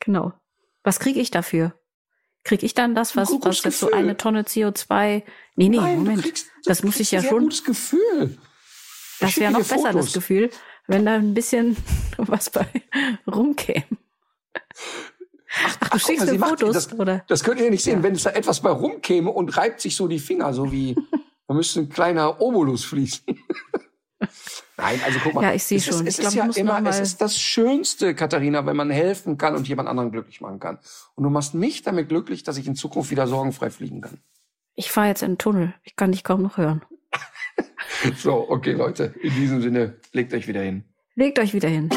[0.00, 0.32] Genau.
[0.82, 1.74] Was kriege ich dafür?
[2.44, 5.22] Kriege ich dann das, was, was jetzt so eine Tonne CO2?
[5.54, 6.22] Nee, nee, Nein, Moment.
[6.22, 7.44] Kriegst, das muss ich ja schon.
[7.44, 8.36] Gutes Gefühl.
[9.20, 10.06] Das wäre noch besser, Fotos.
[10.06, 10.50] das Gefühl,
[10.88, 11.76] wenn da ein bisschen
[12.16, 12.66] was bei
[13.26, 13.84] rumkäme.
[15.64, 17.24] Ach, ach, du schickst mir Fotos, das, oder?
[17.28, 18.02] Das könnt ihr nicht sehen, ja.
[18.02, 20.96] wenn es da etwas bei rumkäme und reibt sich so die Finger, so wie
[21.52, 23.24] Da müsste ein kleiner Obolus fließen.
[24.78, 25.42] Nein, also guck mal.
[25.42, 25.94] Ja, ich sehe schon.
[25.94, 29.54] es ich ist glaub, ja immer, es ist das Schönste, Katharina, wenn man helfen kann
[29.54, 30.78] und jemand anderen glücklich machen kann.
[31.14, 34.18] Und du machst mich damit glücklich, dass ich in Zukunft wieder sorgenfrei fliegen kann.
[34.74, 35.74] Ich fahre jetzt in den Tunnel.
[35.82, 36.82] Ich kann dich kaum noch hören.
[38.16, 39.14] so, okay, Leute.
[39.20, 40.84] In diesem Sinne, legt euch wieder hin.
[41.16, 41.90] Legt euch wieder hin.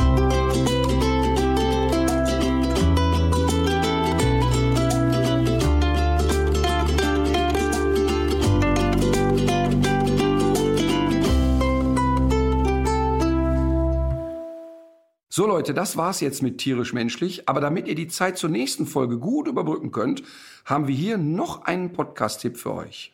[15.36, 18.86] So Leute, das war's jetzt mit tierisch menschlich, aber damit ihr die Zeit zur nächsten
[18.86, 20.24] Folge gut überbrücken könnt,
[20.64, 23.12] haben wir hier noch einen Podcast Tipp für euch.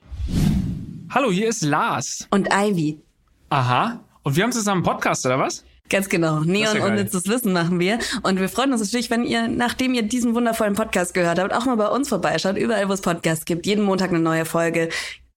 [1.09, 3.01] Hallo, hier ist Lars und Ivy.
[3.49, 5.65] Aha, und wir haben zusammen einen Podcast oder was?
[5.89, 6.41] Ganz genau.
[6.41, 6.85] Neon ja.
[6.85, 7.97] Unnützes Wissen machen wir.
[8.21, 11.65] Und wir freuen uns natürlich, wenn ihr, nachdem ihr diesen wundervollen Podcast gehört habt, auch
[11.65, 12.55] mal bei uns vorbeischaut.
[12.55, 13.65] Überall, wo es Podcasts gibt.
[13.65, 14.89] Jeden Montag eine neue Folge.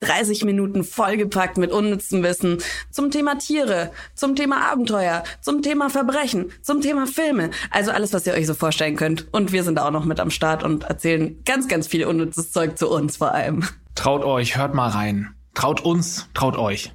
[0.05, 2.59] 30 Minuten vollgepackt mit unnützem Wissen
[2.91, 7.51] zum Thema Tiere, zum Thema Abenteuer, zum Thema Verbrechen, zum Thema Filme.
[7.71, 9.27] Also alles, was ihr euch so vorstellen könnt.
[9.33, 12.79] Und wir sind auch noch mit am Start und erzählen ganz, ganz viel unnützes Zeug
[12.79, 13.65] zu uns vor allem.
[13.95, 15.35] Traut euch, hört mal rein.
[15.55, 16.93] Traut uns, traut euch.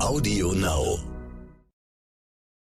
[0.00, 1.11] Audio Now.